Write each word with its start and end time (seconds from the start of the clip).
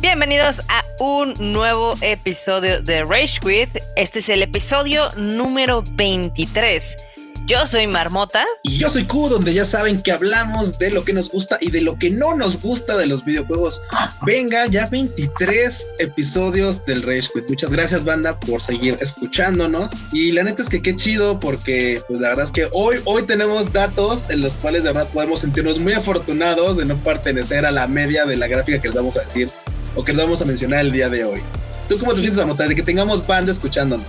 Bienvenidos 0.00 0.62
a 0.70 0.82
un 0.98 1.34
nuevo 1.52 1.94
episodio 2.00 2.80
de 2.80 3.04
Rage 3.04 3.38
Quit. 3.38 3.68
Este 3.96 4.20
es 4.20 4.30
el 4.30 4.42
episodio 4.42 5.10
número 5.18 5.84
23. 5.92 6.96
Yo 7.44 7.66
soy 7.66 7.86
Marmota. 7.86 8.46
Y 8.62 8.78
yo 8.78 8.88
soy 8.88 9.04
Q, 9.04 9.28
donde 9.28 9.52
ya 9.52 9.66
saben 9.66 10.00
que 10.00 10.10
hablamos 10.10 10.78
de 10.78 10.90
lo 10.90 11.04
que 11.04 11.12
nos 11.12 11.30
gusta 11.30 11.58
y 11.60 11.70
de 11.70 11.82
lo 11.82 11.98
que 11.98 12.08
no 12.08 12.34
nos 12.34 12.62
gusta 12.62 12.96
de 12.96 13.04
los 13.04 13.26
videojuegos. 13.26 13.82
Venga, 14.24 14.66
ya 14.68 14.86
23 14.86 15.88
episodios 15.98 16.82
del 16.86 17.02
Rage 17.02 17.28
Quit. 17.34 17.50
Muchas 17.50 17.70
gracias, 17.70 18.02
banda, 18.02 18.40
por 18.40 18.62
seguir 18.62 18.96
escuchándonos. 19.00 19.92
Y 20.14 20.32
la 20.32 20.44
neta 20.44 20.62
es 20.62 20.70
que 20.70 20.80
qué 20.80 20.96
chido, 20.96 21.38
porque 21.38 22.00
pues 22.08 22.20
la 22.20 22.30
verdad 22.30 22.46
es 22.46 22.52
que 22.52 22.68
hoy, 22.72 22.96
hoy 23.04 23.24
tenemos 23.24 23.70
datos 23.70 24.30
en 24.30 24.40
los 24.40 24.56
cuales 24.56 24.82
de 24.82 24.94
verdad 24.94 25.10
podemos 25.12 25.40
sentirnos 25.40 25.78
muy 25.78 25.92
afortunados 25.92 26.78
de 26.78 26.86
no 26.86 26.96
pertenecer 27.02 27.66
a 27.66 27.70
la 27.70 27.86
media 27.86 28.24
de 28.24 28.38
la 28.38 28.48
gráfica 28.48 28.80
que 28.80 28.88
les 28.88 28.96
vamos 28.96 29.18
a 29.18 29.24
decir 29.24 29.50
o 29.94 30.04
que 30.04 30.12
les 30.12 30.22
vamos 30.22 30.40
a 30.42 30.44
mencionar 30.44 30.80
el 30.80 30.92
día 30.92 31.08
de 31.08 31.24
hoy. 31.24 31.40
¿Tú 31.88 31.98
cómo 31.98 32.14
te 32.14 32.20
sientes, 32.20 32.38
Marmota, 32.38 32.68
de 32.68 32.74
que 32.74 32.82
tengamos 32.82 33.26
banda 33.26 33.50
escuchándonos? 33.50 34.06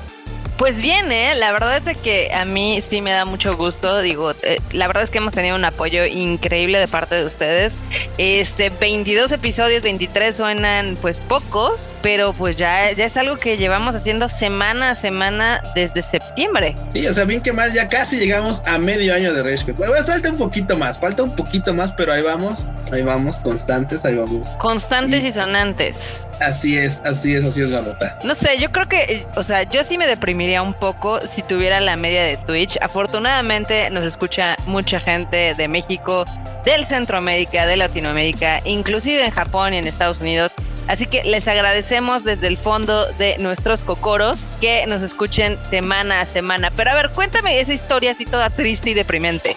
Pues 0.61 0.79
bien, 0.79 1.11
¿eh? 1.11 1.33
la 1.33 1.51
verdad 1.51 1.81
es 1.87 1.97
que 1.97 2.31
a 2.31 2.45
mí 2.45 2.81
sí 2.81 3.01
me 3.01 3.09
da 3.09 3.25
mucho 3.25 3.57
gusto. 3.57 3.99
Digo, 4.01 4.33
eh, 4.43 4.59
la 4.73 4.85
verdad 4.85 5.01
es 5.01 5.09
que 5.09 5.17
hemos 5.17 5.33
tenido 5.33 5.55
un 5.55 5.65
apoyo 5.65 6.05
increíble 6.05 6.77
de 6.77 6.87
parte 6.87 7.15
de 7.15 7.25
ustedes. 7.25 7.79
Este, 8.19 8.69
22 8.69 9.31
episodios, 9.31 9.81
23 9.81 10.35
suenan 10.35 10.99
pues 11.01 11.19
pocos, 11.19 11.95
pero 12.03 12.33
pues 12.33 12.57
ya, 12.57 12.91
ya 12.91 13.05
es 13.05 13.17
algo 13.17 13.37
que 13.37 13.57
llevamos 13.57 13.95
haciendo 13.95 14.29
semana 14.29 14.91
a 14.91 14.95
semana 14.95 15.63
desde 15.73 16.03
septiembre. 16.03 16.75
Sí, 16.93 17.07
o 17.07 17.13
sea, 17.15 17.25
bien 17.25 17.41
que 17.41 17.53
mal, 17.53 17.73
ya 17.73 17.89
casi 17.89 18.19
llegamos 18.19 18.61
a 18.67 18.77
medio 18.77 19.15
año 19.15 19.33
de 19.33 19.41
Rage 19.41 19.71
Bueno, 19.71 19.93
falta 20.05 20.29
un 20.29 20.37
poquito 20.37 20.77
más, 20.77 20.99
falta 20.99 21.23
un 21.23 21.35
poquito 21.35 21.73
más, 21.73 21.91
pero 21.91 22.13
ahí 22.13 22.21
vamos, 22.21 22.67
ahí 22.91 23.01
vamos, 23.01 23.39
constantes, 23.39 24.05
ahí 24.05 24.15
vamos. 24.15 24.47
Constantes 24.59 25.23
y, 25.23 25.31
sonantes. 25.31 26.27
Así 26.39 26.77
es, 26.77 26.99
así 27.05 27.35
es, 27.35 27.43
así 27.43 27.61
es 27.61 27.69
la 27.69 27.81
nota. 27.81 28.19
No 28.23 28.35
sé, 28.35 28.59
yo 28.59 28.71
creo 28.71 28.87
que, 28.87 29.25
o 29.35 29.43
sea, 29.43 29.63
yo 29.63 29.83
sí 29.83 29.97
me 29.97 30.07
deprimiría 30.07 30.50
un 30.59 30.73
poco 30.73 31.19
si 31.27 31.43
tuviera 31.43 31.79
la 31.79 31.95
media 31.95 32.23
de 32.23 32.37
Twitch. 32.37 32.77
Afortunadamente 32.81 33.89
nos 33.91 34.03
escucha 34.03 34.57
mucha 34.65 34.99
gente 34.99 35.53
de 35.55 35.67
México, 35.67 36.25
del 36.65 36.83
Centroamérica, 36.85 37.65
de 37.65 37.77
Latinoamérica, 37.77 38.61
inclusive 38.65 39.23
en 39.23 39.31
Japón 39.31 39.73
y 39.73 39.77
en 39.77 39.87
Estados 39.87 40.19
Unidos. 40.19 40.53
Así 40.87 41.05
que 41.05 41.23
les 41.23 41.47
agradecemos 41.47 42.23
desde 42.23 42.47
el 42.47 42.57
fondo 42.57 43.05
de 43.13 43.37
nuestros 43.37 43.83
cocoros 43.83 44.39
que 44.59 44.85
nos 44.87 45.03
escuchen 45.03 45.57
semana 45.69 46.21
a 46.21 46.25
semana. 46.25 46.71
Pero 46.75 46.91
a 46.91 46.95
ver, 46.95 47.11
cuéntame 47.11 47.59
esa 47.59 47.73
historia 47.73 48.11
así 48.11 48.25
toda 48.25 48.49
triste 48.49 48.89
y 48.89 48.93
deprimente. 48.93 49.55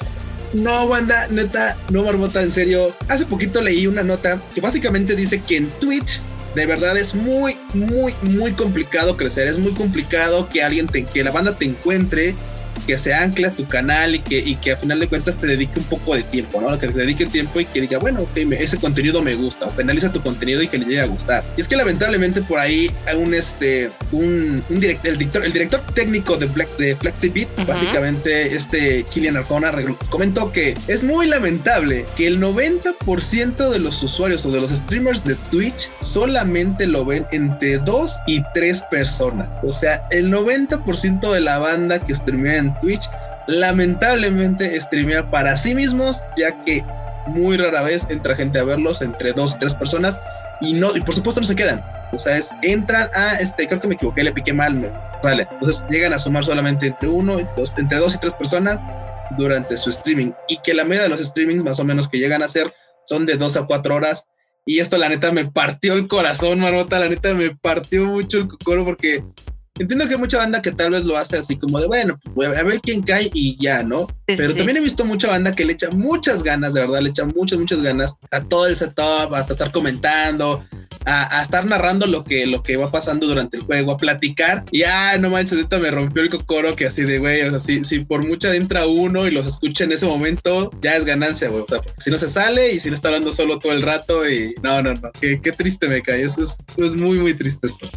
No, 0.53 0.87
banda, 0.87 1.27
neta, 1.31 1.77
no 1.91 2.05
marmota, 2.05 2.41
en 2.41 2.50
serio. 2.50 2.95
Hace 3.09 3.27
poquito 3.27 3.61
leí 3.61 3.89
una 3.89 4.05
nota 4.05 4.41
que 4.55 4.61
básicamente 4.61 5.17
dice 5.17 5.42
que 5.42 5.56
en 5.56 5.70
Twitch 5.81 6.20
de 6.55 6.66
verdad 6.66 6.97
es 6.97 7.14
muy, 7.14 7.56
muy, 7.74 8.14
muy 8.22 8.52
complicado 8.52 9.16
crecer. 9.16 9.48
Es 9.48 9.58
muy 9.58 9.72
complicado 9.72 10.48
que 10.48 10.62
alguien 10.62 10.86
te, 10.86 11.05
que 11.05 11.24
la 11.24 11.30
banda 11.30 11.56
te 11.56 11.64
encuentre 11.64 12.34
que 12.86 12.97
se 12.98 13.14
ancla 13.14 13.48
a 13.48 13.50
tu 13.50 13.67
canal 13.67 14.14
y 14.14 14.20
que, 14.20 14.39
y 14.39 14.56
que 14.56 14.72
a 14.72 14.77
final 14.77 15.00
de 15.00 15.08
cuentas 15.08 15.36
te 15.36 15.47
dedique 15.47 15.78
un 15.78 15.84
poco 15.86 16.14
de 16.14 16.22
tiempo, 16.22 16.61
¿no? 16.61 16.78
Que 16.78 16.89
te 16.89 16.98
dedique 16.98 17.27
tiempo 17.27 17.61
y 17.61 17.66
que 17.66 17.81
diga, 17.81 17.98
bueno, 17.98 18.22
ok, 18.22 18.36
ese 18.53 18.78
contenido 18.78 19.22
me 19.22 19.34
gusta, 19.34 19.66
o 19.66 19.70
penaliza 19.70 20.12
tu 20.12 20.22
contenido 20.22 20.62
y 20.62 20.69
que 20.69 20.78
le 20.78 20.84
llegue 20.84 21.00
a 21.00 21.06
gustar. 21.06 21.44
Y 21.56 21.61
es 21.61 21.69
que 21.69 21.77
lamentablemente 21.77 22.42
por 22.42 22.58
ahí 22.58 22.91
un, 23.16 23.34
este, 23.34 23.91
un, 24.12 24.62
un 24.69 24.81
director, 24.81 25.11
el 25.11 25.19
director, 25.19 25.44
el 25.44 25.53
director 25.53 25.81
técnico 25.94 26.36
de 26.36 26.47
Black, 26.47 26.77
de 26.77 26.97
Beat, 27.28 27.66
básicamente 27.66 28.55
este 28.55 29.05
Kilian 29.05 29.36
Arjona, 29.36 29.72
comentó 30.11 30.53
que 30.53 30.75
es 30.88 31.03
muy 31.03 31.27
lamentable 31.27 32.05
que 32.16 32.27
el 32.27 32.41
90% 32.41 33.70
de 33.70 33.78
los 33.78 34.03
usuarios 34.03 34.44
o 34.47 34.50
de 34.50 34.61
los 34.61 34.70
streamers 34.70 35.25
de 35.25 35.34
Twitch 35.50 35.91
solamente 36.00 36.86
lo 36.86 37.05
ven 37.05 37.27
entre 37.33 37.78
dos 37.78 38.20
y 38.26 38.43
tres 38.54 38.82
personas. 38.91 39.49
O 39.62 39.72
sea, 39.72 40.06
el 40.10 40.32
90% 40.32 41.32
de 41.32 41.41
la 41.41 41.59
banda 41.59 41.99
que 41.99 42.15
streamea 42.15 42.56
en 42.56 42.63
Twitch 42.80 43.08
lamentablemente 43.47 44.80
streamea 44.80 45.30
para 45.30 45.56
sí 45.56 45.75
mismos, 45.75 46.22
ya 46.36 46.64
que 46.64 46.84
muy 47.26 47.56
rara 47.56 47.82
vez 47.82 48.06
entra 48.08 48.36
gente 48.36 48.58
a 48.58 48.64
verlos 48.64 49.02
entre 49.02 49.32
dos 49.32 49.54
y 49.54 49.58
tres 49.58 49.75
personas 49.75 50.19
y 50.60 50.75
no, 50.75 50.94
y 50.97 51.00
por 51.00 51.14
supuesto 51.14 51.41
no 51.41 51.47
se 51.47 51.56
quedan. 51.56 51.84
O 52.12 52.19
sea, 52.19 52.36
es, 52.36 52.50
entran 52.62 53.10
a 53.14 53.34
este, 53.34 53.66
creo 53.66 53.80
que 53.80 53.88
me 53.88 53.94
equivoqué, 53.94 54.22
le 54.22 54.32
piqué 54.32 54.52
mal, 54.52 54.75
me, 54.75 54.88
vale. 55.22 55.48
Entonces 55.52 55.84
llegan 55.91 56.12
a 56.12 56.19
sumar 56.19 56.44
solamente 56.44 56.86
entre 56.86 57.08
uno, 57.08 57.38
dos, 57.56 57.72
entre 57.76 57.98
dos 57.98 58.14
y 58.14 58.19
tres 58.19 58.32
personas 58.34 58.78
durante 59.36 59.76
su 59.76 59.91
streaming. 59.91 60.32
Y 60.48 60.58
que 60.58 60.75
la 60.75 60.84
media 60.84 61.02
de 61.02 61.08
los 61.08 61.20
streamings 61.20 61.64
más 61.64 61.81
o 61.81 61.84
menos 61.84 62.08
que 62.08 62.19
llegan 62.19 62.42
a 62.42 62.48
ser 62.48 62.72
son 63.06 63.26
de 63.26 63.36
dos 63.36 63.56
a 63.56 63.66
cuatro 63.66 63.96
horas. 63.96 64.26
Y 64.66 64.78
esto 64.78 64.96
la 64.96 65.08
neta 65.08 65.31
me 65.32 65.44
partió 65.44 65.92
el 65.94 66.08
corazón, 66.08 66.60
Marmota, 66.60 66.98
la 66.98 67.08
neta 67.08 67.34
me 67.34 67.54
partió 67.54 68.06
mucho 68.06 68.38
el 68.38 68.48
cocoro 68.48 68.84
porque 68.84 69.22
Entiendo 69.77 70.07
que 70.07 70.15
hay 70.15 70.21
mucha 70.21 70.39
banda 70.39 70.62
que 70.62 70.71
tal 70.71 70.93
vez 70.93 71.05
lo 71.05 71.17
hace 71.17 71.37
así 71.37 71.57
como 71.57 71.81
de, 71.81 71.89
bueno, 71.89 72.21
pues 72.33 72.57
a 72.57 72.62
ver 72.62 72.81
quién 72.81 73.03
cae 73.03 73.29
y 73.35 73.57
ya, 73.61 73.83
¿no? 73.83 74.07
Pero 74.25 74.55
también 74.55 74.77
he 74.77 74.81
visto 74.81 75.05
mucha 75.05 75.27
banda 75.27 75.53
que 75.53 75.65
le 75.65 75.73
echa 75.73 75.91
muchas 75.91 76.45
ganas, 76.45 76.75
de 76.75 76.83
verdad, 76.83 77.01
le 77.01 77.11
echa 77.11 77.25
muchas, 77.25 77.59
muchas 77.59 77.83
ganas 77.83 78.15
a 78.31 78.41
todo 78.41 78.69
el 78.69 78.77
setup, 78.77 79.35
a 79.35 79.41
estar 79.41 79.73
comentando, 79.73 80.65
a, 81.07 81.43
estar 81.43 81.67
narrando 81.67 82.07
lo 82.07 82.25
que, 82.25 82.47
lo 82.47 82.62
que 82.62 82.77
va 82.77 82.91
pasando 82.91 83.27
durante 83.27 83.57
el 83.57 83.65
juego, 83.65 83.93
a 83.93 83.97
platicar. 83.97 84.65
Y 84.71 84.85
ah, 84.85 85.17
no 85.19 85.31
manches, 85.31 85.55
ahorita 85.55 85.79
me 85.79 85.91
rompió 85.91 86.23
el 86.23 86.31
cocoro 86.31 86.77
que 86.77 86.87
así 86.87 87.03
de, 87.03 87.19
güey, 87.19 87.43
o 87.43 87.51
sea, 87.51 87.61
si, 87.61 87.85
si, 87.85 88.05
por 88.05 88.27
mucha 88.27 88.55
entra 88.55 88.87
uno 88.87 89.27
y 89.27 89.31
los 89.31 89.47
escucha 89.47 89.85
en 89.85 89.93
ese 89.93 90.06
momento, 90.06 90.71
ya 90.83 90.97
es 90.97 91.05
ganancia, 91.05 91.49
güey. 91.49 91.62
O 91.62 91.67
sea, 91.69 91.81
si 91.99 92.11
no 92.11 92.19
se 92.19 92.31
sale 92.31 92.73
y 92.73 92.81
si 92.81 92.89
no 92.89 92.95
está 92.95 93.09
hablando 93.09 93.33
solo 93.33 93.59
todo 93.59 93.73
el 93.73 93.83
rato 93.83 94.29
y 94.29 94.55
no, 94.62 94.83
no, 94.83 94.95
no, 94.95 95.11
qué, 95.21 95.41
qué 95.43 95.53
triste 95.53 95.89
me 95.89 96.03
cae. 96.03 96.23
Eso 96.23 96.43
es, 96.43 96.56
es 96.79 96.95
muy, 96.95 97.19
muy 97.19 97.35
triste 97.35 97.67
esto. 97.67 97.89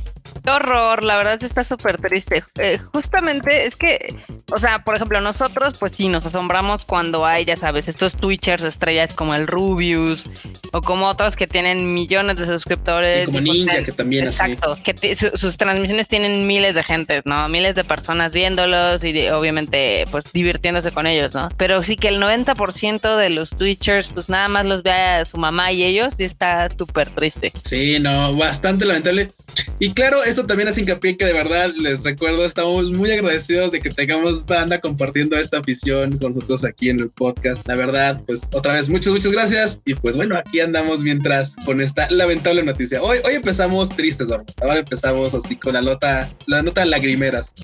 Qué 0.47 0.51
horror, 0.53 1.03
la 1.03 1.17
verdad 1.17 1.43
está 1.43 1.65
súper 1.65 1.97
triste. 1.97 2.41
Eh, 2.57 2.79
justamente 2.93 3.65
es 3.65 3.75
que, 3.75 4.15
o 4.49 4.57
sea, 4.57 4.79
por 4.79 4.95
ejemplo, 4.95 5.19
nosotros, 5.19 5.73
pues 5.77 5.91
sí, 5.91 6.07
nos 6.07 6.25
asombramos 6.25 6.85
cuando 6.85 7.25
hay, 7.25 7.43
ya 7.43 7.57
sabes, 7.57 7.89
estos 7.89 8.15
Twitchers 8.15 8.63
estrellas 8.63 9.13
como 9.13 9.35
el 9.35 9.45
Rubius 9.45 10.29
o 10.71 10.81
como 10.81 11.07
otros 11.07 11.35
que 11.35 11.47
tienen 11.47 11.93
millones 11.93 12.37
de 12.37 12.45
suscriptores. 12.45 13.25
como 13.25 13.41
Ninja, 13.41 13.83
que 13.83 13.91
también 13.91 14.23
Exacto, 14.23 14.77
que 14.85 15.17
sus 15.17 15.57
transmisiones 15.57 16.07
tienen 16.07 16.47
miles 16.47 16.75
de 16.75 16.83
gente, 16.83 17.21
¿no? 17.25 17.49
Miles 17.49 17.75
de 17.75 17.83
personas 17.83 18.31
viéndolos 18.31 19.03
y 19.03 19.27
obviamente, 19.27 20.05
pues 20.11 20.31
divirtiéndose 20.31 20.91
con 20.91 21.07
ellos, 21.07 21.33
¿no? 21.33 21.49
Pero 21.57 21.83
sí 21.83 21.97
que 21.97 22.07
el 22.07 22.21
90% 22.21 23.17
de 23.17 23.29
los 23.31 23.49
Twitchers, 23.49 24.11
pues 24.13 24.29
nada 24.29 24.47
más 24.47 24.65
los 24.65 24.81
ve 24.81 24.93
a 24.93 25.25
su 25.25 25.37
mamá 25.37 25.73
y 25.73 25.83
ellos 25.83 26.13
y 26.17 26.23
está 26.23 26.69
súper 26.69 27.09
triste. 27.09 27.51
Sí, 27.65 27.99
no, 27.99 28.33
bastante 28.33 28.85
lamentable. 28.85 29.33
Y 29.79 29.91
claro, 29.91 30.23
también 30.45 30.69
hace 30.69 30.81
hincapié 30.81 31.17
que 31.17 31.25
de 31.25 31.33
verdad 31.33 31.71
les 31.77 32.03
recuerdo, 32.03 32.45
estamos 32.45 32.91
muy 32.91 33.09
agradecidos 33.11 33.71
de 33.71 33.79
que 33.79 33.89
tengamos 33.89 34.45
banda 34.45 34.79
compartiendo 34.79 35.37
esta 35.37 35.59
afición 35.59 36.17
con 36.17 36.35
nosotros 36.35 36.63
aquí 36.65 36.89
en 36.89 36.99
el 36.99 37.09
podcast. 37.09 37.67
La 37.67 37.75
verdad, 37.75 38.21
pues 38.27 38.47
otra 38.53 38.73
vez 38.73 38.89
muchas, 38.89 39.13
muchas 39.13 39.31
gracias. 39.31 39.81
Y 39.85 39.95
pues 39.95 40.17
bueno, 40.17 40.37
aquí 40.37 40.59
andamos 40.59 41.01
mientras 41.01 41.55
con 41.65 41.81
esta 41.81 42.09
lamentable 42.11 42.63
noticia. 42.63 43.01
Hoy, 43.01 43.17
hoy 43.25 43.35
empezamos 43.35 43.89
tristes, 43.89 44.29
ahora 44.31 44.79
empezamos 44.79 45.33
así 45.33 45.55
con 45.55 45.73
la 45.73 45.81
nota, 45.81 46.29
la 46.47 46.61
nota 46.61 46.85
lagrimeras. 46.85 47.51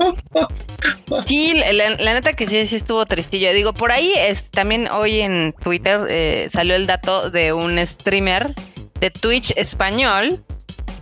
Sí, 1.28 1.54
la, 1.54 2.14
neta 2.14 2.34
que 2.34 2.48
sí, 2.48 2.66
sí 2.66 2.76
estuvo 2.76 3.06
tristillo. 3.06 3.54
Digo, 3.54 3.74
por 3.74 3.92
ahí 3.92 4.12
es, 4.18 4.50
también 4.50 4.88
hoy 4.90 5.20
en 5.20 5.54
Twitter 5.62 6.02
eh, 6.10 6.48
salió 6.50 6.76
el 6.76 6.88
dato 6.88 7.30
de 7.30 7.54
un 7.54 7.78
streamer 7.86 8.56
de 9.00 9.12
Twitch 9.12 9.54
español 9.56 10.44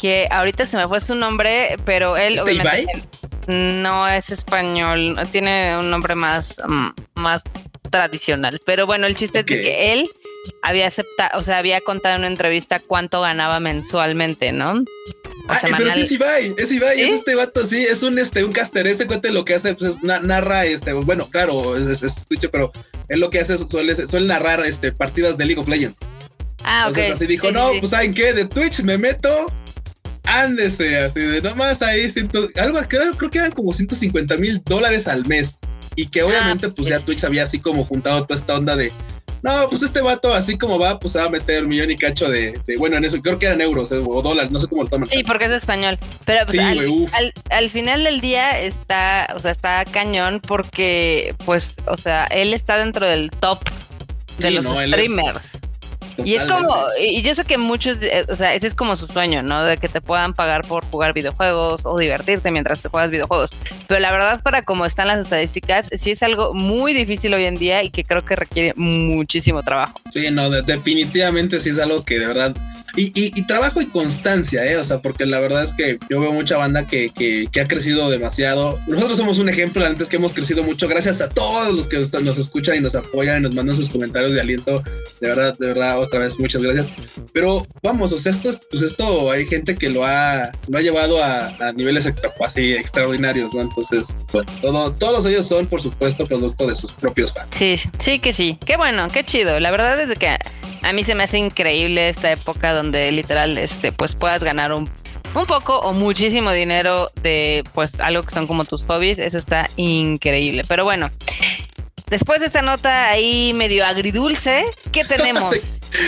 que 0.02 0.28
ahorita 0.32 0.66
se 0.66 0.78
me 0.78 0.88
fue 0.88 1.00
su 1.00 1.14
nombre, 1.14 1.76
pero 1.86 2.18
él 2.18 2.40
no 3.48 4.08
es 4.08 4.32
español, 4.32 5.16
tiene 5.32 5.78
un 5.78 5.92
nombre 5.92 6.16
más, 6.16 6.58
mm, 6.68 6.88
más 7.22 7.44
tradicional. 7.92 8.60
Pero 8.66 8.88
bueno, 8.88 9.06
el 9.06 9.16
chiste 9.16 9.40
es 9.40 9.46
que 9.46 9.94
él 9.94 10.10
había 10.64 10.88
aceptado, 10.88 11.40
o 11.40 11.44
sea, 11.44 11.60
había 11.60 11.82
contado 11.82 12.16
en 12.16 12.22
una 12.22 12.30
entrevista 12.30 12.80
cuánto 12.80 13.22
ganaba 13.22 13.60
mensualmente, 13.60 14.52
¿no? 14.52 14.84
ah, 15.48 15.60
pero 15.78 15.92
sí 15.92 16.02
es 16.02 16.12
Ibai, 16.12 16.56
es 16.58 16.72
Ibai, 16.72 17.00
es 17.00 17.12
este 17.12 17.36
vato, 17.36 17.64
sí, 17.64 17.84
es 17.84 18.02
un 18.02 18.18
este, 18.18 18.44
un 18.44 18.54
caster, 18.54 18.88
ese 18.88 19.06
cuente 19.06 19.30
lo 19.30 19.46
que 19.46 19.54
hace, 19.54 19.76
pues 19.76 19.98
es, 19.98 20.04
narra, 20.04 20.66
este, 20.66 20.94
bueno, 20.94 21.30
claro, 21.30 21.78
es, 21.78 22.02
es, 22.02 22.16
pero 22.52 22.72
él 23.08 23.20
lo 23.20 23.30
que 23.30 23.40
hace 23.40 23.54
es, 23.54 23.66
suele, 23.70 23.96
suele 24.08 24.26
narrar 24.26 24.66
este 24.66 24.92
partidas 24.92 25.38
de 25.38 25.46
League 25.46 25.62
of 25.62 25.68
Legends. 25.68 26.00
Ah, 26.64 26.86
ok. 26.86 26.98
Entonces 26.98 27.16
así 27.16 27.28
dijo, 27.28 27.52
no, 27.52 27.72
pues 27.80 27.92
¿saben 27.92 28.14
qué? 28.14 28.34
De 28.34 28.46
Twitch 28.46 28.82
me 28.82 28.98
meto 28.98 29.52
ándese, 30.24 30.98
así 31.00 31.20
de 31.20 31.42
nomás 31.42 31.82
ahí, 31.82 32.10
ciento, 32.10 32.50
algo, 32.56 32.80
creo, 32.88 33.14
creo 33.14 33.30
que 33.30 33.40
eran 33.40 33.52
como 33.52 33.74
150 33.74 34.38
mil 34.38 34.62
dólares 34.66 35.08
al 35.08 35.26
mes. 35.28 35.60
Y 35.96 36.08
que 36.08 36.24
obviamente, 36.24 36.70
pues 36.70 36.88
ya 36.88 37.00
Twitch 37.00 37.26
había 37.26 37.44
así 37.44 37.60
como 37.60 37.84
juntado 37.84 38.26
toda 38.26 38.40
esta 38.40 38.56
onda 38.56 38.78
de, 38.78 38.94
no, 39.44 39.68
pues 39.70 39.82
este 39.82 40.02
vato, 40.02 40.34
así 40.34 40.58
como 40.58 40.78
va, 40.78 41.00
pues 41.00 41.18
va 41.18 41.26
a 41.26 41.30
meter 41.30 41.66
millón 41.66 41.90
y 41.90 41.96
cacho 41.96 42.30
de, 42.30 42.60
bueno, 42.78 42.98
en 42.98 43.06
eso, 43.06 43.20
creo 43.22 43.40
que 43.40 43.48
eran 43.48 43.60
euros 43.60 43.92
eh, 43.92 44.02
o 44.06 44.22
dólares, 44.22 44.52
no 44.52 44.60
sé 44.60 44.68
cómo 44.68 44.84
lo 44.84 44.86
están 44.86 45.08
Sí, 45.08 45.24
porque 45.24 45.46
es 45.46 45.52
español. 45.52 45.98
Pero 46.26 46.46
pues, 46.46 46.60
al, 46.60 47.34
al, 47.50 47.70
final 47.72 48.04
del 48.04 48.22
día 48.22 48.60
está, 48.60 49.28
o 49.36 49.40
sea, 49.40 49.52
está 49.52 49.84
cañón 49.86 50.42
porque, 50.42 51.36
pues, 51.44 51.76
o 51.88 51.98
sea, 51.98 52.26
él 52.26 52.54
está 52.54 52.78
dentro 52.78 53.08
del 53.08 53.32
top 53.32 53.60
de 54.38 54.52
los 54.52 54.66
streamers. 54.66 55.50
Y 56.24 56.36
es 56.36 56.46
como, 56.46 56.76
y 57.00 57.22
yo 57.22 57.34
sé 57.36 57.44
que 57.46 57.58
muchos, 57.58 57.98
eh, 58.02 58.26
o 58.30 58.36
sea, 58.36 58.54
ese 58.54 58.68
es 58.68 58.74
como 58.74 58.96
su 58.96 59.08
sueño, 59.08 59.44
¿no? 59.44 59.64
De 59.64 59.78
que 59.78 59.90
te 59.90 60.02
puedan 60.02 60.34
pagar 60.34 60.66
por 60.68 60.86
jugar 60.86 61.14
videojuegos 61.14 61.82
o 61.84 61.98
divertirte 61.98 62.52
mientras 62.52 62.82
te 62.82 62.90
juegas 62.90 63.12
videojuegos. 63.12 63.52
Pero 63.88 64.00
la 64.00 64.12
verdad, 64.12 64.42
para 64.42 64.62
como 64.62 64.86
están 64.86 65.08
las 65.08 65.20
estadísticas, 65.20 65.90
sí 65.92 66.12
es 66.12 66.24
algo 66.24 66.54
muy 66.54 66.94
difícil 66.94 67.34
hoy 67.34 67.46
en 67.46 67.56
día 67.56 67.84
y 67.84 67.90
que 67.90 68.04
creo 68.04 68.24
que 68.24 68.36
requiere 68.36 68.74
muchísimo 68.76 69.64
trabajo. 69.64 69.94
Sí, 70.12 70.30
no, 70.32 70.50
definitivamente 70.50 71.60
sí 71.60 71.70
es 71.70 71.80
algo 71.80 72.04
que 72.04 72.20
de 72.20 72.28
verdad 72.28 72.56
y, 72.96 73.42
trabajo 73.44 73.82
y 73.82 73.86
constancia, 73.86 74.66
¿eh? 74.66 74.78
O 74.78 74.84
sea, 74.84 75.00
porque 75.00 75.26
la 75.26 75.40
verdad 75.40 75.64
es 75.64 75.74
que 75.74 75.98
yo 76.10 76.20
veo 76.20 76.32
mucha 76.32 76.58
banda 76.58 76.86
que, 76.86 77.10
que, 77.10 77.62
ha 77.62 77.68
crecido 77.68 78.10
demasiado. 78.10 78.80
Nosotros 78.88 79.18
somos 79.18 79.38
un 79.40 79.50
ejemplo, 79.50 79.86
antes 79.86 80.10
que 80.10 80.18
hemos 80.18 80.34
crecido 80.34 80.64
mucho 80.64 80.88
gracias 80.88 81.22
a 81.22 81.30
todos 81.30 81.74
los 81.74 81.88
que 81.88 81.98
nos, 81.98 82.38
escuchan 82.38 82.78
y 82.78 82.80
nos 82.80 82.96
apoyan 82.96 83.38
y 83.38 83.44
nos 83.44 83.56
mandan 83.56 83.76
sus 83.76 83.90
comentarios 83.90 84.34
de 84.34 84.42
aliento. 84.42 84.84
De 85.20 85.28
verdad, 85.28 85.58
de 85.58 85.68
verdad, 85.68 86.00
otra 86.00 86.20
vez, 86.20 86.40
muchas 86.40 86.62
gracias. 86.62 86.90
Pero 87.34 87.66
vamos, 87.84 88.12
o 88.12 88.20
sea, 88.20 88.32
esto, 88.32 88.50
es, 88.50 88.68
pues 88.70 88.84
esto 88.84 89.32
hay 89.32 89.46
gente 89.46 89.76
que 89.76 89.90
lo 89.90 90.06
ha, 90.06 90.52
lo 90.68 90.78
ha 90.78 90.82
llevado 90.82 91.24
a, 91.24 91.52
niveles 91.76 92.06
así 92.46 92.74
extraordinarios, 92.74 93.54
¿no? 93.54 93.62
Entonces, 93.62 94.16
bueno, 94.34 94.52
todo, 94.62 94.94
todos 94.94 95.26
ellos 95.26 95.48
son, 95.48 95.68
por 95.68 95.82
supuesto, 95.82 96.26
producto 96.26 96.68
de 96.68 96.76
sus 96.76 96.92
propios 96.92 97.34
fans. 97.34 97.48
Sí, 97.56 97.80
sí 98.00 98.20
que 98.20 98.34
sí. 98.34 98.58
Qué 98.66 98.78
bueno, 98.78 99.08
qué 99.10 99.24
chido. 99.24 99.60
La 99.60 99.72
verdad 99.72 100.00
es 100.00 100.18
que 100.18 100.38
a 100.82 100.94
mí 100.94 101.04
se 101.04 101.16
me 101.16 101.24
hace 101.24 101.38
increíble 101.38 102.10
esta 102.10 102.32
época 102.32 102.74
donde 102.74 103.12
literal 103.12 103.58
este 103.58 103.92
pues 103.92 104.16
puedas 104.16 104.44
ganar 104.44 104.74
un, 104.74 104.90
un 105.34 105.46
poco 105.46 105.80
o 105.80 105.94
muchísimo 105.94 106.52
dinero 106.52 107.10
de 107.22 107.64
pues 107.74 108.00
algo 108.00 108.24
que 108.24 108.34
son 108.34 108.48
como 108.48 108.66
tus 108.66 108.84
hobbies, 108.84 109.20
eso 109.20 109.38
está 109.38 109.70
increíble. 109.76 110.64
Pero 110.68 110.84
bueno, 110.84 111.10
después 112.08 112.42
de 112.42 112.48
esta 112.48 112.62
nota 112.62 113.10
ahí 113.10 113.54
medio 113.54 113.86
agridulce, 113.86 114.66
¿qué 114.92 115.04
tenemos? 115.08 115.56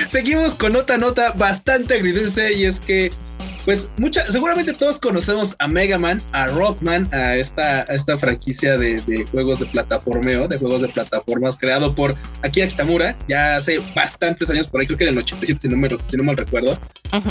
Seguimos 0.08 0.56
con 0.56 0.76
otra 0.76 0.98
nota 0.98 1.32
bastante 1.34 1.96
agridulce 1.96 2.54
y 2.54 2.66
es 2.66 2.80
que 2.80 3.12
pues 3.66 3.90
mucha, 3.98 4.30
seguramente 4.32 4.74
todos 4.74 5.00
conocemos 5.00 5.56
a 5.60 5.68
Mega 5.68 5.98
Man, 5.98 6.22
a 6.32 6.48
Rockman, 6.48 7.08
a 7.14 7.36
esta, 7.36 7.84
esta 7.84 8.18
franquicia 8.18 8.78
de, 8.78 9.26
juegos 9.32 9.60
de 9.60 9.66
plataformeo, 9.68 10.48
de 10.48 10.58
juegos 10.58 10.82
de 10.82 10.90
plataformas 10.90 11.58
creado 11.58 11.96
por 11.96 12.16
Akira 12.42 12.68
Kitamura, 12.68 13.18
ya 13.28 13.56
hace 13.56 13.82
bastantes 13.96 14.50
años, 14.50 14.68
por 14.68 14.82
ahí 14.82 14.88
creo 14.88 14.98
que 14.98 15.06
en 15.06 15.12
el 15.12 15.18
87, 15.20 15.60
si 15.60 15.70
no, 15.70 15.78
me, 15.78 15.90
si 15.90 16.18
no 16.18 16.24
mal 16.24 16.38
recuerdo. 16.38 16.78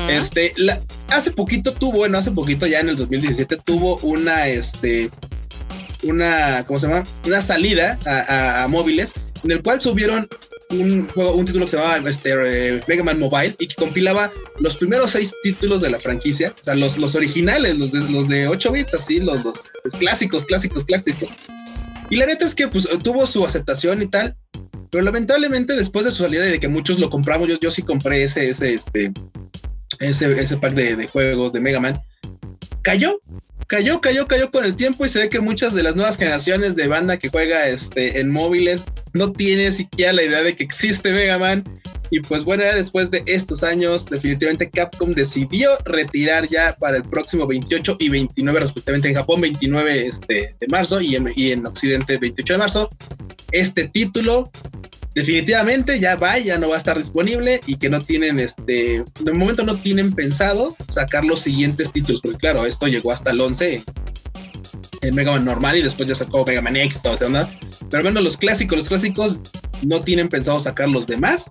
Este, 0.09 0.53
la, 0.57 0.81
hace 1.09 1.33
poquito 1.33 1.73
tuvo, 1.73 1.99
bueno, 1.99 2.19
hace 2.19 2.31
poquito 2.31 2.67
ya 2.67 2.81
en 2.81 2.89
el 2.89 2.97
2017 2.97 3.59
tuvo 3.65 3.97
una, 3.99 4.47
este, 4.47 5.11
una, 6.05 6.65
¿cómo 6.67 6.79
se 6.79 6.87
llama? 6.87 7.03
Una 7.27 7.43
salida 7.43 7.99
a 8.07 8.67
móviles 8.69 9.15
en 9.45 9.51
el 9.51 9.63
cual 9.63 9.81
subieron 9.81 10.29
un 10.73 11.09
juego, 11.09 11.35
un 11.35 11.45
título 11.45 11.65
que 11.65 11.71
se 11.71 11.77
llamaba 11.77 12.09
este, 12.09 12.31
eh, 12.33 12.83
Mega 12.87 13.05
Man 13.05 13.19
Mobile 13.19 13.55
y 13.59 13.69
que 13.69 13.75
compilaba 13.75 14.31
los 14.59 14.77
primeros 14.77 15.11
seis 15.11 15.35
títulos 15.43 15.81
de 15.81 15.91
la 15.91 15.99
franquicia, 15.99 16.55
o 16.61 16.65
sea, 16.65 16.75
los, 16.75 16.99
los 16.99 17.15
originales, 17.15 17.79
los 17.79 17.93
de, 17.93 18.01
los 18.11 18.29
de 18.29 18.49
8 18.49 18.73
bits, 18.73 18.95
así, 18.95 19.21
los, 19.21 19.45
los, 19.45 19.71
clásicos, 19.99 20.45
clásicos, 20.45 20.85
clásicos. 20.85 21.31
Y 22.11 22.17
la 22.17 22.27
neta 22.27 22.45
es 22.45 22.55
que 22.55 22.69
pues 22.69 22.89
tuvo 23.03 23.27
su 23.27 23.47
aceptación 23.47 24.03
y 24.03 24.07
tal, 24.09 24.37
pero 24.91 25.05
lamentablemente 25.05 25.75
después 25.75 26.05
de 26.05 26.11
su 26.11 26.23
salida 26.23 26.47
y 26.47 26.53
de 26.53 26.61
que 26.61 26.69
muchos 26.69 26.99
lo 26.99 27.09
compramos, 27.09 27.49
yo, 27.49 27.59
yo 27.61 27.71
sí 27.71 27.83
compré 27.83 28.23
ese, 28.23 28.51
ese, 28.51 28.75
este, 28.75 29.13
ese, 29.99 30.41
ese 30.41 30.57
pack 30.57 30.75
de, 30.75 30.97
de 30.97 31.07
juegos 31.07 31.53
de 31.53 31.61
Mega 31.61 31.81
Man, 31.81 32.01
cayó, 32.83 33.21
cayó, 33.67 34.01
cayó, 34.01 34.27
cayó 34.27 34.51
con 34.51 34.65
el 34.65 34.77
tiempo 34.77 35.05
y 35.05 35.09
se 35.09 35.21
ve 35.21 35.29
que 35.29 35.41
muchas 35.41 35.75
de 35.75 35.83
las 35.83 35.97
nuevas 35.97 36.17
generaciones 36.17 36.77
de 36.77 36.89
banda 36.89 37.19
que 37.19 37.29
juega 37.29 37.69
este, 37.69 38.21
en 38.21 38.31
móviles 38.31 38.85
no 39.13 39.33
tiene 39.33 39.73
siquiera 39.73 40.13
la 40.13 40.23
idea 40.23 40.43
de 40.43 40.57
que 40.57 40.65
existe 40.65 41.13
Mega 41.13 41.39
Man. 41.39 41.65
Y 42.11 42.21
pues 42.21 42.45
bueno, 42.45 42.63
después 42.65 43.11
de 43.11 43.23
estos 43.27 43.63
años, 43.63 44.05
definitivamente 44.05 44.69
Capcom 44.69 45.13
decidió 45.13 45.71
retirar 45.87 46.47
ya 46.47 46.77
para 46.79 46.99
el 46.99 47.05
próximo 47.05 47.47
28 47.47 47.97
y 48.01 48.11
29, 48.11 48.61
respectivamente 48.61 49.09
en 49.09 49.15
Japón 49.15 49.41
29 49.41 50.07
este, 50.09 50.55
de 50.61 50.67
marzo 50.69 51.01
y 51.01 51.17
en, 51.17 51.33
y 51.35 51.53
en 51.53 51.65
Occidente 51.65 52.19
28 52.19 52.53
de 52.53 52.59
marzo, 52.59 52.91
este 53.51 53.89
título 53.89 54.51
definitivamente 55.15 56.01
ya 56.01 56.17
va, 56.17 56.39
ya 56.39 56.59
no 56.59 56.69
va 56.69 56.77
a 56.77 56.79
estar 56.79 56.99
disponible 56.99 57.61
y 57.67 57.77
que 57.77 57.89
no 57.89 58.01
tienen, 58.01 58.41
este, 58.41 59.05
de 59.21 59.33
momento 59.33 59.65
no 59.65 59.77
tienen 59.77 60.13
pensado 60.13 60.75
sacar 60.89 61.25
los 61.25 61.41
siguientes 61.41 61.93
títulos, 61.93 62.21
porque 62.23 62.39
claro, 62.39 62.67
esto 62.67 62.87
llegó 62.87 63.13
hasta 63.13 63.31
el 63.31 63.41
11 63.41 63.83
en 65.03 65.15
Mega 65.15 65.33
Man 65.33 65.45
normal 65.45 65.77
y 65.77 65.83
después 65.83 66.09
ya 66.09 66.15
sacó 66.15 66.45
Mega 66.47 66.63
Man 66.63 66.77
X, 66.77 67.01
todo, 67.03 67.29
¿no? 67.29 67.49
Pero 67.91 68.03
bueno, 68.03 68.21
los 68.21 68.37
clásicos, 68.37 68.79
los 68.79 68.89
clásicos 68.89 69.43
no 69.83 70.01
tienen 70.01 70.29
pensado 70.29 70.61
sacar 70.61 70.89
los 70.89 71.07
demás 71.07 71.51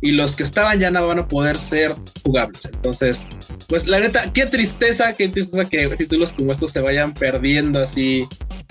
y 0.00 0.12
los 0.12 0.36
que 0.36 0.42
estaban 0.42 0.78
ya 0.78 0.90
no 0.90 1.06
van 1.06 1.20
a 1.20 1.28
poder 1.28 1.58
ser 1.58 1.94
jugables. 2.24 2.66
Entonces, 2.66 3.24
pues 3.68 3.86
la 3.86 4.00
neta, 4.00 4.32
qué 4.32 4.46
tristeza, 4.46 5.12
qué 5.14 5.28
tristeza 5.28 5.64
que 5.68 5.88
títulos 5.96 6.32
como 6.32 6.52
estos 6.52 6.72
se 6.72 6.80
vayan 6.80 7.12
perdiendo 7.14 7.80
así 7.80 8.26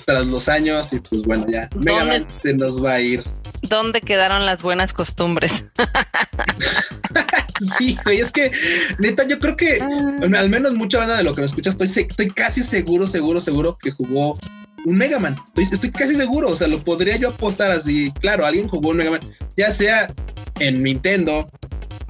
tras 0.06 0.26
los 0.26 0.50
años 0.50 0.94
y 0.94 1.00
pues 1.00 1.24
bueno, 1.24 1.46
ya 1.50 1.70
Mega 1.76 2.06
Man 2.06 2.28
se 2.42 2.54
nos 2.54 2.84
va 2.84 2.94
a 2.94 3.02
ir. 3.02 3.24
¿Dónde 3.72 4.02
quedaron 4.02 4.46
las 4.46 4.64
buenas 4.64 4.92
costumbres? 4.92 5.64
sí, 7.78 7.98
güey, 8.04 8.20
es 8.20 8.30
que 8.30 8.52
neta, 9.00 9.26
yo 9.26 9.40
creo 9.40 9.56
que 9.56 9.80
ah. 9.82 10.38
al 10.38 10.50
menos 10.50 10.74
mucha 10.74 10.98
banda 10.98 11.16
de 11.16 11.24
lo 11.24 11.34
que 11.34 11.40
me 11.40 11.46
escucha, 11.46 11.70
estoy, 11.70 11.88
estoy 11.88 12.30
casi 12.32 12.64
seguro, 12.64 13.08
seguro, 13.08 13.40
seguro 13.40 13.78
que 13.78 13.92
jugó 13.92 14.38
un 14.84 14.98
Mega 14.98 15.20
Man. 15.20 15.38
Estoy, 15.56 15.90
casi 15.90 16.16
seguro, 16.16 16.50
o 16.50 16.58
sea, 16.58 16.68
lo 16.68 16.84
podría 16.84 17.16
yo 17.16 17.30
apostar 17.30 17.72
así. 17.72 18.12
Claro, 18.20 18.46
alguien 18.46 18.68
jugó 18.68 18.90
un 18.90 18.98
Mega 18.98 19.12
Man, 19.12 19.22
ya 19.56 19.72
sea 19.72 20.14
en 20.60 20.84
Nintendo, 20.84 21.50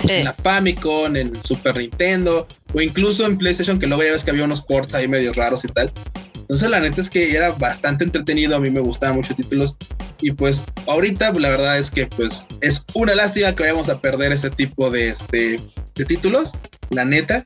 en 0.10 0.24
la 0.24 0.34
Famicom, 0.34 1.16
en 1.16 1.44
Super 1.44 1.78
Nintendo, 1.78 2.48
o 2.74 2.82
incluso 2.82 3.28
en 3.28 3.38
PlayStation, 3.38 3.78
que 3.78 3.86
luego 3.86 4.02
ya 4.02 4.14
ves 4.14 4.24
que 4.24 4.32
había 4.32 4.46
unos 4.46 4.64
ports 4.64 4.96
ahí 4.96 5.08
medio 5.08 5.32
raros 5.32 5.64
y 5.64 5.68
tal. 5.68 5.94
Entonces 6.52 6.70
la 6.70 6.82
neta 6.82 7.00
es 7.00 7.10
que 7.10 7.34
era 7.34 7.52
bastante 7.52 8.04
entretenido, 8.04 8.58
a 8.58 8.60
mí 8.60 8.70
me 8.70 8.82
gustaban 8.82 9.16
muchos 9.16 9.38
títulos 9.38 9.78
y 10.20 10.32
pues 10.32 10.66
ahorita 10.86 11.32
la 11.32 11.48
verdad 11.48 11.78
es 11.78 11.90
que 11.90 12.08
pues 12.08 12.46
es 12.60 12.84
una 12.94 13.16
lástima 13.16 13.56
que 13.56 13.64
vayamos 13.64 13.88
a 13.88 14.02
perder 14.02 14.34
ese 14.34 14.50
tipo 14.50 14.90
de, 14.90 15.08
este, 15.08 15.62
de 15.96 16.06
títulos, 16.06 16.52
la 16.90 17.06
neta. 17.06 17.46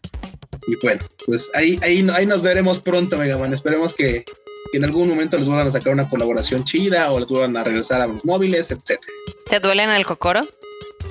Y 0.65 0.75
bueno, 0.81 1.03
pues 1.27 1.51
ahí, 1.53 1.77
ahí, 1.83 2.03
ahí 2.15 2.25
nos 2.25 2.41
veremos 2.41 2.79
pronto, 2.79 3.15
Mega 3.19 3.37
Man. 3.37 3.53
Esperemos 3.53 3.93
que, 3.93 4.25
en 4.73 4.83
algún 4.83 5.07
momento 5.07 5.37
les 5.37 5.47
vuelvan 5.47 5.67
a 5.67 5.71
sacar 5.71 5.93
una 5.93 6.09
colaboración 6.09 6.63
chida 6.63 7.11
o 7.11 7.19
les 7.19 7.29
vuelvan 7.29 7.55
a 7.57 7.63
regresar 7.63 8.01
a 8.01 8.07
los 8.07 8.25
móviles, 8.25 8.71
etc. 8.71 8.99
¿Te 9.47 9.59
duelen 9.59 9.91
el 9.91 10.03
cocoro? 10.03 10.47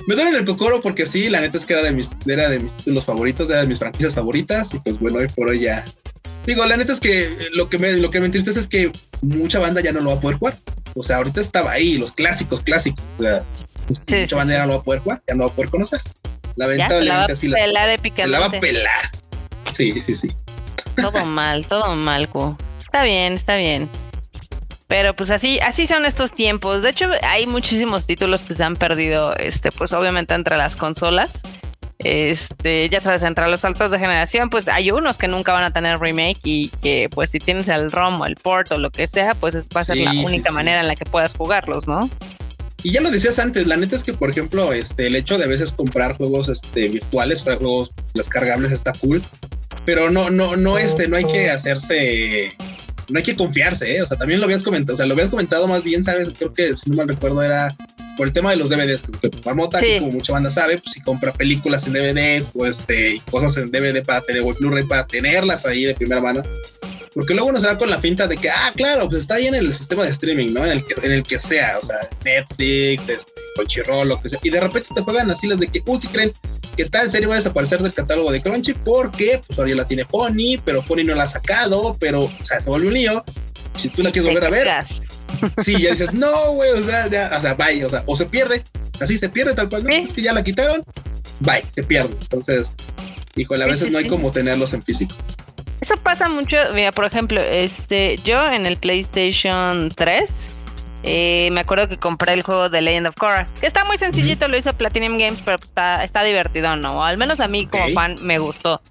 Me 0.07 0.15
duele 0.15 0.37
el 0.37 0.45
cocoro 0.45 0.81
porque 0.81 1.05
sí, 1.05 1.29
la 1.29 1.41
neta 1.41 1.57
es 1.57 1.65
que 1.65 1.73
era 1.73 1.83
de 1.83 1.91
mis, 1.91 2.11
era 2.27 2.49
de 2.49 2.59
mis 2.59 2.71
títulos 2.73 3.05
favoritos, 3.05 3.49
era 3.49 3.61
de 3.61 3.67
mis 3.67 3.79
franquicias 3.79 4.13
favoritas 4.13 4.73
y 4.73 4.79
pues 4.79 4.99
bueno, 4.99 5.17
hoy 5.17 5.27
por 5.27 5.49
hoy 5.49 5.61
ya, 5.61 5.83
Digo, 6.45 6.63
la 6.65 6.77
neta 6.77 6.93
es 6.93 6.99
que 6.99 7.49
lo 7.53 7.69
que 7.69 7.79
me, 7.79 7.93
lo 7.93 8.11
que 8.11 8.19
me 8.19 8.27
entristece 8.27 8.59
es 8.59 8.67
que 8.67 8.91
mucha 9.21 9.59
banda 9.59 9.81
ya 9.81 9.91
no 9.91 10.01
lo 10.01 10.11
va 10.11 10.17
a 10.17 10.21
poder 10.21 10.37
jugar. 10.37 10.57
O 10.93 11.03
sea, 11.03 11.17
ahorita 11.17 11.41
estaba 11.41 11.71
ahí, 11.71 11.97
los 11.97 12.11
clásicos, 12.11 12.61
clásicos. 12.61 13.03
O 13.17 13.23
sea, 13.23 13.43
mucha 13.89 14.35
banda 14.35 14.53
ya 14.53 14.59
no 14.61 14.67
lo 14.67 14.73
va 14.73 14.79
a 14.79 14.83
poder 14.83 15.01
jugar, 15.01 15.23
ya 15.27 15.33
no 15.33 15.39
lo 15.39 15.47
va 15.47 15.53
a 15.53 15.55
poder 15.55 15.71
conocer. 15.71 16.01
Lamentablemente 16.55 17.31
la. 17.31 17.35
Se 17.35 18.27
la 18.27 18.39
va 18.39 18.45
a 18.45 18.51
pelar. 18.51 19.11
Sí, 19.75 20.01
sí, 20.01 20.15
sí. 20.15 20.31
Todo 20.95 21.25
mal, 21.25 21.65
todo 21.65 21.95
mal, 21.95 22.29
Cu. 22.29 22.55
Está 22.85 23.03
bien, 23.03 23.33
está 23.33 23.57
bien. 23.57 23.89
Pero 24.87 25.15
pues 25.15 25.31
así, 25.31 25.59
así 25.59 25.87
son 25.87 26.05
estos 26.05 26.31
tiempos. 26.31 26.83
De 26.83 26.89
hecho, 26.89 27.09
hay 27.23 27.47
muchísimos 27.47 28.05
títulos 28.05 28.43
que 28.43 28.53
se 28.53 28.63
han 28.63 28.75
perdido, 28.75 29.35
este, 29.35 29.71
pues 29.71 29.93
obviamente 29.93 30.33
entre 30.33 30.57
las 30.57 30.75
consolas. 30.75 31.41
Este, 31.99 32.87
ya 32.89 32.99
sabes, 32.99 33.23
entre 33.23 33.47
los 33.47 33.61
saltos 33.61 33.89
de 33.89 33.97
generación, 33.97 34.49
pues 34.49 34.67
hay 34.67 34.91
unos 34.91 35.17
que 35.17 35.27
nunca 35.27 35.53
van 35.53 35.63
a 35.63 35.71
tener 35.71 35.99
remake 35.99 36.39
y 36.43 36.69
que 36.81 37.09
pues 37.09 37.31
si 37.31 37.39
tienes 37.39 37.67
el 37.67 37.91
ROM 37.91 38.21
o 38.21 38.25
el 38.25 38.35
port 38.35 38.71
o 38.71 38.77
lo 38.77 38.91
que 38.91 39.07
sea, 39.07 39.33
pues 39.33 39.55
va 39.55 39.81
a 39.81 39.83
ser 39.83 39.97
la 39.97 40.11
única 40.11 40.51
manera 40.51 40.81
en 40.81 40.87
la 40.87 40.95
que 40.95 41.05
puedas 41.05 41.33
jugarlos, 41.33 41.87
¿no? 41.87 42.09
Y 42.83 42.91
ya 42.91 43.01
lo 43.01 43.09
decías 43.09 43.39
antes, 43.39 43.65
la 43.65 43.77
neta 43.77 43.95
es 43.95 44.03
que, 44.03 44.13
por 44.13 44.29
ejemplo, 44.29 44.71
este, 44.71 45.07
el 45.07 45.15
hecho 45.15 45.39
de 45.39 45.45
a 45.45 45.47
veces 45.47 45.73
comprar 45.73 46.15
juegos 46.17 46.49
este, 46.49 46.89
virtuales, 46.89 47.43
juegos 47.43 47.91
descargables 48.13 48.71
está 48.71 48.93
cool, 48.93 49.23
pero 49.85 50.11
no, 50.11 50.29
no, 50.29 50.55
no, 50.55 50.77
este, 50.77 51.07
no 51.07 51.17
hay 51.17 51.25
que 51.25 51.49
hacerse, 51.49 52.55
no 53.09 53.17
hay 53.17 53.23
que 53.23 53.35
confiarse, 53.35 53.95
¿eh? 53.95 54.01
o 54.01 54.05
sea, 54.05 54.17
también 54.17 54.39
lo 54.39 54.45
habías 54.45 54.63
comentado, 54.63 54.93
o 54.93 54.97
sea, 54.97 55.05
lo 55.05 55.13
habías 55.13 55.29
comentado 55.29 55.67
más 55.67 55.83
bien, 55.83 56.03
sabes, 56.03 56.29
creo 56.37 56.53
que 56.53 56.75
si 56.75 56.89
no 56.89 56.97
mal 56.97 57.07
recuerdo 57.07 57.41
era 57.41 57.75
por 58.17 58.27
el 58.27 58.33
tema 58.33 58.51
de 58.51 58.57
los 58.57 58.69
DVDs, 58.69 59.03
que 59.21 59.29
Marmota, 59.43 59.79
como 59.99 60.11
mucha 60.11 60.33
banda 60.33 60.49
sabe, 60.49 60.77
pues 60.77 60.93
si 60.93 61.01
compra 61.01 61.33
películas 61.33 61.85
en 61.87 61.93
DVD 61.93 62.43
o 62.53 62.65
este, 62.65 63.21
cosas 63.29 63.57
en 63.57 63.71
DVD 63.71 64.03
para 64.03 64.21
tener, 64.21 64.41
o 64.41 64.53
Blu-ray 64.53 64.85
para 64.85 65.05
tenerlas 65.05 65.65
ahí 65.65 65.85
de 65.85 65.95
primera 65.95 66.21
mano. 66.21 66.41
Porque 67.13 67.33
luego 67.33 67.49
uno 67.49 67.61
se 67.61 67.67
va 67.67 67.77
con 67.77 67.89
la 67.89 68.01
finta 68.01 68.27
de 68.27 68.35
que, 68.35 68.49
ah, 68.49 68.73
claro, 68.75 69.07
pues 69.07 69.21
está 69.21 69.35
ahí 69.35 69.47
en 69.47 69.55
el 69.55 69.71
sistema 69.71 70.03
de 70.03 70.09
streaming, 70.09 70.53
¿no? 70.53 70.65
En 70.65 70.73
el 70.73 70.85
que, 70.85 70.95
en 71.01 71.13
el 71.13 71.23
que 71.23 71.39
sea, 71.39 71.77
o 71.81 71.85
sea, 71.85 71.97
Netflix, 72.25 73.07
este, 73.07 73.31
Crunchyroll, 73.55 74.09
lo 74.09 74.21
que 74.21 74.29
sea. 74.29 74.39
Y 74.43 74.49
de 74.49 74.59
repente 74.59 74.89
te 74.93 75.01
juegan 75.01 75.31
así 75.31 75.47
las 75.47 75.61
de 75.61 75.67
que, 75.67 75.81
uy, 75.85 75.99
creen 75.99 76.33
que 76.75 76.85
tal 76.85 77.09
serie 77.09 77.27
va 77.27 77.35
a 77.35 77.37
desaparecer 77.37 77.81
del 77.81 77.93
catálogo 77.93 78.31
de 78.31 78.41
Crunchy? 78.41 78.73
Porque, 78.73 79.41
pues 79.45 79.57
ahora 79.57 79.71
ya 79.71 79.77
la 79.77 79.87
tiene 79.87 80.05
Pony, 80.05 80.59
pero 80.63 80.81
Pony 80.81 81.03
no 81.03 81.15
la 81.15 81.23
ha 81.23 81.27
sacado, 81.27 81.95
pero, 81.99 82.23
o 82.23 82.31
sea, 82.43 82.61
se 82.61 82.69
vuelve 82.69 82.87
un 82.87 82.93
lío. 82.93 83.23
Si 83.75 83.89
tú 83.89 84.03
la 84.03 84.11
quieres 84.11 84.31
volver 84.31 84.45
a 84.45 84.49
ver, 84.49 84.67
Sí, 85.61 85.81
ya 85.81 85.91
dices, 85.91 86.13
no, 86.13 86.53
güey, 86.53 86.71
o 86.71 86.83
sea, 86.85 87.09
ya, 87.09 87.31
o 87.37 87.41
sea, 87.41 87.53
vaya, 87.55 87.87
o 87.87 87.89
sea, 87.89 88.03
o 88.05 88.15
se 88.15 88.25
pierde, 88.25 88.63
así 88.99 89.17
se 89.17 89.29
pierde 89.29 89.53
tal 89.53 89.69
cual, 89.69 89.83
no, 89.83 89.89
es 89.89 90.13
que 90.13 90.21
ya 90.21 90.33
la 90.33 90.43
quitaron, 90.43 90.83
bye, 91.41 91.63
te 91.73 91.83
pierdo. 91.83 92.15
Entonces, 92.21 92.67
híjole, 93.35 93.63
a 93.63 93.67
veces 93.67 93.91
no 93.91 93.97
hay 93.97 94.07
como 94.07 94.31
tenerlos 94.31 94.73
en 94.73 94.83
físico. 94.83 95.15
Eso 95.81 95.97
pasa 95.97 96.29
mucho, 96.29 96.57
mira, 96.73 96.91
por 96.91 97.05
ejemplo, 97.05 97.41
este, 97.41 98.17
yo 98.23 98.45
en 98.47 98.65
el 98.65 98.77
PlayStation 98.77 99.89
3 99.93 100.54
eh, 101.05 101.49
me 101.51 101.61
acuerdo 101.61 101.87
que 101.87 101.97
compré 101.97 102.33
el 102.33 102.41
juego 102.41 102.69
de 102.69 102.81
Legend 102.81 103.07
of 103.07 103.15
Korra, 103.15 103.47
que 103.59 103.67
está 103.67 103.85
muy 103.85 103.97
sencillito, 103.97 104.47
lo 104.47 104.57
hizo 104.57 104.73
Platinum 104.73 105.17
Games, 105.17 105.39
pero 105.45 105.57
está, 105.61 106.03
está 106.03 106.23
divertido, 106.23 106.75
¿no? 106.75 107.05
Al 107.05 107.17
menos 107.17 107.39
a 107.39 107.47
mí 107.47 107.67
como 107.67 107.87
fan 107.89 108.17
me 108.21 108.39
gustó. 108.39 108.81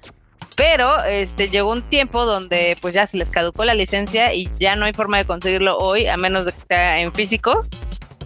Pero 0.55 1.03
este 1.03 1.49
llegó 1.49 1.73
un 1.73 1.83
tiempo 1.83 2.25
donde 2.25 2.77
pues 2.81 2.95
ya 2.95 3.07
se 3.07 3.17
les 3.17 3.31
caducó 3.31 3.65
la 3.65 3.75
licencia 3.75 4.33
y 4.33 4.49
ya 4.61 4.77
no 4.77 4.85
hay 4.85 4.93
forma 4.93 5.19
de 5.19 5.25
conseguirlo 5.25 5.77
hoy, 5.79 6.07
a 6.07 6.17
menos 6.17 6.45
de 6.45 6.53
que 6.53 6.59
sea 6.69 7.01
en 7.01 7.13
físico. 7.13 7.67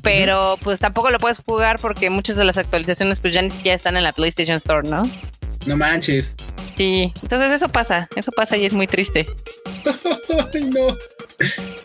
Pero 0.02 0.58
pues 0.62 0.78
tampoco 0.78 1.10
lo 1.10 1.18
puedes 1.18 1.38
jugar 1.38 1.78
porque 1.80 2.10
muchas 2.10 2.36
de 2.36 2.44
las 2.44 2.58
actualizaciones 2.58 3.20
pues 3.20 3.32
ya 3.32 3.42
ni 3.42 3.50
siquiera 3.50 3.74
están 3.74 3.96
en 3.96 4.02
la 4.02 4.12
PlayStation 4.12 4.56
Store, 4.58 4.86
¿no? 4.86 5.02
No 5.66 5.76
manches. 5.76 6.34
Sí, 6.76 7.12
entonces 7.22 7.50
eso 7.50 7.68
pasa, 7.68 8.08
eso 8.14 8.30
pasa 8.30 8.56
y 8.56 8.66
es 8.66 8.72
muy 8.72 8.86
triste. 8.86 9.26
Ay, 10.54 10.64
no. 10.64 10.96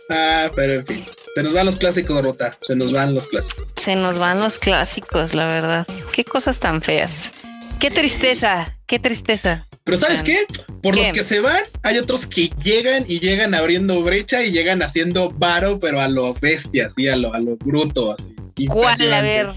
Ah, 0.09 0.51
pero 0.55 0.73
en 0.73 0.85
fin. 0.85 1.05
Se 1.35 1.41
nos 1.41 1.53
van 1.53 1.65
los 1.65 1.77
clásicos, 1.77 2.23
Rota. 2.23 2.55
Se 2.61 2.75
nos 2.75 2.91
van 2.91 3.15
los 3.15 3.27
clásicos. 3.27 3.65
Se 3.81 3.95
nos 3.95 4.19
van 4.19 4.39
los 4.39 4.59
clásicos, 4.59 5.33
la 5.33 5.47
verdad. 5.47 5.87
Qué 6.11 6.23
cosas 6.23 6.59
tan 6.59 6.81
feas. 6.81 7.31
Qué 7.79 7.89
tristeza, 7.89 8.77
qué 8.85 8.99
tristeza. 8.99 9.67
Pero 9.83 9.97
¿sabes 9.97 10.21
qué? 10.21 10.45
Por 10.81 10.95
los 10.95 11.11
que 11.11 11.23
se 11.23 11.39
van, 11.39 11.61
hay 11.81 11.97
otros 11.97 12.27
que 12.27 12.51
llegan 12.63 13.03
y 13.07 13.19
llegan 13.19 13.53
abriendo 13.55 14.01
brecha 14.01 14.43
y 14.43 14.51
llegan 14.51 14.81
haciendo 14.83 15.31
varo, 15.31 15.79
pero 15.79 15.99
a 15.99 16.07
lo 16.07 16.35
bestia, 16.35 16.87
así, 16.87 17.07
a 17.07 17.15
lo, 17.15 17.33
a 17.33 17.39
lo 17.39 17.57
bruto. 17.57 18.15
¿Cuál? 18.67 19.13
A 19.13 19.21
ver. 19.21 19.49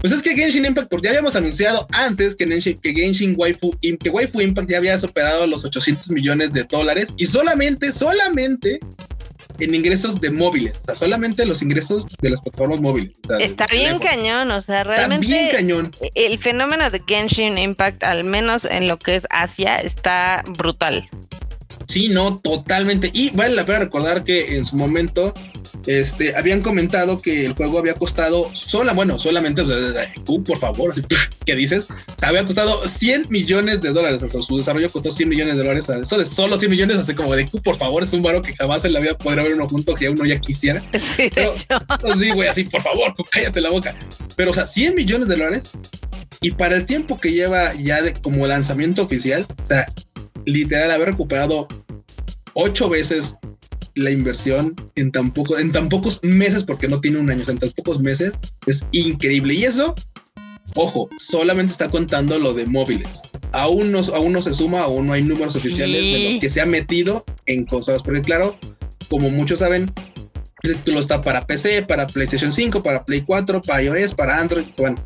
Pues 0.00 0.12
es 0.12 0.22
que 0.22 0.34
Genshin 0.36 0.66
Impact, 0.66 0.88
porque 0.90 1.06
ya 1.06 1.10
habíamos 1.10 1.34
anunciado 1.34 1.88
antes 1.92 2.34
que, 2.34 2.46
Genshin, 2.46 2.78
que 2.78 2.92
Genshin 2.92 3.34
Waifu, 3.36 3.74
que 3.80 4.10
Waifu 4.10 4.40
Impact 4.40 4.70
ya 4.70 4.76
había 4.76 4.98
superado 4.98 5.46
los 5.46 5.64
800 5.64 6.10
millones 6.10 6.52
de 6.52 6.64
dólares 6.64 7.08
y 7.16 7.26
solamente, 7.26 7.90
solamente 7.90 8.78
en 9.60 9.74
ingresos 9.74 10.20
de 10.20 10.30
móviles, 10.30 10.78
o 10.82 10.84
sea, 10.86 10.94
solamente 10.96 11.44
los 11.46 11.62
ingresos 11.62 12.06
de 12.20 12.30
las 12.30 12.40
plataformas 12.40 12.80
móviles. 12.80 13.12
Está 13.40 13.66
bien 13.66 13.98
cañón, 13.98 14.50
o 14.50 14.62
sea, 14.62 14.84
realmente. 14.84 15.26
Está 15.26 15.38
bien 15.38 15.50
cañón. 15.50 15.90
El 16.14 16.38
fenómeno 16.38 16.90
de 16.90 17.02
Genshin 17.06 17.58
Impact, 17.58 18.02
al 18.04 18.24
menos 18.24 18.64
en 18.64 18.88
lo 18.88 18.98
que 18.98 19.16
es 19.16 19.26
Asia, 19.30 19.76
está 19.76 20.44
brutal. 20.58 21.08
Sí, 21.90 22.08
no, 22.08 22.38
totalmente. 22.38 23.10
Y 23.12 23.30
vale 23.30 23.56
la 23.56 23.66
pena 23.66 23.80
recordar 23.80 24.22
que 24.22 24.56
en 24.56 24.64
su 24.64 24.76
momento 24.76 25.34
este, 25.86 26.36
habían 26.36 26.60
comentado 26.60 27.20
que 27.20 27.44
el 27.46 27.54
juego 27.54 27.80
había 27.80 27.94
costado 27.94 28.48
sola, 28.52 28.92
bueno, 28.92 29.18
solamente, 29.18 29.62
uh, 29.62 30.44
por 30.44 30.58
favor, 30.60 30.94
¿qué 31.46 31.56
dices? 31.56 31.88
Había 32.22 32.46
costado 32.46 32.86
100 32.86 33.26
millones 33.30 33.80
de 33.80 33.90
dólares, 33.90 34.22
o 34.22 34.28
sea, 34.28 34.40
su 34.40 34.56
desarrollo 34.56 34.88
costó 34.92 35.10
100 35.10 35.28
millones 35.28 35.56
de 35.56 35.64
dólares, 35.64 35.88
eso 35.88 36.16
de 36.16 36.26
solo 36.26 36.56
100 36.56 36.70
millones, 36.70 36.96
así 36.96 37.12
como 37.12 37.34
de, 37.34 37.46
por 37.64 37.76
favor, 37.76 38.04
es 38.04 38.12
un 38.12 38.22
varo 38.22 38.40
que 38.40 38.54
jamás 38.54 38.84
en 38.84 38.92
la 38.92 39.00
vida 39.00 39.18
podría 39.18 39.42
haber 39.42 39.54
uno 39.54 39.68
junto 39.68 39.96
que 39.96 40.08
uno 40.08 40.24
ya 40.24 40.38
quisiera. 40.40 40.80
Sí, 41.16 41.28
de 41.28 41.44
hecho. 41.44 41.66
Sí, 42.16 42.30
güey, 42.30 42.48
así, 42.48 42.62
por 42.64 42.82
favor, 42.82 43.12
cállate 43.32 43.60
la 43.60 43.70
boca. 43.70 43.96
Pero, 44.36 44.52
o 44.52 44.54
sea, 44.54 44.64
100 44.64 44.94
millones 44.94 45.26
de 45.26 45.34
dólares 45.34 45.70
y 46.40 46.52
para 46.52 46.76
el 46.76 46.86
tiempo 46.86 47.18
que 47.18 47.32
lleva 47.32 47.74
ya 47.74 48.00
de, 48.00 48.12
como 48.14 48.46
lanzamiento 48.46 49.02
oficial, 49.02 49.44
o 49.62 49.66
sea, 49.66 49.86
literal, 50.44 50.90
haber 50.90 51.10
recuperado 51.10 51.68
ocho 52.54 52.88
veces 52.88 53.36
la 53.94 54.10
inversión 54.10 54.74
en 54.94 55.10
tan, 55.10 55.32
poco, 55.32 55.58
en 55.58 55.72
tan 55.72 55.88
pocos 55.88 56.20
meses, 56.22 56.64
porque 56.64 56.88
no 56.88 57.00
tiene 57.00 57.18
un 57.18 57.30
año, 57.30 57.44
en 57.46 57.58
tan 57.58 57.70
pocos 57.70 58.00
meses, 58.00 58.32
es 58.66 58.86
increíble. 58.92 59.54
Y 59.54 59.64
eso, 59.64 59.94
ojo, 60.74 61.08
solamente 61.18 61.72
está 61.72 61.88
contando 61.88 62.38
lo 62.38 62.54
de 62.54 62.66
móviles. 62.66 63.22
Aún 63.52 63.92
no, 63.92 64.00
aún 64.14 64.32
no 64.32 64.42
se 64.42 64.54
suma, 64.54 64.80
aún 64.80 65.06
no 65.06 65.12
hay 65.12 65.22
números 65.22 65.56
oficiales 65.56 66.02
de 66.02 66.34
lo 66.34 66.40
que 66.40 66.48
se 66.48 66.60
ha 66.60 66.66
metido 66.66 67.24
en 67.46 67.66
consolas, 67.66 68.02
porque 68.02 68.22
claro, 68.22 68.56
como 69.08 69.28
muchos 69.30 69.58
saben, 69.58 69.92
el 70.62 70.76
título 70.76 71.00
está 71.00 71.20
para 71.20 71.46
PC, 71.46 71.82
para 71.82 72.06
PlayStation 72.06 72.52
5, 72.52 72.82
para 72.82 73.04
Play 73.04 73.22
4, 73.22 73.62
para 73.62 73.82
iOS, 73.82 74.14
para 74.14 74.38
Android, 74.38 74.64
bueno, 74.76 75.02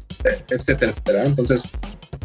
etcétera, 0.50 0.92
etcétera. 0.92 1.24
Entonces, 1.24 1.64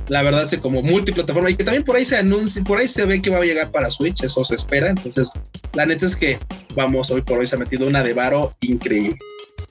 la 0.09 0.23
verdad 0.23 0.47
es 0.51 0.59
como 0.59 0.81
multiplataforma 0.81 1.51
y 1.51 1.55
que 1.55 1.63
también 1.63 1.83
por 1.83 1.95
ahí 1.95 2.03
se 2.03 2.17
anuncia, 2.17 2.63
por 2.63 2.79
ahí 2.79 2.87
se 2.87 3.05
ve 3.05 3.21
que 3.21 3.29
va 3.29 3.37
a 3.37 3.41
llegar 3.41 3.71
para 3.71 3.89
Switch, 3.89 4.23
eso 4.23 4.43
se 4.43 4.55
espera. 4.55 4.89
Entonces, 4.89 5.31
la 5.73 5.85
neta 5.85 6.05
es 6.05 6.15
que 6.15 6.37
vamos, 6.75 7.09
hoy 7.11 7.21
por 7.21 7.39
hoy 7.39 7.47
se 7.47 7.55
ha 7.55 7.59
metido 7.59 7.87
una 7.87 8.03
de 8.03 8.13
varo 8.13 8.53
increíble. 8.61 9.17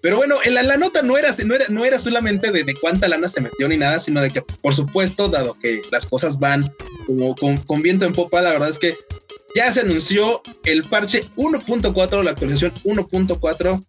Pero 0.01 0.17
bueno, 0.17 0.37
la, 0.49 0.63
la 0.63 0.77
nota 0.77 1.03
no 1.03 1.19
era, 1.19 1.35
no 1.45 1.55
era, 1.55 1.65
no 1.69 1.85
era 1.85 1.99
solamente 1.99 2.53
de, 2.53 2.75
cuánta 2.81 3.09
lana 3.09 3.29
se 3.29 3.41
metió 3.41 3.69
ni 3.69 3.77
nada, 3.77 3.99
sino 3.99 4.23
de 4.23 4.31
que, 4.31 4.43
por 4.63 4.75
supuesto, 4.75 5.29
dado 5.29 5.55
que 5.55 5.83
las 5.91 6.07
cosas 6.07 6.39
van 6.39 6.73
como 7.07 7.35
con 7.35 7.83
viento 7.83 8.05
en 8.05 8.13
popa, 8.13 8.41
la 8.41 8.51
verdad 8.51 8.69
es 8.69 8.79
que 8.79 8.97
ya 9.57 9.73
se 9.73 9.81
anunció 9.81 10.41
el 10.65 10.85
parche 10.85 11.25
1.4, 11.37 12.23
la 12.23 12.31
actualización 12.31 12.73
1.4 12.85 13.85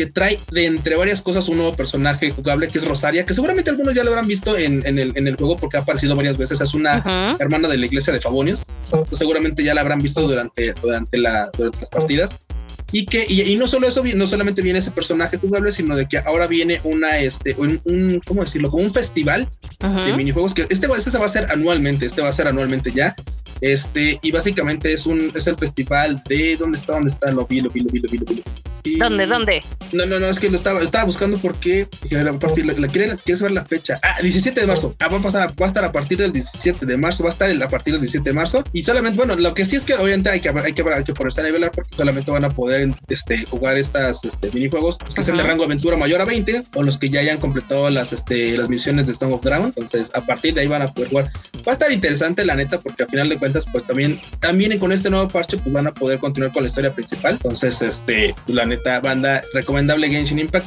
que 0.00 0.06
trae 0.06 0.40
de 0.50 0.64
entre 0.64 0.96
varias 0.96 1.20
cosas 1.20 1.46
un 1.50 1.58
nuevo 1.58 1.76
personaje 1.76 2.30
jugable 2.30 2.68
que 2.68 2.78
es 2.78 2.88
Rosaria, 2.88 3.26
que 3.26 3.34
seguramente 3.34 3.68
algunos 3.68 3.94
ya 3.94 4.02
lo 4.02 4.08
habrán 4.08 4.26
visto 4.26 4.56
en, 4.56 4.80
en, 4.86 4.98
el, 4.98 5.12
en 5.14 5.26
el, 5.26 5.36
juego 5.36 5.58
porque 5.58 5.76
ha 5.76 5.80
aparecido 5.80 6.16
varias 6.16 6.38
veces. 6.38 6.58
Es 6.62 6.72
una 6.72 7.36
hermana 7.38 7.68
de 7.68 7.76
la 7.76 7.84
iglesia 7.84 8.10
de 8.10 8.18
Favonios. 8.18 8.62
seguramente 9.12 9.62
ya 9.62 9.74
la 9.74 9.82
habrán 9.82 10.00
visto 10.00 10.26
durante, 10.26 10.72
durante, 10.80 11.18
la, 11.18 11.50
durante 11.54 11.80
las 11.80 11.90
partidas. 11.90 12.30
Y 12.92 13.06
que, 13.06 13.24
y, 13.28 13.56
no 13.56 13.66
solo 13.66 13.86
eso, 13.86 14.02
no 14.14 14.26
solamente 14.26 14.62
viene 14.62 14.78
ese 14.78 14.90
personaje 14.90 15.36
jugable, 15.36 15.72
sino 15.72 15.96
de 15.96 16.06
que 16.06 16.18
ahora 16.18 16.46
viene 16.46 16.80
una, 16.84 17.18
este, 17.18 17.54
un, 17.56 17.80
un 17.84 18.20
¿cómo 18.26 18.42
decirlo? 18.42 18.70
Como 18.70 18.84
un 18.84 18.92
festival 18.92 19.48
de 19.80 20.16
minijuegos 20.16 20.54
que 20.54 20.62
este, 20.68 20.86
este 20.86 21.10
se 21.10 21.18
va 21.18 21.24
a 21.24 21.26
hacer 21.26 21.46
anualmente, 21.50 22.06
este 22.06 22.22
va 22.22 22.28
a 22.28 22.32
ser 22.32 22.48
anualmente 22.48 22.90
ya. 22.92 23.14
Este, 23.60 24.18
y 24.22 24.30
básicamente 24.30 24.92
es 24.92 25.06
un, 25.06 25.30
es 25.34 25.46
el 25.46 25.56
festival 25.56 26.22
de, 26.28 26.56
¿dónde 26.56 26.78
está? 26.78 26.94
¿Dónde 26.94 27.10
está? 27.10 27.30
Lo 27.30 27.46
vi, 27.46 27.60
lo 27.60 27.70
vi, 27.70 27.80
lo 27.80 27.90
vi, 27.90 28.00
lo 28.00 28.08
vi, 28.08 28.18
lo 28.18 28.24
vi. 28.26 28.42
¿Dónde? 28.98 29.26
¿Dónde? 29.26 29.62
No, 29.92 30.06
no, 30.06 30.18
no, 30.18 30.26
es 30.26 30.38
que 30.38 30.48
lo 30.48 30.56
estaba, 30.56 30.80
estaba 30.80 31.04
buscando 31.04 31.36
porque 31.38 31.86
la, 32.10 32.22
la, 32.22 32.88
¿quieres, 32.88 33.42
ver 33.42 33.50
la 33.50 33.64
fecha? 33.64 33.98
Ah, 34.02 34.16
17 34.22 34.60
de 34.60 34.66
marzo. 34.66 34.94
Ah, 34.98 35.08
va 35.08 35.18
a 35.18 35.22
pasar, 35.22 35.50
va 35.60 35.66
a 35.66 35.68
estar 35.68 35.84
a 35.84 35.92
partir 35.92 36.18
del 36.18 36.32
17 36.32 36.86
de 36.86 36.96
marzo, 36.96 37.22
va 37.22 37.30
a 37.30 37.32
estar 37.32 37.50
a 37.50 37.68
partir 37.68 37.92
del 37.92 38.00
17 38.00 38.30
de 38.30 38.34
marzo. 38.34 38.64
Y 38.72 38.82
solamente, 38.82 39.18
bueno, 39.18 39.34
lo 39.36 39.52
que 39.52 39.64
sí 39.64 39.76
es 39.76 39.84
que 39.84 39.94
obviamente 39.94 40.30
hay 40.30 40.40
que, 40.40 40.48
hay 40.48 40.72
que, 40.72 40.82
hay 40.82 41.04
que 41.04 41.12
ponerse 41.12 41.40
a 41.40 41.44
nivelar 41.44 41.72
porque 41.72 41.94
solamente 41.94 42.30
van 42.30 42.44
a 42.44 42.50
poder 42.50 42.79
este, 43.08 43.44
jugar 43.46 43.76
estas 43.76 44.24
este, 44.24 44.50
minijuegos, 44.52 44.98
que 44.98 45.22
sean 45.22 45.36
de 45.36 45.42
rango 45.42 45.64
aventura 45.64 45.96
mayor 45.96 46.20
a 46.20 46.24
20 46.24 46.64
o 46.74 46.82
los 46.82 46.98
que 46.98 47.10
ya 47.10 47.20
hayan 47.20 47.38
completado 47.38 47.88
las, 47.90 48.12
este, 48.12 48.56
las 48.56 48.68
misiones 48.68 49.06
de 49.06 49.12
Stone 49.12 49.34
of 49.34 49.42
Dragon. 49.42 49.72
Entonces, 49.76 50.10
a 50.14 50.20
partir 50.20 50.54
de 50.54 50.62
ahí 50.62 50.66
van 50.66 50.82
a 50.82 50.92
poder 50.92 51.10
jugar. 51.10 51.32
Va 51.66 51.72
a 51.72 51.72
estar 51.72 51.92
interesante, 51.92 52.44
la 52.44 52.54
neta, 52.54 52.80
porque 52.80 53.04
al 53.04 53.08
final 53.10 53.28
de 53.28 53.38
cuentas, 53.38 53.64
pues 53.70 53.84
también, 53.84 54.20
también 54.40 54.78
con 54.78 54.92
este 54.92 55.10
nuevo 55.10 55.28
parche, 55.28 55.58
pues 55.58 55.72
van 55.72 55.86
a 55.86 55.94
poder 55.94 56.18
continuar 56.18 56.52
con 56.52 56.62
la 56.62 56.68
historia 56.68 56.92
principal. 56.92 57.34
Entonces, 57.34 57.82
este, 57.82 58.34
pues, 58.46 58.56
la 58.56 58.64
neta, 58.64 59.00
banda 59.00 59.42
recomendable 59.54 60.08
Genshin 60.08 60.38
Impact. 60.38 60.66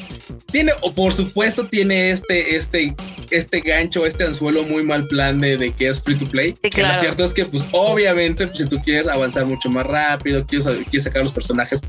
Tiene, 0.51 0.71
o 0.81 0.93
por 0.93 1.13
supuesto, 1.13 1.65
tiene 1.65 2.11
este, 2.11 2.55
este, 2.55 2.95
este 3.33 3.61
gancho, 3.61 4.05
este 4.05 4.23
anzuelo 4.23 4.63
muy 4.63 4.83
mal 4.83 5.07
plan 5.07 5.39
de, 5.39 5.57
de 5.57 5.71
que 5.71 5.87
es 5.87 6.01
free 6.01 6.15
to 6.15 6.25
play. 6.25 6.55
Sí, 6.63 6.69
claro. 6.69 6.93
lo 6.93 6.99
cierto 6.99 7.23
es 7.23 7.33
que, 7.33 7.45
pues, 7.45 7.65
obviamente, 7.71 8.47
pues, 8.47 8.59
si 8.59 8.65
tú 8.67 8.79
quieres 8.83 9.07
avanzar 9.07 9.45
mucho 9.45 9.69
más 9.69 9.85
rápido, 9.85 10.45
quieres, 10.45 10.67
quieres 10.89 11.03
sacar 11.03 11.23
los 11.23 11.31
personajes, 11.31 11.81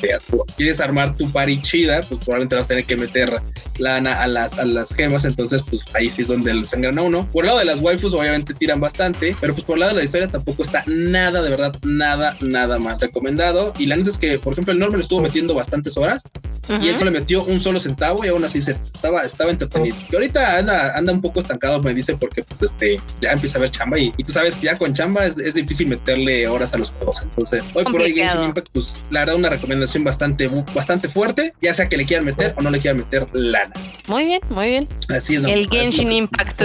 pues, 0.00 0.42
quieres 0.56 0.80
armar 0.80 1.16
tu 1.16 1.30
party 1.30 1.60
chida, 1.62 2.00
pues 2.00 2.20
probablemente 2.24 2.56
vas 2.56 2.64
a 2.64 2.68
tener 2.68 2.84
que 2.84 2.96
meter 2.96 3.40
lana 3.78 4.20
a 4.20 4.26
las, 4.26 4.58
a 4.58 4.64
las 4.64 4.94
gemas. 4.94 5.24
Entonces, 5.24 5.62
pues 5.62 5.84
ahí 5.94 6.10
sí 6.10 6.22
es 6.22 6.28
donde 6.28 6.54
le 6.54 6.66
sangran 6.66 6.98
a 6.98 7.02
uno. 7.02 7.28
Por 7.30 7.44
el 7.44 7.48
lado 7.48 7.58
de 7.58 7.64
las 7.64 7.80
waifus, 7.80 8.14
obviamente 8.14 8.54
tiran 8.54 8.80
bastante, 8.80 9.36
pero 9.40 9.54
pues 9.54 9.64
por 9.64 9.76
el 9.76 9.80
lado 9.80 9.94
de 9.94 9.98
la 9.98 10.04
historia 10.04 10.28
tampoco 10.28 10.62
está 10.62 10.84
nada, 10.86 11.42
de 11.42 11.50
verdad, 11.50 11.74
nada, 11.84 12.36
nada 12.40 12.78
más 12.78 13.00
recomendado. 13.00 13.72
Y 13.78 13.86
la 13.86 13.96
neta 13.96 14.10
es 14.10 14.18
que, 14.18 14.38
por 14.38 14.52
ejemplo, 14.52 14.72
el 14.72 14.78
Norman 14.78 15.00
estuvo 15.00 15.20
metiendo 15.20 15.54
bastantes 15.54 15.96
horas 15.96 16.22
y 16.68 16.88
él 16.88 16.96
solo 16.96 17.10
metió 17.10 17.42
un 17.44 17.58
solo 17.58 17.80
centavo 17.80 18.24
y 18.24 18.28
aún 18.28 18.44
así 18.44 18.62
se 18.62 18.72
estaba, 18.72 19.22
estaba 19.22 19.50
entretenido. 19.50 19.96
Que 20.08 20.16
ahorita 20.16 20.58
anda, 20.58 20.96
anda 20.96 21.12
un 21.12 21.20
poco 21.20 21.40
estancado, 21.40 21.80
me 21.80 21.92
dice, 21.92 22.16
porque 22.16 22.44
pues 22.44 22.72
este 22.72 23.00
ya 23.20 23.32
empieza 23.32 23.58
a 23.58 23.62
ver 23.62 23.70
chamba 23.70 23.98
y, 23.98 24.12
y 24.16 24.24
tú 24.24 24.32
sabes 24.32 24.56
que 24.56 24.66
ya 24.66 24.78
con 24.78 24.92
chamba 24.92 25.26
es, 25.26 25.36
es, 25.38 25.54
difícil 25.54 25.88
meterle 25.88 26.46
horas 26.46 26.72
a 26.74 26.78
los 26.78 26.90
juegos. 26.90 27.22
Entonces, 27.22 27.64
hoy 27.74 27.84
por 27.84 28.00
hoy 28.00 28.14
Genshin 28.14 28.44
Impact, 28.44 28.68
pues 28.72 28.96
la 29.10 29.20
verdad, 29.20 29.36
una 29.36 29.50
recomendación 29.50 30.04
bastante, 30.04 30.48
bastante 30.74 31.08
fuerte, 31.08 31.52
ya 31.60 31.74
sea 31.74 31.88
que 31.88 31.96
le 31.96 32.06
quieran 32.06 32.24
meter 32.24 32.54
o 32.56 32.62
no 32.62 32.70
le 32.70 32.78
quieran 32.78 32.98
meter 32.98 33.26
lana. 33.32 33.72
Muy 34.06 34.24
bien, 34.24 34.40
muy 34.50 34.68
bien. 34.68 34.88
Así 35.08 35.34
es. 35.34 35.44
El 35.44 35.68
Genshin 35.68 36.12
Impact. 36.12 36.62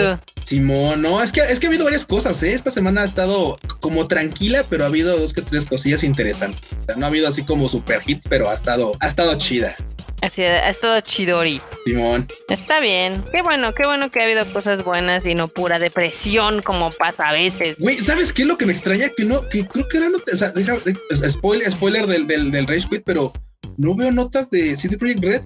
Simón, 0.48 1.02
no, 1.02 1.22
es 1.22 1.34
que, 1.34 1.42
es 1.42 1.60
que 1.60 1.66
ha 1.66 1.70
habido 1.70 1.84
varias 1.84 2.06
cosas, 2.06 2.42
¿eh? 2.42 2.54
Esta 2.54 2.72
semana 2.72 3.02
ha 3.02 3.06
estado 3.06 3.60
como 3.82 4.08
tranquila, 4.08 4.64
pero 4.70 4.86
ha 4.86 4.88
habido 4.88 5.20
dos 5.20 5.34
que 5.34 5.42
tres 5.42 5.66
cosillas 5.66 6.04
interesantes. 6.06 6.72
O 6.72 6.84
sea, 6.86 6.96
no 6.96 7.06
ha 7.06 7.10
habido 7.10 7.28
así 7.28 7.44
como 7.44 7.68
super 7.68 8.02
hits, 8.06 8.28
pero 8.30 8.50
ha 8.50 8.54
estado, 8.54 8.94
ha 9.02 9.08
estado 9.08 9.38
chida. 9.38 9.76
Así, 10.22 10.42
ha 10.42 10.68
estado 10.68 11.00
chidori. 11.02 11.62
Simón. 11.86 12.28
Está 12.50 12.80
bien. 12.80 13.24
Qué 13.32 13.42
bueno, 13.42 13.74
qué 13.74 13.86
bueno 13.86 14.10
que 14.10 14.20
ha 14.20 14.24
habido 14.24 14.46
cosas 14.52 14.84
buenas 14.84 15.26
y 15.26 15.36
no 15.36 15.48
pura 15.48 15.78
depresión 15.78 16.62
como 16.64 16.92
pasa 16.92 17.30
a 17.30 17.34
veces. 17.34 17.78
Güey, 17.78 17.98
¿sabes 17.98 18.34
qué 18.34 18.42
es 18.42 18.48
lo 18.48 18.58
que 18.58 18.66
me 18.66 18.74
extraña? 18.74 19.10
Que 19.16 19.26
no, 19.26 19.48
que 19.50 19.66
creo 19.66 19.88
que 19.88 19.98
era, 19.98 20.10
no, 20.10 20.18
o 20.18 20.36
sea, 20.36 20.50
deja, 20.50 20.76
spoiler, 21.30 21.72
spoiler 21.72 22.08
del, 22.08 22.26
del, 22.26 22.52
del 22.52 22.68
Rage 22.68 22.88
Quit, 22.90 23.04
pero 23.06 23.32
no 23.78 23.96
veo 23.96 24.12
notas 24.12 24.50
de 24.50 24.76
City 24.76 24.98
Project 24.98 25.24
Red. 25.24 25.42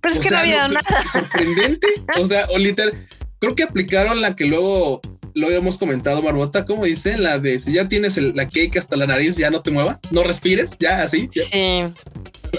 Pero 0.00 0.14
es 0.14 0.20
o 0.20 0.22
que 0.22 0.28
sea, 0.28 0.36
no 0.36 0.38
ha 0.38 0.42
habido 0.42 0.68
no, 0.68 0.74
nada. 0.74 1.04
Sorprendente. 1.12 1.86
o 2.18 2.26
sea, 2.26 2.46
o 2.50 2.58
literal. 2.58 2.92
creo 3.40 3.54
que 3.54 3.62
aplicaron 3.62 4.20
la 4.20 4.36
que 4.36 4.44
luego 4.44 5.00
lo 5.34 5.46
habíamos 5.46 5.78
comentado, 5.78 6.22
Marbota, 6.22 6.64
como 6.64 6.84
dice, 6.84 7.16
la 7.16 7.38
de 7.38 7.58
si 7.58 7.72
ya 7.72 7.88
tienes 7.88 8.16
la 8.16 8.46
cake 8.48 8.76
hasta 8.76 8.96
la 8.96 9.06
nariz, 9.06 9.36
ya 9.36 9.50
no 9.50 9.62
te 9.62 9.70
muevas, 9.70 9.98
no 10.10 10.24
respires, 10.24 10.72
ya 10.78 11.02
así. 11.02 11.28
Sí. 11.32 11.84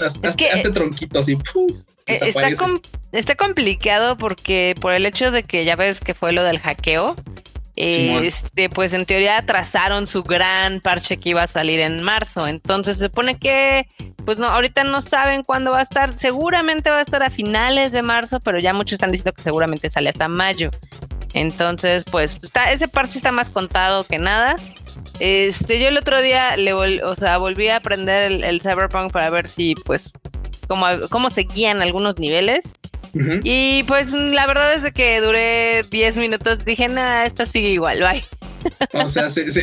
Hazte, 0.02 0.70
tronquito 0.70 1.18
así. 1.18 1.36
Está, 2.06 2.48
está 3.12 3.34
complicado 3.36 4.16
porque 4.16 4.74
por 4.80 4.92
el 4.92 5.06
hecho 5.06 5.30
de 5.30 5.42
que 5.42 5.64
ya 5.64 5.76
ves 5.76 6.00
que 6.00 6.14
fue 6.14 6.32
lo 6.32 6.42
del 6.42 6.58
hackeo, 6.58 7.14
este, 7.76 8.68
pues 8.68 8.92
en 8.92 9.06
teoría 9.06 9.44
trazaron 9.46 10.06
su 10.06 10.22
gran 10.22 10.80
parche 10.80 11.16
que 11.18 11.30
iba 11.30 11.42
a 11.42 11.46
salir 11.46 11.80
en 11.80 12.02
marzo. 12.02 12.46
Entonces 12.46 12.98
se 12.98 13.06
supone 13.06 13.36
que, 13.36 13.86
pues 14.24 14.38
no, 14.38 14.48
ahorita 14.48 14.84
no 14.84 15.00
saben 15.00 15.42
cuándo 15.42 15.70
va 15.70 15.78
a 15.78 15.82
estar. 15.82 16.16
Seguramente 16.16 16.90
va 16.90 16.98
a 16.98 17.02
estar 17.02 17.22
a 17.22 17.30
finales 17.30 17.92
de 17.92 18.02
marzo, 18.02 18.40
pero 18.40 18.58
ya 18.58 18.72
muchos 18.72 18.94
están 18.94 19.12
diciendo 19.12 19.32
que 19.32 19.42
seguramente 19.42 19.88
sale 19.88 20.10
hasta 20.10 20.28
mayo. 20.28 20.70
Entonces, 21.32 22.04
pues, 22.10 22.36
está, 22.42 22.72
ese 22.72 22.88
parche 22.88 23.16
está 23.16 23.32
más 23.32 23.50
contado 23.50 24.04
que 24.04 24.18
nada. 24.18 24.56
Este, 25.18 25.78
yo 25.80 25.88
el 25.88 25.98
otro 25.98 26.22
día 26.22 26.56
le 26.56 26.72
o 26.72 27.14
sea, 27.14 27.38
volví 27.38 27.68
a 27.68 27.76
aprender 27.76 28.22
el, 28.22 28.44
el, 28.44 28.60
Cyberpunk 28.60 29.12
para 29.12 29.28
ver 29.30 29.48
si, 29.48 29.74
pues, 29.74 30.12
cómo, 30.66 30.86
cómo 31.10 31.30
seguían 31.30 31.82
algunos 31.82 32.18
niveles. 32.18 32.64
Y 33.42 33.82
pues 33.84 34.12
la 34.12 34.46
verdad 34.46 34.72
es 34.74 34.92
que 34.92 35.20
duré 35.20 35.82
10 35.90 36.16
minutos, 36.16 36.64
dije, 36.64 36.88
nada, 36.88 37.26
esto 37.26 37.44
sigue 37.44 37.70
igual, 37.70 37.98
bye. 38.00 38.22
O 38.92 39.08
sea, 39.08 39.30
sí, 39.30 39.50
sí. 39.50 39.62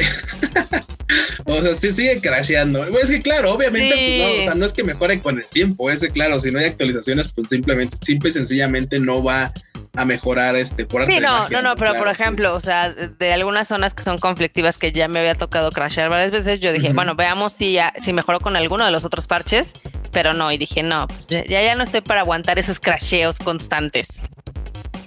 o 1.46 1.62
sea, 1.62 1.74
sí 1.74 1.91
sigue 1.91 2.20
crasheando. 2.20 2.84
Es 2.84 3.10
que 3.10 3.22
claro, 3.22 3.53
obviamente, 3.53 3.96
pues, 3.96 4.20
no, 4.20 4.41
o 4.41 4.44
sea, 4.44 4.56
no 4.56 4.65
es 4.65 4.74
que 4.74 4.84
mejore 4.84 5.20
con 5.20 5.38
el 5.38 5.46
tiempo, 5.48 5.89
ese 5.89 6.10
claro, 6.10 6.39
si 6.39 6.51
no 6.51 6.60
hay 6.60 6.65
actualizaciones, 6.65 7.32
pues 7.34 7.48
simplemente, 7.50 7.96
simple 8.01 8.29
y 8.29 8.34
sencillamente 8.34 9.00
no 9.00 9.24
va 9.24 9.53
a 9.98 10.06
mejorar 10.06 10.56
este 10.56 10.86
por 10.86 11.06
Sí, 11.08 11.20
no, 11.20 11.50
no, 11.50 11.62
no, 11.62 11.75
pero 11.75 11.96
por 11.96 12.08
ejemplo, 12.08 12.56
o 12.56 12.62
sea, 12.62 12.92
de 12.92 13.34
algunas 13.34 13.68
zonas 13.68 13.94
que 13.94 14.04
son 14.04 14.18
conflictivas 14.18 14.77
que 14.77 14.92
ya 14.92 15.08
me 15.08 15.20
había 15.20 15.36
tocado 15.36 15.72
crashear 15.72 16.10
varias 16.10 16.32
veces, 16.32 16.60
yo 16.60 16.72
dije, 16.72 16.94
bueno, 16.94 17.16
veamos 17.16 17.54
si 17.54 17.74
ya, 17.74 17.94
si 18.00 18.13
mejoró 18.13 18.39
con 18.39 18.56
alguno 18.56 18.86
de 18.86 18.92
los 18.92 19.04
otros 19.04 19.27
parches 19.27 19.74
pero 20.12 20.34
no, 20.34 20.51
y 20.51 20.58
dije, 20.58 20.82
no, 20.82 21.06
ya, 21.27 21.46
ya 21.46 21.75
no 21.75 21.84
estoy 21.84 22.01
para 22.01 22.22
aguantar 22.22 22.58
esos 22.58 22.80
crasheos 22.80 23.38
constantes. 23.38 24.22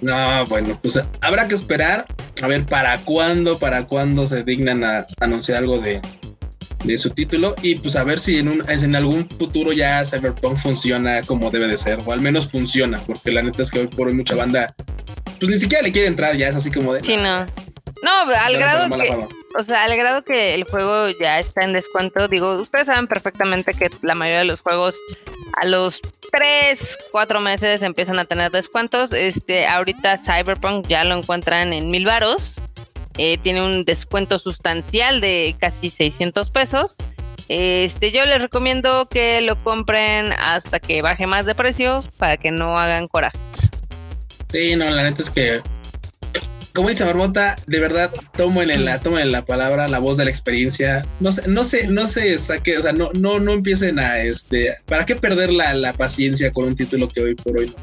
No, 0.01 0.45
bueno, 0.45 0.79
pues 0.81 1.03
habrá 1.19 1.47
que 1.47 1.55
esperar 1.55 2.05
a 2.41 2.47
ver 2.47 2.65
para 2.65 2.97
cuándo, 2.99 3.59
para 3.59 3.83
cuándo 3.83 4.25
se 4.25 4.43
dignan 4.43 4.83
a 4.83 5.05
anunciar 5.19 5.57
algo 5.57 5.79
de, 5.79 6.01
de 6.83 6.97
su 6.97 7.09
título 7.09 7.55
y 7.61 7.75
pues 7.75 7.95
a 7.95 8.03
ver 8.03 8.19
si 8.19 8.37
en, 8.37 8.47
un, 8.47 8.63
en 8.69 8.95
algún 8.95 9.27
futuro 9.29 9.71
ya 9.73 10.03
Cyberpunk 10.05 10.57
funciona 10.57 11.21
como 11.21 11.51
debe 11.51 11.67
de 11.67 11.77
ser, 11.77 11.99
o 12.05 12.11
al 12.11 12.21
menos 12.21 12.47
funciona, 12.49 12.99
porque 13.05 13.31
la 13.31 13.41
neta 13.41 13.61
es 13.61 13.71
que 13.71 13.79
hoy 13.79 13.87
por 13.87 14.07
hoy 14.07 14.13
mucha 14.13 14.35
banda 14.35 14.73
pues 15.39 15.49
ni 15.49 15.59
siquiera 15.59 15.83
le 15.83 15.91
quiere 15.91 16.07
entrar, 16.07 16.35
ya 16.35 16.49
es 16.49 16.55
así 16.55 16.69
como 16.71 16.93
de... 16.93 17.03
Sí, 17.03 17.17
no. 17.17 17.45
No, 18.03 18.11
al 18.39 18.57
grado 18.57 18.97
que, 18.97 19.27
o 19.59 19.63
sea, 19.63 19.83
al 19.83 19.95
grado 19.95 20.23
que 20.23 20.55
el 20.55 20.63
juego 20.63 21.09
ya 21.19 21.39
está 21.39 21.63
en 21.63 21.73
descuento, 21.73 22.27
digo, 22.27 22.53
ustedes 22.53 22.87
saben 22.87 23.07
perfectamente 23.07 23.73
que 23.73 23.89
la 24.01 24.15
mayoría 24.15 24.39
de 24.39 24.45
los 24.45 24.61
juegos 24.61 24.95
a 25.59 25.65
los 25.65 26.01
3, 26.31 26.97
4 27.11 27.39
meses 27.41 27.81
empiezan 27.81 28.17
a 28.17 28.25
tener 28.25 28.51
descuentos. 28.51 29.11
Este, 29.13 29.67
ahorita 29.67 30.17
Cyberpunk 30.17 30.87
ya 30.87 31.03
lo 31.03 31.15
encuentran 31.15 31.73
en 31.73 31.91
mil 31.91 32.05
varos. 32.05 32.55
Eh, 33.17 33.37
tiene 33.41 33.63
un 33.63 33.83
descuento 33.83 34.39
sustancial 34.39 35.21
de 35.21 35.55
casi 35.59 35.89
600 35.89 36.49
pesos. 36.49 36.95
Este, 37.47 38.11
yo 38.11 38.25
les 38.25 38.39
recomiendo 38.39 39.07
que 39.09 39.41
lo 39.41 39.61
compren 39.61 40.31
hasta 40.33 40.79
que 40.79 41.01
baje 41.01 41.27
más 41.27 41.45
de 41.45 41.53
precio 41.53 42.03
para 42.17 42.37
que 42.37 42.51
no 42.51 42.77
hagan 42.77 43.07
corajes. 43.07 43.71
Sí, 44.49 44.75
no, 44.75 44.89
la 44.89 45.03
neta 45.03 45.21
es 45.21 45.29
que 45.29 45.61
como 46.73 46.89
dice 46.89 47.05
Marmota, 47.05 47.57
de 47.67 47.79
verdad, 47.79 48.11
en 48.37 48.85
la, 48.85 49.01
en 49.03 49.31
la 49.31 49.45
palabra, 49.45 49.87
la 49.87 49.99
voz 49.99 50.17
de 50.17 50.25
la 50.25 50.31
experiencia. 50.31 51.05
No 51.19 51.31
sé, 51.31 51.43
no 51.47 51.63
sé, 51.63 51.87
no 51.87 52.07
sé, 52.07 52.37
saque, 52.39 52.77
o 52.77 52.81
sea, 52.81 52.93
no, 52.93 53.09
no, 53.13 53.39
no 53.39 53.53
empiecen 53.53 53.99
a 53.99 54.19
este, 54.19 54.75
¿para 54.85 55.05
qué 55.05 55.15
perder 55.15 55.51
la, 55.51 55.73
la 55.73 55.93
paciencia 55.93 56.51
con 56.51 56.65
un 56.65 56.75
título 56.75 57.07
que 57.07 57.21
hoy 57.21 57.35
por 57.35 57.59
hoy 57.59 57.73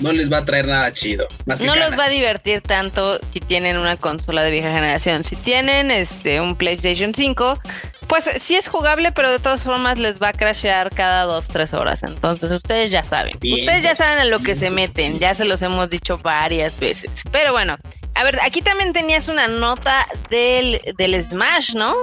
no, 0.00 0.12
les 0.12 0.32
va 0.32 0.38
a 0.38 0.44
traer 0.44 0.66
nada 0.66 0.92
chido? 0.92 1.26
no 1.46 1.76
los 1.76 1.92
va 1.98 2.06
a 2.06 2.08
divertir 2.08 2.60
tanto 2.62 3.18
si 3.32 3.40
tienen 3.40 3.76
una 3.76 3.96
consola 3.96 4.42
de 4.42 4.50
vieja 4.50 4.72
generación. 4.72 5.24
Si 5.24 5.36
tienen 5.36 5.90
este 5.90 6.40
un 6.40 6.56
PlayStation 6.56 7.14
5, 7.14 7.60
pues 8.08 8.28
sí 8.38 8.56
es 8.56 8.68
jugable, 8.68 9.12
pero 9.12 9.30
de 9.30 9.38
todas 9.38 9.62
formas 9.62 9.98
les 9.98 10.20
va 10.20 10.28
a 10.28 10.32
crashear 10.32 10.90
cada 10.90 11.24
dos, 11.24 11.48
tres 11.48 11.72
horas. 11.72 12.02
Entonces 12.02 12.50
ustedes 12.50 12.90
ya 12.90 13.02
saben. 13.02 13.34
ustedes 13.36 13.82
ya 13.82 13.94
saben 13.94 14.18
a 14.18 14.24
lo 14.24 14.40
que 14.40 14.54
se 14.54 14.70
meten, 14.70 15.18
ya 15.18 15.34
se 15.34 15.44
los 15.44 15.62
hemos 15.62 15.88
dicho 15.90 16.18
varias 16.18 16.80
veces. 16.80 17.22
Pero 17.30 17.52
bueno, 17.52 17.76
a 18.14 18.24
ver, 18.24 18.38
aquí 18.42 18.62
también 18.62 18.92
tenías 18.92 19.28
una 19.28 19.48
nota 19.48 20.06
del, 20.30 20.80
del 20.96 21.22
Smash, 21.22 21.74
¿no? 21.74 21.94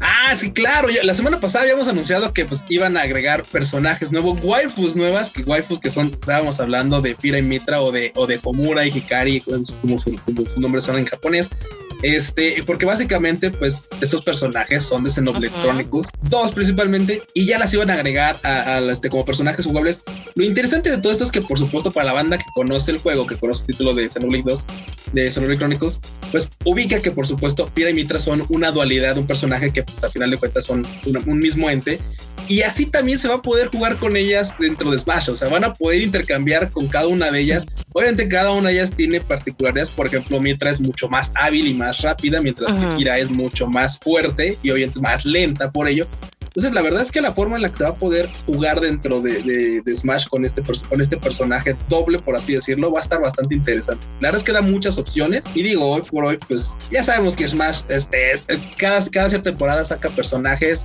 Ah, 0.00 0.36
sí, 0.36 0.52
claro. 0.52 0.88
la 1.02 1.14
semana 1.14 1.40
pasada 1.40 1.62
habíamos 1.62 1.88
anunciado 1.88 2.32
que 2.34 2.44
pues 2.44 2.62
iban 2.68 2.96
a 2.96 3.02
agregar 3.02 3.42
personajes 3.44 4.12
nuevos, 4.12 4.38
waifus 4.42 4.94
nuevas, 4.94 5.30
que 5.30 5.42
waifus 5.42 5.80
que 5.80 5.90
son, 5.90 6.08
estábamos 6.08 6.60
hablando 6.60 7.00
de 7.00 7.14
Fira 7.14 7.38
y 7.38 7.42
Mitra 7.42 7.80
o 7.80 7.90
de, 7.90 8.12
o 8.14 8.26
de 8.26 8.38
Komura 8.38 8.84
y 8.86 8.90
Hikari, 8.90 9.40
como 9.40 9.98
su, 9.98 10.20
nombre 10.56 10.80
son 10.80 10.98
en 10.98 11.06
japonés. 11.06 11.48
Este, 12.02 12.62
porque 12.66 12.86
básicamente, 12.86 13.50
pues, 13.50 13.84
esos 14.00 14.22
personajes 14.22 14.84
son 14.84 15.04
de 15.04 15.10
Xenoblade 15.10 15.52
Chronicles, 15.62 16.08
dos 16.22 16.52
principalmente, 16.52 17.22
y 17.34 17.46
ya 17.46 17.58
las 17.58 17.72
iban 17.72 17.90
a 17.90 17.94
agregar 17.94 18.36
a, 18.42 18.78
este, 18.80 19.08
como 19.08 19.24
personajes 19.24 19.64
jugables. 19.64 20.02
Lo 20.34 20.44
interesante 20.44 20.90
de 20.90 20.98
todo 20.98 21.12
esto 21.12 21.24
es 21.24 21.32
que, 21.32 21.40
por 21.40 21.58
supuesto, 21.58 21.90
para 21.90 22.06
la 22.06 22.12
banda 22.12 22.38
que 22.38 22.44
conoce 22.54 22.90
el 22.90 22.98
juego, 22.98 23.26
que 23.26 23.36
conoce 23.36 23.62
el 23.62 23.66
título 23.68 23.94
de 23.94 24.08
Xenoblade 24.08 24.44
2, 24.46 24.64
de 25.12 25.30
Xenoblade 25.30 25.58
Chronicles, 25.58 26.00
pues 26.30 26.50
ubica 26.64 27.00
que, 27.00 27.10
por 27.10 27.26
supuesto, 27.26 27.70
Pira 27.72 27.90
y 27.90 27.94
Mitra 27.94 28.18
son 28.18 28.44
una 28.48 28.70
dualidad, 28.70 29.16
un 29.16 29.26
personaje 29.26 29.72
que, 29.72 29.82
pues, 29.82 30.02
al 30.04 30.10
final 30.10 30.30
de 30.30 30.36
cuentas, 30.36 30.66
son 30.66 30.86
un 31.26 31.38
mismo 31.38 31.70
ente. 31.70 31.98
Y 32.48 32.62
así 32.62 32.86
también 32.86 33.18
se 33.18 33.26
va 33.26 33.36
a 33.36 33.42
poder 33.42 33.68
jugar 33.68 33.96
con 33.96 34.16
ellas 34.16 34.54
dentro 34.58 34.90
de 34.90 34.98
Smash. 34.98 35.30
O 35.30 35.36
sea, 35.36 35.48
van 35.48 35.64
a 35.64 35.74
poder 35.74 36.02
intercambiar 36.02 36.70
con 36.70 36.86
cada 36.86 37.08
una 37.08 37.30
de 37.30 37.40
ellas. 37.40 37.66
Obviamente, 37.92 38.28
cada 38.28 38.52
una 38.52 38.68
de 38.68 38.76
ellas 38.76 38.92
tiene 38.92 39.20
particularidades. 39.20 39.90
Por 39.90 40.06
ejemplo, 40.06 40.40
Mitra 40.40 40.70
es 40.70 40.80
mucho 40.80 41.08
más 41.08 41.32
hábil 41.34 41.66
y 41.66 41.74
más 41.74 41.85
rápida, 41.92 42.40
mientras 42.40 42.72
que 42.72 42.94
Kira 42.96 43.18
es 43.18 43.30
mucho 43.30 43.66
más 43.66 43.98
fuerte 43.98 44.58
y 44.62 44.70
obviamente 44.70 45.00
más 45.00 45.24
lenta 45.24 45.70
por 45.70 45.88
ello. 45.88 46.06
Entonces, 46.56 46.72
la 46.72 46.80
verdad 46.80 47.02
es 47.02 47.12
que 47.12 47.20
la 47.20 47.34
forma 47.34 47.56
en 47.56 47.62
la 47.62 47.70
que 47.70 47.84
va 47.84 47.90
a 47.90 47.94
poder 47.94 48.30
jugar 48.46 48.80
dentro 48.80 49.20
de, 49.20 49.82
Smash 49.94 50.26
con 50.26 50.42
este, 50.42 50.62
con 50.62 51.02
este 51.02 51.18
personaje 51.18 51.76
doble, 51.90 52.18
por 52.18 52.34
así 52.34 52.54
decirlo, 52.54 52.90
va 52.90 53.00
a 53.00 53.02
estar 53.02 53.20
bastante 53.20 53.54
interesante. 53.54 54.06
La 54.20 54.28
verdad 54.28 54.38
es 54.38 54.44
que 54.44 54.52
da 54.52 54.62
muchas 54.62 54.96
opciones. 54.96 55.44
Y 55.54 55.62
digo, 55.62 55.84
hoy 55.84 56.00
por 56.10 56.24
hoy, 56.24 56.38
pues 56.48 56.78
ya 56.90 57.04
sabemos 57.04 57.36
que 57.36 57.46
Smash 57.46 57.82
este, 57.90 58.32
es, 58.32 58.46
cada, 58.78 59.04
cada 59.10 59.28
cierta 59.28 59.50
temporada 59.50 59.84
saca 59.84 60.08
personajes 60.08 60.84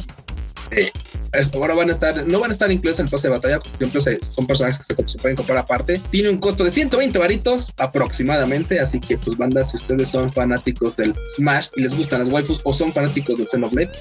ahora 1.54 1.74
van 1.74 1.90
a 1.90 1.94
estar, 1.94 2.28
no 2.28 2.40
van 2.40 2.52
a 2.52 2.54
estar 2.54 2.72
incluidos 2.72 3.00
en 3.00 3.06
el 3.06 3.12
pase 3.12 3.28
de 3.28 3.34
batalla, 3.34 3.60
siempre 3.78 4.02
son 4.02 4.48
personajes 4.48 4.80
que 4.86 5.04
se, 5.08 5.18
pueden 5.18 5.38
comprar 5.38 5.58
aparte. 5.58 6.02
Tiene 6.10 6.30
un 6.30 6.38
costo 6.38 6.64
de 6.64 6.72
120 6.72 7.18
varitos 7.20 7.74
aproximadamente, 7.78 8.80
así 8.80 9.00
que 9.00 9.18
pues 9.18 9.38
banda, 9.38 9.64
si 9.64 9.78
ustedes 9.78 10.10
son 10.10 10.32
fanáticos 10.32 10.96
del 10.96 11.16
Smash 11.36 11.70
y 11.76 11.82
les 11.82 11.96
gustan 11.96 12.20
las 12.20 12.30
waifus 12.30 12.62
o 12.64 12.74
son 12.74 12.94
fanáticos 12.94 13.38
del 13.38 13.48
Xenoblade, 13.48 13.92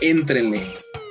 entrenle. 0.00 0.62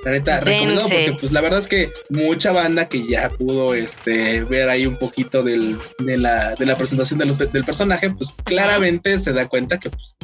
La 0.06 0.12
neta, 0.12 0.40
recomendado 0.40 0.88
porque 0.88 1.18
pues 1.20 1.32
la 1.32 1.42
verdad 1.42 1.60
es 1.60 1.68
que 1.68 1.92
mucha 2.10 2.52
banda 2.52 2.88
que 2.88 3.06
ya 3.08 3.30
pudo 3.30 3.74
este, 3.74 4.44
ver 4.44 4.70
ahí 4.70 4.86
un 4.86 4.96
poquito 4.96 5.44
del, 5.44 5.78
de, 6.00 6.18
la, 6.18 6.56
de 6.56 6.66
la 6.66 6.78
presentación 6.78 7.20
del 7.20 7.66
personaje, 7.66 8.12
pues 8.12 8.34
claramente 8.46 9.18
se 9.20 9.34
da 9.34 9.48
cuenta 9.48 9.80
que 9.80 9.90
pues 9.90 10.16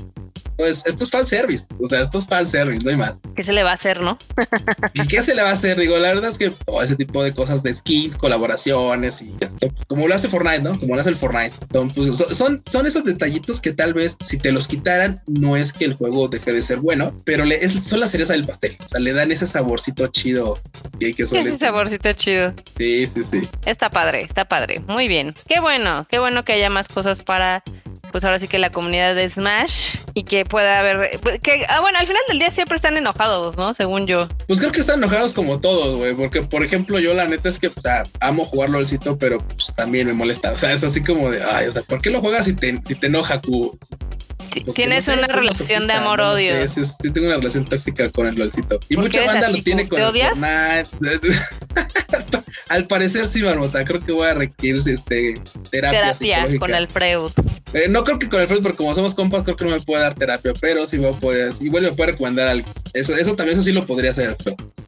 pues 0.58 0.84
esto 0.86 1.04
es 1.04 1.10
fan 1.10 1.28
service. 1.28 1.66
O 1.80 1.88
sea, 1.88 2.02
esto 2.02 2.20
es 2.20 2.28
fan 2.28 2.48
service, 2.48 2.84
no 2.84 2.92
hay 2.92 2.98
más. 2.98 3.20
¿Qué 3.36 3.44
se 3.44 3.54
le 3.54 3.64
va 3.64 3.72
a 3.72 3.76
hacer, 3.76 4.02
no? 4.02 4.18
¿Y 4.94 5.08
qué 5.08 5.22
se 5.22 5.36
le 5.36 5.42
va 5.42 5.50
a 5.50 5.54
hacer? 5.54 5.80
Digo, 5.80 5.98
la 5.98 6.10
verdad 6.10 6.32
es 6.32 6.38
que 6.38 6.52
todo 6.52 6.82
ese 6.82 6.96
tipo 6.96 7.24
de 7.24 7.34
cosas 7.34 7.64
de 7.64 7.74
skins, 7.74 8.16
colaboraciones 8.16 9.22
y 9.22 9.36
esto, 9.40 9.68
como 9.88 10.08
lo 10.08 10.16
hace 10.16 10.28
Fortnite, 10.28 10.62
¿no? 10.62 10.80
Como 10.80 10.96
lo 10.96 11.02
hace 11.02 11.10
el 11.10 11.16
Fortnite. 11.16 11.56
Pues, 11.70 12.18
son, 12.32 12.62
son, 12.70 12.88
esos 12.88 13.04
detallitos 13.04 13.60
que 13.60 13.74
tal 13.74 13.94
vez 13.94 14.18
si 14.24 14.38
te 14.38 14.52
los 14.52 14.68
quitaran, 14.68 15.22
no 15.28 15.56
es 15.56 15.74
que 15.74 15.86
el 15.86 15.94
juego 15.94 16.28
deje 16.28 16.54
de 16.54 16.62
ser 16.62 16.80
bueno, 16.80 17.16
pero 17.26 17.46
le, 17.46 17.56
es, 17.64 17.74
son 17.74 18.00
la 18.00 18.08
cereza 18.08 18.34
del 18.34 18.46
pastel. 18.46 18.78
O 18.86 18.90
sea, 18.90 19.00
le 19.00 19.14
dan 19.14 19.32
ese 19.32 19.48
saborcito 19.48 20.08
chido 20.08 20.60
que 21.00 21.08
hay 21.08 21.14
que 21.14 21.24
Ese 21.24 21.58
saborcito 21.58 22.12
chido. 22.14 22.54
Sí, 22.78 23.08
sí, 23.08 23.24
sí. 23.24 23.42
Está 23.66 23.90
padre, 23.90 24.22
está 24.22 24.46
padre. 24.46 24.82
Muy 24.88 25.08
bien. 25.08 25.34
Qué 25.48 25.60
bueno, 25.60 26.06
qué 26.10 26.20
bueno 26.20 26.44
que 26.44 26.54
haya 26.54 26.70
más 26.70 26.88
cosas 26.88 27.24
para 27.24 27.64
pues 28.14 28.24
ahora 28.24 28.38
sí 28.38 28.48
que 28.48 28.60
la 28.60 28.70
comunidad 28.70 29.16
de 29.16 29.28
Smash 29.28 29.98
y 30.14 30.24
que 30.24 30.46
pueda 30.46 30.80
haber 30.80 31.20
pues, 31.20 31.40
que 31.40 31.66
ah, 31.68 31.82
bueno 31.82 31.98
al 31.98 32.06
final 32.06 32.22
del 32.30 32.38
día 32.38 32.52
siempre 32.52 32.76
están 32.76 32.96
enojados 32.96 33.58
no 33.58 33.74
según 33.74 34.06
yo 34.06 34.30
pues 34.48 34.60
creo 34.60 34.72
que 34.72 34.80
están 34.80 35.00
enojados 35.00 35.34
como 35.34 35.60
todos 35.60 35.98
güey 35.98 36.14
porque 36.14 36.44
por 36.44 36.64
ejemplo 36.64 37.00
yo 37.00 37.16
la 37.16 37.26
neta 37.26 37.50
es 37.50 37.58
que 37.58 37.72
pues, 37.72 37.84
amo 38.20 38.46
jugarlo 38.46 38.78
al 38.78 38.86
sitio 38.86 39.18
pero 39.18 39.40
pues, 39.40 39.74
también 39.76 40.06
me 40.06 40.14
molesta 40.14 40.52
o 40.52 40.58
sea 40.58 40.74
es 40.74 40.84
así 40.84 41.04
como 41.04 41.32
de 41.32 41.44
ay 41.44 41.68
o 41.68 41.72
sea 41.74 41.82
por 41.82 42.04
qué 42.04 42.12
lo 42.12 42.22
juegas 42.22 42.46
si 42.46 42.54
te 42.54 42.80
si 42.86 42.94
te 42.94 43.08
enoja 43.08 43.42
Q 43.42 43.78
Tienes 44.76 45.08
una 45.08 45.26
relación 45.26 45.88
de 45.88 45.94
amor 45.94 46.22
odio. 46.22 46.60
No 46.60 46.68
sí, 46.68 46.86
sí, 46.86 47.10
tengo 47.10 47.26
una 47.26 47.38
relación 47.38 47.66
tóxica 47.66 48.08
con 48.10 48.28
el 48.28 48.36
LOLcito. 48.36 48.80
Y 48.88 48.98
mucha 48.98 49.26
banda 49.26 49.50
lo 49.50 49.64
tiene 49.64 49.88
con 49.88 50.00
el 50.00 50.12
Fortnite. 50.12 50.90
Al 52.74 52.88
parecer 52.88 53.28
sí, 53.28 53.44
Marmota. 53.44 53.86
Creo 53.86 54.04
que 54.04 54.12
voy 54.12 54.26
a 54.26 54.34
requerir 54.34 54.78
este 54.78 55.36
terapia. 55.70 56.12
Terapia 56.18 56.58
con 56.58 56.74
el 56.74 56.88
Freud. 56.88 57.32
Eh, 57.72 57.88
no 57.88 58.04
creo 58.04 58.18
que 58.18 58.28
con 58.28 58.42
el 58.42 58.48
Fred, 58.48 58.64
porque 58.64 58.78
como 58.78 58.96
somos 58.96 59.14
compas, 59.14 59.44
creo 59.44 59.56
que 59.56 59.66
no 59.66 59.72
me 59.72 59.80
puede 59.80 60.02
dar 60.02 60.16
terapia, 60.16 60.54
pero 60.60 60.88
sí 60.88 60.98
me 60.98 61.14
puede, 61.14 61.52
igual 61.60 61.84
me 61.84 61.92
puede 61.92 62.14
recomendar 62.14 62.48
algo. 62.48 62.68
Eso, 62.94 63.16
eso 63.16 63.36
también, 63.36 63.54
eso 63.54 63.64
sí 63.64 63.74
lo 63.74 63.86
podría 63.86 64.10
hacer. 64.10 64.36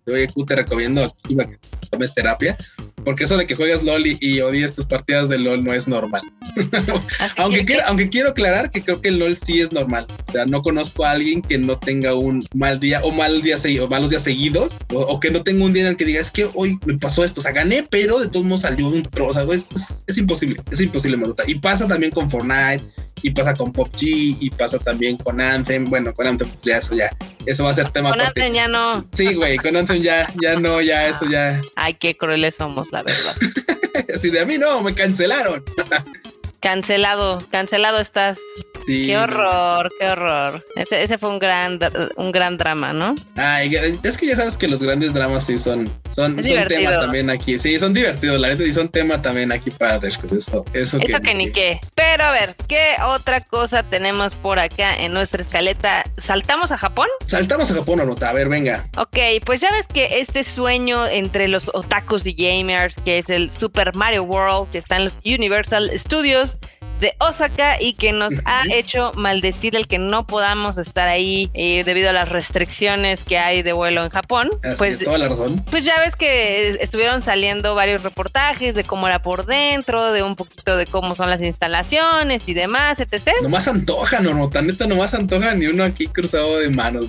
Oye, 0.08 0.28
te 0.48 0.56
recomiendo 0.56 1.04
aquí 1.04 1.36
que 1.36 1.60
tomes 1.92 2.12
terapia, 2.16 2.58
porque 3.06 3.24
eso 3.24 3.38
de 3.38 3.46
que 3.46 3.56
juegas 3.56 3.84
LOL 3.84 4.06
y, 4.06 4.18
y 4.20 4.42
odies 4.42 4.76
tus 4.76 4.86
partidas 4.86 5.30
de 5.30 5.38
LOL 5.38 5.64
no 5.64 5.74
es 5.74 5.88
normal. 5.88 6.24
aunque, 7.38 7.64
quiero, 7.64 7.84
aunque 7.88 8.10
quiero 8.10 8.30
aclarar 8.30 8.72
que 8.72 8.82
creo 8.82 9.00
que 9.00 9.10
el 9.10 9.20
LOL 9.20 9.38
sí 9.38 9.62
es 9.62 9.72
normal. 9.72 10.08
O 10.28 10.32
sea, 10.32 10.46
no 10.46 10.62
conozco 10.62 11.06
a 11.06 11.12
alguien 11.12 11.42
que 11.42 11.58
no 11.58 11.78
tenga 11.78 12.16
un 12.16 12.46
mal 12.54 12.80
día 12.80 13.02
o 13.04 13.12
mal 13.12 13.42
día 13.42 13.58
o 13.82 13.88
malos 13.88 14.10
días 14.10 14.24
seguidos, 14.24 14.76
o, 14.94 15.20
que 15.20 15.32
no 15.32 15.44
tenga 15.44 15.64
un 15.64 15.74
día 15.74 15.84
en 15.84 15.90
el 15.90 15.98
que 15.98 16.06
diga, 16.06 16.20
es 16.20 16.32
que 16.32 16.50
hoy 16.54 16.78
me 16.86 16.98
pasó 16.98 17.24
esto, 17.24 17.40
o 17.40 17.44
sea, 17.44 17.52
gané, 17.52 17.84
pero 17.90 18.20
de 18.20 18.28
todos 18.28 18.46
modos 18.46 18.62
salió 18.62 18.88
un 18.88 19.04
trozo. 19.04 19.32
O 19.32 19.34
sea, 19.34 19.54
es, 19.54 20.04
es, 20.08 20.18
imposible, 20.18 20.62
es 20.72 20.82
imposible, 20.82 21.18
Maruta. 21.18 21.44
Y 21.48 21.56
pasa 21.56 21.88
también 21.88 22.12
con 22.12 22.30
Fortnite, 22.30 22.84
y 23.22 23.32
pasa 23.32 23.54
con 23.54 23.72
PUBG, 23.72 24.02
y 24.02 24.50
pasa 24.50 24.78
también 24.80 25.18
con 25.18 25.42
Anthem. 25.42 25.86
Bueno, 25.86 26.14
con 26.14 26.28
Anthem, 26.28 26.50
ya 26.62 26.78
eso 26.78 26.96
ya, 26.96 27.10
eso 27.46 27.64
va 27.64 27.72
a 27.72 27.74
ser 27.74 27.90
tema. 27.90 28.10
Con 28.10 28.22
Anthem 28.22 28.54
ya 28.54 28.68
no. 28.68 29.06
Sí, 29.12 29.34
güey, 29.34 29.58
con 29.58 29.76
Anthem 29.76 30.02
ya, 30.02 30.28
ya 30.42 30.56
no, 30.56 30.82
ya 30.82 31.08
eso 31.08 31.26
ya. 31.26 31.62
Ay, 31.76 31.96
qué 31.96 32.16
crueles 32.16 32.56
somos, 32.56 32.92
la 32.92 33.04
verdad. 33.04 33.36
Así 34.16 34.30
de 34.30 34.42
a 34.42 34.46
mí 34.46 34.58
no, 34.58 34.82
me 34.82 34.94
cancelaron. 34.94 35.64
Cancelado, 36.60 37.44
cancelado 37.52 38.00
estás. 38.00 38.40
Qué 38.86 39.18
horror, 39.18 39.92
qué 40.00 40.08
horror. 40.08 40.66
Ese, 40.76 41.18
fue 41.18 41.30
un 41.30 41.40
gran, 41.40 41.80
un 42.18 42.32
gran 42.32 42.58
drama, 42.58 42.94
¿no? 42.94 43.16
Ay, 43.36 43.76
es 44.04 44.18
que 44.18 44.28
ya 44.28 44.36
sabes 44.36 44.58
que 44.58 44.68
los 44.68 44.82
grandes 44.82 45.14
dramas 45.14 45.46
sí 45.46 45.60
son, 45.60 45.90
son, 46.10 46.42
son 46.44 46.68
tema 46.68 46.92
también 47.00 47.30
aquí. 47.30 47.60
Sí, 47.60 47.80
son 47.80 47.94
divertidos, 47.94 48.40
la 48.40 48.50
neta, 48.50 48.64
y 48.64 48.74
son 48.74 48.90
tema 48.90 49.22
también 49.22 49.52
aquí 49.52 49.72
para 49.72 49.96
Eso, 50.08 50.66
eso, 50.74 51.00
eso 51.00 51.20
que, 51.22 51.34
ni 51.34 51.52
qué. 51.52 51.80
Pero 51.96 52.24
a 52.26 52.32
ver, 52.32 52.56
¿qué 52.68 52.96
otra 53.06 53.42
cosa 53.42 53.84
tenemos 53.84 54.36
por 54.36 54.60
acá 54.60 54.96
en 54.96 55.14
nuestra 55.14 55.42
escaleta? 55.42 56.04
¿Saltamos 56.18 56.72
a 56.72 56.78
Japón? 56.78 57.08
Saltamos 57.26 57.72
a 57.72 57.76
Japón, 57.76 58.02
Anota. 58.02 58.30
A 58.30 58.34
ver, 58.34 58.50
venga. 58.50 58.88
Ok, 58.98 59.18
pues 59.44 59.62
ya 59.62 59.72
ves 59.72 59.88
que 59.88 60.20
este 60.20 60.44
sueño 60.44 61.06
entre 61.08 61.48
los 61.48 61.70
otakus 61.74 62.26
y 62.26 62.34
gamers, 62.34 62.96
que 63.04 63.20
es 63.20 63.30
el 63.30 63.52
Super 63.52 63.96
Mario 63.96 64.24
World, 64.24 64.72
que 64.72 64.78
está 64.78 64.98
en 64.98 65.06
los 65.06 65.18
Universal 65.26 65.92
Studios, 65.96 66.58
de 67.00 67.14
Osaka 67.20 67.82
y 67.82 67.94
que 67.94 68.12
nos 68.14 68.34
ha 68.46 68.64
hecho 68.72 69.12
maldecir 69.16 69.76
el 69.76 69.88
que 69.88 69.98
no 69.98 70.26
podamos 70.26 70.78
estar 70.78 71.08
ahí 71.08 71.50
eh, 71.54 71.84
debido 71.84 72.10
a 72.10 72.14
las 72.14 72.30
restricciones 72.30 73.24
que 73.24 73.38
hay 73.38 73.64
de 73.64 73.74
vuelo 73.74 74.04
en 74.04 74.10
Japón. 74.10 74.50
pues, 74.78 75.00
toda 75.00 75.18
la 75.18 75.30
razón. 75.30 75.64
pues 75.70 75.84
ya 75.84 76.00
ves 76.00 76.16
que 76.16 76.78
estuvieron 76.82 77.22
saliendo 77.22 77.76
varios 77.76 78.04
reportajes 78.04 78.76
de 78.76 78.84
cómo 78.84 79.08
era 79.08 79.22
por 79.22 79.46
dentro, 79.46 80.14
de 80.14 80.24
un 80.24 80.36
poquito 80.36 80.78
de 80.78 80.86
cómo 80.86 81.16
son 81.16 81.30
las 81.30 81.42
instalaciones 81.42 82.48
y 82.48 82.54
demás, 82.54 83.00
etc. 83.00 83.30
Nomás 83.42 83.68
antoja, 83.68 84.20
no, 84.20 84.34
no, 84.34 84.50
tan 84.50 84.68
neta, 84.68 84.88
nomás 84.88 85.14
antoja 85.14 85.54
ni 85.54 85.68
uno 85.68 85.84
aquí 85.84 86.08
cruzado 86.08 86.60
de 86.60 86.70
manos. 86.70 87.08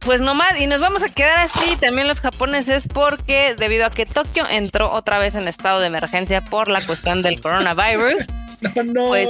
Pues 0.00 0.20
nomás, 0.20 0.58
y 0.58 0.66
nos 0.66 0.80
vamos 0.80 1.02
a 1.02 1.08
quedar 1.08 1.38
así 1.38 1.76
también 1.80 2.06
los 2.06 2.20
japoneses 2.20 2.86
porque 2.86 3.54
debido 3.58 3.84
a 3.84 3.90
que 3.90 4.06
Tokio 4.06 4.48
entró 4.48 4.92
otra 4.92 5.18
vez 5.18 5.34
en 5.34 5.48
estado 5.48 5.80
de 5.80 5.88
emergencia 5.88 6.40
por 6.40 6.68
la 6.68 6.80
cuestión 6.80 7.20
del 7.20 7.40
coronavirus, 7.40 8.24
no, 8.74 8.84
no. 8.84 9.08
Pues 9.08 9.28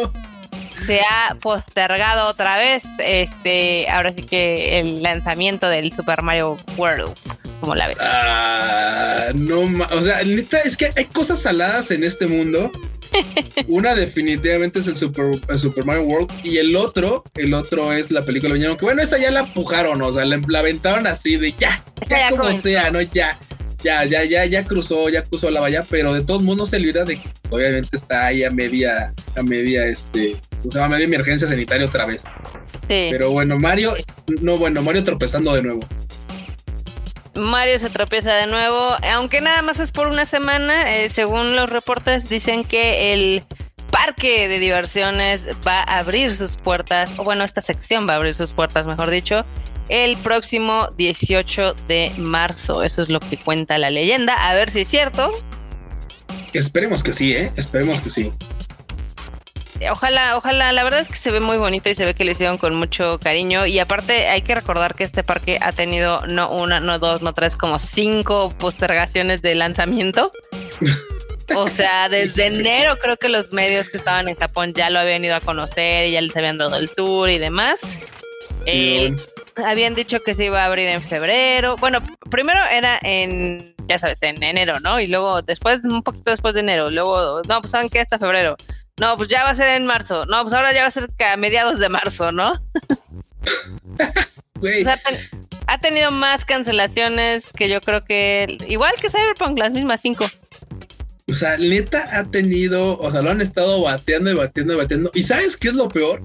se 0.86 1.00
ha 1.00 1.34
postergado 1.40 2.28
otra 2.28 2.56
vez, 2.56 2.82
este, 2.98 3.88
ahora 3.88 4.12
sí 4.14 4.22
que 4.22 4.78
el 4.78 5.02
lanzamiento 5.02 5.68
del 5.68 5.92
Super 5.92 6.22
Mario 6.22 6.56
World. 6.76 7.14
como 7.60 7.74
la 7.74 7.88
ves? 7.88 7.96
Ah, 8.00 9.26
no, 9.34 9.60
o 9.90 10.02
sea, 10.02 10.22
neta, 10.24 10.58
es 10.60 10.76
que 10.76 10.90
hay 10.96 11.04
cosas 11.06 11.40
saladas 11.40 11.90
en 11.90 12.04
este 12.04 12.26
mundo. 12.26 12.70
Una 13.68 13.94
definitivamente 13.94 14.78
es 14.78 14.86
el 14.86 14.96
Super, 14.96 15.40
Super, 15.58 15.84
Mario 15.84 16.02
World 16.02 16.30
y 16.44 16.58
el 16.58 16.76
otro, 16.76 17.24
el 17.34 17.54
otro 17.54 17.92
es 17.92 18.10
la 18.10 18.22
película 18.22 18.54
de 18.54 18.76
que 18.76 18.84
bueno, 18.84 19.02
esta 19.02 19.18
ya 19.18 19.30
la 19.30 19.44
pujaron, 19.46 20.00
o 20.02 20.12
sea, 20.12 20.24
la, 20.24 20.40
aventaron 20.58 21.06
así 21.06 21.36
de 21.36 21.52
ya, 21.52 21.82
ya, 22.08 22.30
como 22.30 22.52
sea, 22.52 22.90
¿no? 22.90 23.00
Ya 23.00 23.38
ya, 23.82 24.04
ya, 24.04 24.24
ya, 24.24 24.44
ya 24.44 24.64
cruzó, 24.64 25.08
ya 25.08 25.22
cruzó 25.22 25.50
la 25.50 25.60
valla, 25.60 25.84
pero 25.88 26.12
de 26.12 26.22
todos 26.22 26.42
modos 26.42 26.58
no 26.58 26.66
se 26.66 26.80
libra 26.80 27.04
de 27.04 27.16
que 27.16 27.28
obviamente 27.50 27.96
está 27.96 28.26
ahí 28.26 28.44
a 28.44 28.50
media, 28.50 29.12
a 29.36 29.42
media, 29.42 29.86
este, 29.86 30.36
o 30.66 30.70
sea, 30.70 30.86
a 30.86 30.88
media 30.88 31.04
emergencia 31.04 31.48
sanitaria 31.48 31.86
otra 31.86 32.06
vez. 32.06 32.22
Sí. 32.88 33.08
Pero 33.10 33.30
bueno, 33.30 33.58
Mario, 33.58 33.94
no, 34.40 34.56
bueno, 34.56 34.82
Mario 34.82 35.04
tropezando 35.04 35.54
de 35.54 35.62
nuevo. 35.62 35.80
Mario 37.34 37.78
se 37.78 37.88
tropieza 37.90 38.34
de 38.34 38.46
nuevo, 38.46 38.96
aunque 39.12 39.40
nada 39.40 39.62
más 39.62 39.78
es 39.80 39.92
por 39.92 40.08
una 40.08 40.24
semana, 40.24 40.96
eh, 40.96 41.08
según 41.08 41.54
los 41.54 41.70
reportes 41.70 42.28
dicen 42.28 42.64
que 42.64 43.12
el 43.12 43.44
parque 43.90 44.48
de 44.48 44.58
diversiones 44.58 45.46
va 45.66 45.80
a 45.80 45.98
abrir 45.98 46.34
sus 46.34 46.56
puertas, 46.56 47.10
o 47.18 47.24
bueno, 47.24 47.44
esta 47.44 47.60
sección 47.60 48.08
va 48.08 48.14
a 48.14 48.16
abrir 48.16 48.34
sus 48.34 48.52
puertas, 48.52 48.86
mejor 48.86 49.10
dicho, 49.10 49.44
el 49.88 50.16
próximo 50.18 50.88
18 50.96 51.74
de 51.86 52.12
marzo. 52.18 52.82
Eso 52.82 53.02
es 53.02 53.08
lo 53.08 53.20
que 53.20 53.36
cuenta 53.36 53.78
la 53.78 53.90
leyenda. 53.90 54.48
A 54.48 54.54
ver 54.54 54.70
si 54.70 54.80
es 54.80 54.88
cierto. 54.88 55.30
Esperemos 56.52 57.02
que 57.02 57.12
sí, 57.12 57.34
¿eh? 57.34 57.52
Esperemos 57.56 58.00
que 58.00 58.10
sí. 58.10 58.32
Ojalá, 59.90 60.36
ojalá, 60.36 60.72
la 60.72 60.82
verdad 60.82 61.00
es 61.00 61.08
que 61.08 61.16
se 61.16 61.30
ve 61.30 61.38
muy 61.38 61.56
bonito 61.56 61.88
y 61.88 61.94
se 61.94 62.04
ve 62.04 62.14
que 62.14 62.24
lo 62.24 62.32
hicieron 62.32 62.58
con 62.58 62.74
mucho 62.74 63.18
cariño. 63.20 63.64
Y 63.66 63.78
aparte 63.78 64.28
hay 64.28 64.42
que 64.42 64.54
recordar 64.54 64.94
que 64.94 65.04
este 65.04 65.22
parque 65.22 65.58
ha 65.60 65.72
tenido 65.72 66.26
no 66.26 66.50
una, 66.50 66.80
no 66.80 66.98
dos, 66.98 67.22
no 67.22 67.32
tres, 67.32 67.56
como 67.56 67.78
cinco 67.78 68.52
postergaciones 68.58 69.40
de 69.40 69.54
lanzamiento. 69.54 70.32
O 71.56 71.66
sea, 71.68 72.08
desde 72.08 72.46
enero 72.46 72.98
creo 72.98 73.16
que 73.16 73.28
los 73.28 73.52
medios 73.52 73.88
que 73.88 73.96
estaban 73.96 74.28
en 74.28 74.36
Japón 74.36 74.74
ya 74.74 74.90
lo 74.90 74.98
habían 74.98 75.24
ido 75.24 75.34
a 75.34 75.40
conocer, 75.40 76.08
y 76.08 76.12
ya 76.12 76.20
les 76.20 76.36
habían 76.36 76.58
dado 76.58 76.76
el 76.76 76.90
tour 76.90 77.30
y 77.30 77.38
demás. 77.38 77.98
Sí, 78.66 79.14
habían 79.64 79.94
dicho 79.94 80.20
que 80.20 80.34
se 80.34 80.44
iba 80.46 80.62
a 80.62 80.66
abrir 80.66 80.88
en 80.88 81.02
febrero. 81.02 81.76
Bueno, 81.78 82.00
primero 82.30 82.60
era 82.70 82.98
en, 83.02 83.74
ya 83.86 83.98
sabes, 83.98 84.22
en 84.22 84.42
enero, 84.42 84.78
¿no? 84.80 85.00
Y 85.00 85.06
luego 85.06 85.40
después, 85.42 85.84
un 85.84 86.02
poquito 86.02 86.30
después 86.30 86.54
de 86.54 86.60
enero. 86.60 86.90
Luego, 86.90 87.42
no, 87.48 87.60
pues 87.60 87.70
saben 87.70 87.88
que 87.88 88.00
hasta 88.00 88.18
febrero. 88.18 88.56
No, 88.98 89.16
pues 89.16 89.28
ya 89.28 89.44
va 89.44 89.50
a 89.50 89.54
ser 89.54 89.76
en 89.76 89.86
marzo. 89.86 90.26
No, 90.26 90.42
pues 90.42 90.52
ahora 90.52 90.72
ya 90.72 90.82
va 90.82 90.88
a 90.88 90.90
ser 90.90 91.08
a 91.24 91.36
mediados 91.36 91.78
de 91.78 91.88
marzo, 91.88 92.32
¿no? 92.32 92.60
ha 95.66 95.78
tenido 95.78 96.10
más 96.10 96.44
cancelaciones 96.44 97.52
que 97.52 97.68
yo 97.68 97.80
creo 97.80 98.00
que 98.00 98.58
igual 98.66 98.94
que 99.00 99.08
Cyberpunk, 99.08 99.58
las 99.58 99.72
mismas 99.72 100.00
cinco. 100.00 100.26
O 101.30 101.34
sea, 101.34 101.56
neta 101.58 102.18
ha 102.18 102.24
tenido, 102.24 102.98
o 102.98 103.12
sea, 103.12 103.20
lo 103.20 103.30
han 103.30 103.40
estado 103.40 103.82
bateando 103.82 104.30
y 104.30 104.34
bateando 104.34 104.74
y 104.74 104.76
bateando. 104.76 105.10
¿Y 105.14 105.22
sabes 105.22 105.56
qué 105.56 105.68
es 105.68 105.74
lo 105.74 105.88
peor? 105.88 106.22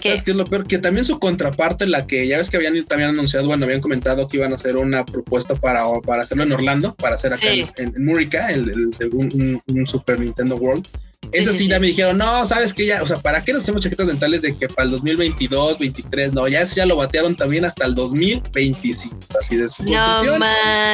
¿Qué? 0.00 0.12
es 0.12 0.26
lo 0.28 0.44
peor? 0.44 0.66
Que 0.66 0.78
también 0.78 1.04
su 1.04 1.18
contraparte, 1.18 1.86
la 1.86 2.06
que 2.06 2.26
ya 2.26 2.38
ves 2.38 2.48
que 2.48 2.56
habían 2.56 2.82
también 2.84 3.10
anunciado, 3.10 3.46
bueno, 3.46 3.66
habían 3.66 3.80
comentado 3.80 4.28
que 4.28 4.38
iban 4.38 4.52
a 4.52 4.56
hacer 4.56 4.76
una 4.76 5.04
propuesta 5.04 5.54
para, 5.54 5.84
para 6.06 6.22
hacerlo 6.22 6.44
en 6.44 6.52
Orlando, 6.52 6.94
para 6.94 7.16
hacer 7.16 7.32
acá 7.32 7.50
en, 7.50 7.64
en 7.76 8.04
Murica, 8.04 8.48
el, 8.48 8.90
un, 9.12 9.86
Super 9.86 10.20
Nintendo 10.20 10.56
World. 10.56 10.86
Eso 11.32 11.52
sí, 11.52 11.68
ya 11.68 11.78
me 11.78 11.88
dijeron, 11.88 12.18
no, 12.18 12.44
sabes 12.46 12.74
que 12.74 12.86
ya, 12.86 13.02
o 13.02 13.06
sea, 13.06 13.18
¿para 13.18 13.42
qué 13.42 13.52
nos 13.52 13.62
hacemos 13.62 13.82
chaquetas 13.82 14.06
mentales 14.06 14.42
de 14.42 14.56
que 14.56 14.68
para 14.68 14.84
el 14.84 14.90
2022, 14.90 15.78
23, 15.78 16.32
no, 16.32 16.48
ya 16.48 16.64
ya 16.64 16.86
lo 16.86 16.96
batearon 16.96 17.36
también 17.36 17.64
hasta 17.64 17.86
el 17.86 17.94
2025, 17.94 19.16
así 19.40 19.56
de 19.56 19.70
su 19.70 19.84
construcción. 19.84 20.42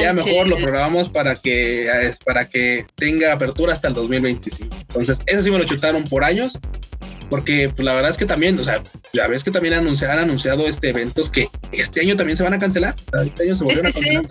ya 0.03 0.13
mejor 0.13 0.47
lo 0.47 0.57
programamos 0.57 1.09
para 1.09 1.37
que, 1.37 1.87
eh, 1.87 2.15
para 2.25 2.49
que 2.49 2.87
tenga 2.95 3.33
apertura 3.33 3.73
hasta 3.73 3.89
el 3.89 3.95
2025. 3.95 4.77
Entonces, 4.89 5.19
eso 5.27 5.43
sí 5.43 5.51
me 5.51 5.59
lo 5.59 5.65
chutaron 5.65 6.05
por 6.05 6.25
años 6.25 6.59
porque 7.29 7.71
pues, 7.75 7.85
la 7.85 7.95
verdad 7.95 8.11
es 8.11 8.17
que 8.17 8.27
también, 8.27 8.59
o 8.59 8.65
sea, 8.65 8.83
ya 9.13 9.27
ves 9.27 9.43
que 9.43 9.51
también 9.51 9.75
anunciaron, 9.75 10.19
han 10.19 10.25
anunciado 10.25 10.67
este 10.67 10.91
eventos 10.91 11.31
que 11.31 11.49
este 11.73 12.01
año 12.01 12.17
también 12.17 12.37
se 12.37 12.45
van 12.45 12.55
a 12.55 12.59
cancelar. 12.59 12.95
Este 13.25 13.45
año 13.45 13.55
se 13.55 13.65
volvieron 13.65 13.91
a 13.91 13.93
cancelar. 13.93 14.25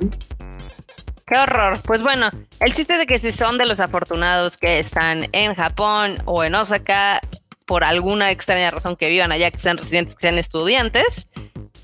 Qué 1.25 1.35
horror. 1.39 1.79
Pues 1.83 2.03
bueno, 2.03 2.29
el 2.59 2.73
chiste 2.75 2.97
de 2.97 3.07
que 3.07 3.17
si 3.17 3.31
son 3.31 3.57
de 3.57 3.65
los 3.65 3.79
afortunados 3.79 4.57
que 4.57 4.77
están 4.77 5.27
en 5.31 5.55
Japón 5.55 6.17
o 6.25 6.43
en 6.43 6.53
Osaka, 6.53 7.19
por 7.65 7.83
alguna 7.83 8.29
extraña 8.29 8.69
razón 8.69 8.95
que 8.95 9.09
vivan 9.09 9.31
allá, 9.31 9.49
que 9.49 9.57
sean 9.57 9.77
residentes, 9.77 10.15
que 10.15 10.21
sean 10.21 10.37
estudiantes, 10.37 11.27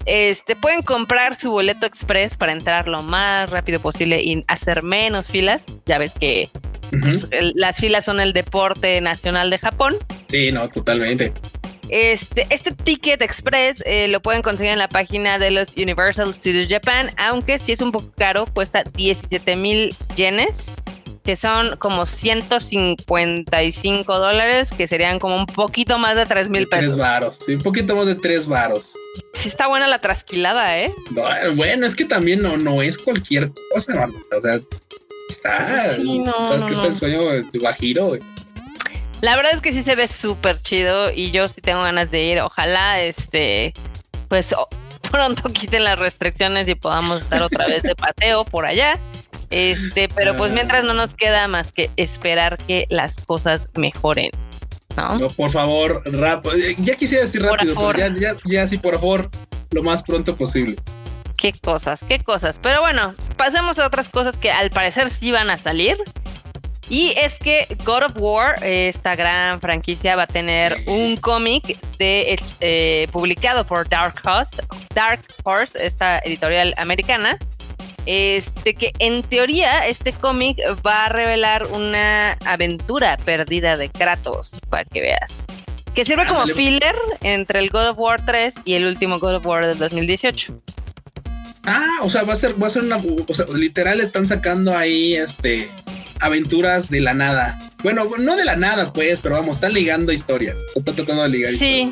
este, 0.06 0.56
pueden 0.56 0.84
comprar 0.84 1.36
su 1.36 1.52
boleto 1.52 1.88
express 1.88 2.38
para 2.38 2.52
entrar 2.52 2.88
lo 2.88 3.02
más 3.02 3.50
rápido 3.50 3.80
posible 3.80 4.22
y 4.22 4.44
hacer 4.48 4.84
menos 4.84 5.28
filas. 5.30 5.64
Ya 5.88 5.98
ves 5.98 6.14
que 6.14 6.52
pues, 6.92 7.28
las 7.56 7.78
filas 7.78 8.06
son 8.06 8.20
el 8.20 8.34
deporte 8.34 9.02
nacional 9.02 9.50
de 9.50 9.58
Japón. 9.58 9.96
Sí, 10.28 10.52
no, 10.52 10.70
totalmente. 10.70 11.34
Este, 11.92 12.48
este 12.50 12.72
ticket 12.72 13.22
express 13.22 13.84
eh, 13.86 14.08
lo 14.08 14.22
pueden 14.22 14.42
conseguir 14.42 14.72
en 14.72 14.80
la 14.80 14.88
página 14.88 15.38
de 15.38 15.52
los 15.52 15.74
Universal 15.76 16.34
Studios 16.34 16.68
Japan, 16.70 17.12
aunque 17.18 17.60
si 17.60 17.74
es 17.74 17.82
un 17.82 17.92
poco 17.92 18.10
caro, 18.18 18.46
cuesta 18.46 18.84
17 18.96 19.58
mil 19.58 19.94
yenes, 20.16 20.68
que 21.22 21.36
son 21.36 21.76
como 21.78 22.06
155 22.06 24.18
dólares, 24.18 24.72
que 24.72 24.88
serían 24.88 25.20
como 25.20 25.36
un 25.36 25.46
poquito 25.46 25.98
más 25.98 26.16
de 26.16 26.26
3 26.26 26.48
mil 26.48 26.66
pesos. 26.70 26.94
3 26.94 26.98
varos, 26.98 27.40
sí, 27.46 27.56
un 27.56 27.62
poquito 27.62 27.94
más 27.94 28.06
de 28.06 28.16
3 28.16 28.48
varos. 28.48 28.94
Sí 29.34 29.50
está 29.50 29.68
buena 29.68 29.88
la 29.88 30.00
trasquilada, 30.00 30.80
¿eh? 30.80 30.94
bueno, 31.56 31.86
es 31.86 31.98
que 31.98 32.06
también 32.06 32.42
no, 32.42 32.56
no 32.56 32.82
es 32.82 32.98
cualquier 32.98 33.52
cosa, 33.70 34.08
o 34.38 34.42
sea, 34.42 34.62
está. 35.28 35.96
Sí, 35.96 36.20
no, 36.20 36.40
¿Sabes 36.40 36.64
qué 36.64 36.74
es 36.74 36.84
el 36.84 36.96
sueño 36.96 37.30
de 37.30 37.44
Guajiro? 37.60 38.16
La 39.22 39.36
verdad 39.36 39.52
es 39.54 39.62
que 39.62 39.72
sí 39.72 39.84
se 39.84 39.96
ve 39.96 40.08
súper 40.08 40.62
chido 40.62 41.12
y 41.12 41.32
yo 41.32 41.48
sí 41.48 41.62
tengo 41.62 41.84
ganas 41.84 42.10
de 42.12 42.24
ir. 42.24 42.42
Ojalá, 42.42 43.00
este, 43.00 43.74
pues 44.28 44.56
pronto 45.12 45.52
quiten 45.54 45.84
las 45.84 46.00
restricciones 46.00 46.68
y 46.68 46.76
podamos 46.76 47.22
estar 47.22 47.42
otra 47.44 47.68
vez 47.68 47.84
de 47.84 47.96
pateo 47.96 48.44
por 48.46 48.66
allá. 48.66 48.98
Este, 49.52 50.08
pero 50.10 50.36
pues 50.38 50.52
mientras 50.52 50.84
no 50.84 50.94
nos 50.94 51.14
queda 51.14 51.48
más 51.48 51.72
que 51.72 51.92
esperar 51.98 52.58
que 52.58 52.88
las 52.90 53.16
cosas 53.18 53.70
mejoren. 53.76 54.32
¿no? 54.96 55.18
por 55.30 55.52
favor, 55.52 56.02
rápido. 56.06 56.56
Ya 56.80 56.96
quisiera 56.96 57.24
decir 57.24 57.42
rápido, 57.42 57.76
pero 57.76 57.98
ya, 57.98 58.14
ya, 58.18 58.38
ya 58.46 58.68
sí, 58.68 58.78
por 58.78 58.96
favor, 58.96 59.30
lo 59.72 59.84
más 59.84 60.04
pronto 60.04 60.36
posible. 60.36 60.76
Qué 61.38 61.54
cosas, 61.54 62.04
qué 62.08 62.20
cosas. 62.20 62.60
Pero 62.62 62.82
bueno, 62.82 63.14
pasemos 63.38 63.80
a 63.80 63.88
otras 63.88 64.10
cosas 64.10 64.38
que 64.38 64.52
al 64.52 64.70
parecer 64.70 65.10
sí 65.10 65.32
van 65.32 65.50
a 65.50 65.58
salir. 65.58 65.98
Y 66.92 67.14
es 67.16 67.40
que 67.40 67.66
God 67.86 68.04
of 68.04 68.12
War, 68.18 68.62
esta 68.66 69.16
gran 69.16 69.62
franquicia, 69.62 70.18
va 70.18 70.24
a 70.24 70.28
tener 70.28 70.84
un 70.88 71.16
cómic 71.16 71.80
de, 71.98 72.38
eh, 72.60 73.08
publicado 73.14 73.66
por 73.66 73.88
Dark 73.88 74.16
Horse, 74.26 74.62
Dark 74.94 75.22
Horse, 75.46 75.86
esta 75.86 76.20
editorial 76.20 76.74
americana. 76.76 77.40
Este 78.06 78.74
que 78.74 78.92
en 79.00 79.24
teoría 79.24 79.88
este 79.88 80.12
cómic 80.12 80.58
va 80.86 81.06
a 81.06 81.10
revelar 81.10 81.68
una 81.68 82.34
aventura 82.44 83.16
perdida 83.16 83.78
de 83.78 83.90
Kratos, 83.90 84.52
para 84.70 84.84
que 84.84 85.00
veas. 85.00 85.46
Que 85.96 86.04
sirve 86.04 86.28
como 86.28 86.46
filler 86.48 86.96
entre 87.22 87.60
el 87.60 87.70
God 87.70 87.92
of 87.92 88.00
War 88.00 88.26
3 88.26 88.54
y 88.66 88.74
el 88.74 88.86
último 88.86 89.18
God 89.18 89.36
of 89.36 89.46
War 89.46 89.66
del 89.66 89.78
2018. 89.78 90.60
Ah, 91.64 92.00
o 92.02 92.10
sea, 92.10 92.24
va 92.24 92.34
a 92.34 92.36
ser, 92.36 92.62
va 92.62 92.68
a 92.68 92.70
ser 92.70 92.82
una, 92.82 92.98
o 92.98 93.34
sea, 93.34 93.46
literal 93.56 94.02
están 94.02 94.28
sacando 94.28 94.76
ahí, 94.76 95.16
este, 95.16 95.70
aventuras 96.22 96.90
de 96.90 97.02
la 97.02 97.14
nada. 97.14 97.60
Bueno, 97.84 98.08
no 98.20 98.36
de 98.38 98.46
la 98.46 98.56
nada, 98.56 98.94
pues, 98.94 99.20
pero 99.22 99.36
vamos, 99.36 99.58
están 99.58 99.74
ligando 99.74 100.12
historias. 100.12 100.56
Están 100.76 100.96
tratando 100.96 101.24
de 101.24 101.30
ligar. 101.30 101.52
Sí. 101.54 101.92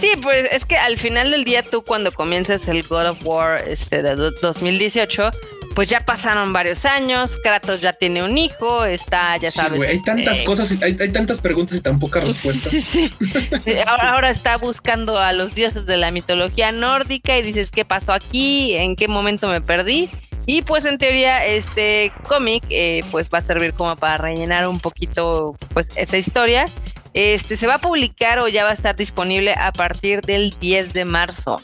Sí, 0.00 0.10
pues 0.20 0.48
es 0.50 0.64
que 0.64 0.76
al 0.76 0.98
final 0.98 1.30
del 1.30 1.44
día 1.44 1.62
tú 1.62 1.82
cuando 1.82 2.12
comienzas 2.12 2.66
el 2.66 2.82
God 2.82 3.10
of 3.10 3.18
War 3.24 3.62
este, 3.68 4.02
de 4.02 4.16
2018, 4.16 5.30
pues 5.74 5.88
ya 5.88 6.00
pasaron 6.04 6.52
varios 6.52 6.84
años, 6.84 7.36
Kratos 7.42 7.80
ya 7.80 7.92
tiene 7.92 8.22
un 8.22 8.36
hijo, 8.38 8.84
está, 8.84 9.36
ya 9.36 9.50
sabes. 9.50 9.80
hay 9.80 10.02
tantas 10.02 10.36
este, 10.36 10.44
cosas, 10.46 10.70
hay, 10.82 10.96
hay, 10.98 11.12
tantas 11.12 11.40
preguntas 11.40 11.76
y 11.78 11.80
tan 11.80 11.98
pocas 11.98 12.24
respuestas. 12.24 12.72
Sí, 12.72 12.80
sí. 12.80 13.12
ahora, 13.86 14.30
está 14.30 14.56
buscando 14.56 15.18
a 15.18 15.32
los 15.32 15.54
dioses 15.54 15.86
de 15.86 15.96
la 15.96 16.10
mitología 16.10 16.72
nórdica 16.72 17.36
y 17.38 17.42
dices, 17.42 17.70
¿qué 17.70 17.84
pasó 17.84 18.12
aquí? 18.12 18.74
¿En 18.74 18.96
qué 18.96 19.08
momento 19.08 19.48
me 19.48 19.60
perdí? 19.60 20.10
Y 20.46 20.62
pues 20.62 20.84
en 20.84 20.98
teoría 20.98 21.44
este 21.44 22.12
cómic 22.28 22.64
eh, 22.68 23.02
pues 23.10 23.28
va 23.32 23.38
a 23.38 23.40
servir 23.40 23.72
como 23.72 23.96
para 23.96 24.16
rellenar 24.16 24.68
un 24.68 24.78
poquito 24.78 25.56
pues 25.72 25.88
esa 25.96 26.18
historia. 26.18 26.66
Este 27.14 27.56
se 27.56 27.66
va 27.66 27.74
a 27.74 27.78
publicar 27.78 28.40
o 28.40 28.48
ya 28.48 28.64
va 28.64 28.70
a 28.70 28.74
estar 28.74 28.96
disponible 28.96 29.54
a 29.54 29.72
partir 29.72 30.20
del 30.20 30.54
10 30.60 30.92
de 30.92 31.04
marzo. 31.04 31.62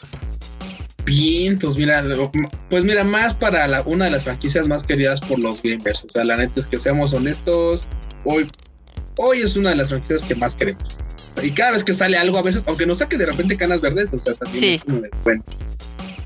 Bien, 1.04 1.58
pues 1.58 1.76
mira, 1.76 2.04
pues 2.68 2.84
mira, 2.84 3.02
más 3.04 3.34
para 3.34 3.66
la, 3.66 3.82
una 3.82 4.04
de 4.04 4.12
las 4.12 4.22
franquicias 4.22 4.68
más 4.68 4.84
queridas 4.84 5.20
por 5.20 5.38
los 5.38 5.60
gamers. 5.62 6.04
O 6.04 6.10
sea, 6.10 6.24
la 6.24 6.36
neta 6.36 6.60
es 6.60 6.66
que 6.66 6.78
seamos 6.78 7.12
honestos, 7.12 7.86
hoy, 8.24 8.48
hoy 9.16 9.38
es 9.38 9.56
una 9.56 9.70
de 9.70 9.76
las 9.76 9.88
franquicias 9.88 10.22
que 10.22 10.36
más 10.36 10.54
queremos. 10.54 10.96
Y 11.42 11.50
cada 11.52 11.72
vez 11.72 11.84
que 11.84 11.94
sale 11.94 12.16
algo, 12.16 12.38
a 12.38 12.42
veces, 12.42 12.62
aunque 12.66 12.86
nos 12.86 12.98
saque 12.98 13.16
de 13.16 13.26
repente 13.26 13.56
canas 13.56 13.80
verdes, 13.80 14.12
o 14.12 14.18
sea, 14.18 14.34
también 14.34 14.74
es 14.74 14.84
como 14.84 15.00
de, 15.00 15.10
bueno, 15.24 15.42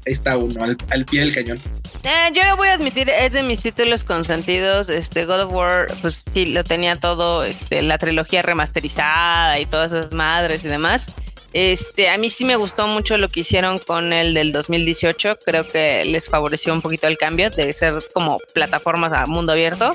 está 0.04 0.36
uno, 0.36 0.62
al, 0.62 1.04
pie 1.04 1.20
del 1.20 1.34
cañón. 1.34 1.58
Eh, 2.02 2.32
yo 2.34 2.44
lo 2.44 2.56
voy 2.56 2.68
a 2.68 2.74
admitir, 2.74 3.08
es 3.10 3.32
de 3.32 3.42
mis 3.42 3.60
títulos 3.60 4.04
consentidos. 4.04 4.88
Este 4.88 5.24
God 5.24 5.42
of 5.42 5.52
War, 5.52 5.86
pues 6.02 6.22
sí, 6.32 6.46
lo 6.46 6.64
tenía 6.64 6.96
todo, 6.96 7.44
este, 7.44 7.82
la 7.82 7.98
trilogía 7.98 8.42
remasterizada 8.42 9.58
y 9.58 9.66
todas 9.66 9.92
esas 9.92 10.12
madres 10.12 10.64
y 10.64 10.68
demás. 10.68 11.14
Este, 11.54 12.08
a 12.08 12.18
mí 12.18 12.30
sí 12.30 12.44
me 12.44 12.56
gustó 12.56 12.88
mucho 12.88 13.16
lo 13.16 13.28
que 13.28 13.40
hicieron 13.40 13.78
con 13.78 14.12
el 14.12 14.34
del 14.34 14.50
2018. 14.50 15.38
Creo 15.44 15.70
que 15.70 16.04
les 16.04 16.28
favoreció 16.28 16.72
un 16.72 16.82
poquito 16.82 17.06
el 17.06 17.16
cambio 17.16 17.48
de 17.50 17.72
ser 17.72 17.94
como 18.12 18.38
plataformas 18.52 19.12
a 19.12 19.26
mundo 19.26 19.52
abierto. 19.52 19.94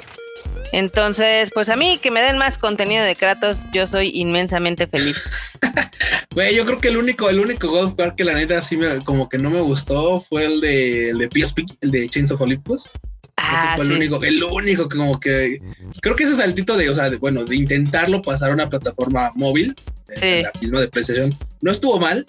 Entonces, 0.72 1.50
pues 1.54 1.70
a 1.70 1.76
mí 1.76 2.00
que 2.02 2.12
me 2.12 2.22
den 2.22 2.38
más 2.38 2.58
contenido 2.58 3.04
de 3.04 3.16
Kratos, 3.16 3.58
yo 3.74 3.88
soy 3.88 4.12
inmensamente 4.14 4.88
feliz. 4.88 5.24
Güey, 6.36 6.56
yo 6.56 6.64
creo 6.64 6.80
que 6.80 6.90
el 6.90 6.98
único, 6.98 7.28
el 7.28 7.40
único 7.40 7.70
God 7.70 7.86
of 7.86 7.94
War 7.98 8.16
que 8.16 8.24
la 8.24 8.34
neta 8.34 8.60
así 8.60 8.78
me, 8.78 9.00
como 9.00 9.28
que 9.28 9.40
no 9.40 9.50
me 9.50 9.62
gustó 9.62 10.22
fue 10.22 10.46
el 10.46 10.62
de, 10.62 11.10
el 11.10 11.18
de 11.18 11.28
PSP, 11.28 11.62
el 11.82 11.90
de 11.90 12.08
Chains 12.08 12.32
of 12.32 12.42
Olympus. 12.42 12.90
Ah, 13.36 13.74
fue 13.76 13.86
el 13.86 13.94
único, 13.94 14.24
el 14.24 14.44
único 14.44 14.88
que 14.88 14.98
como 14.98 15.20
que 15.20 15.60
creo 16.02 16.16
que 16.16 16.26
ese 16.26 16.36
saltito 16.36 16.78
de, 16.78 16.90
o 16.90 16.96
sea, 16.96 17.10
de, 17.10 17.18
bueno, 17.18 17.46
de 17.46 17.56
intentarlo 17.56 18.22
pasar 18.22 18.52
a 18.52 18.54
una 18.54 18.70
plataforma 18.70 19.32
móvil, 19.36 19.74
sí. 20.16 20.44
la 20.44 20.52
misma 20.62 20.82
de 20.82 20.90
PlayStation, 20.90 21.34
no 21.62 21.72
estuvo 21.72 22.00
mal, 22.00 22.26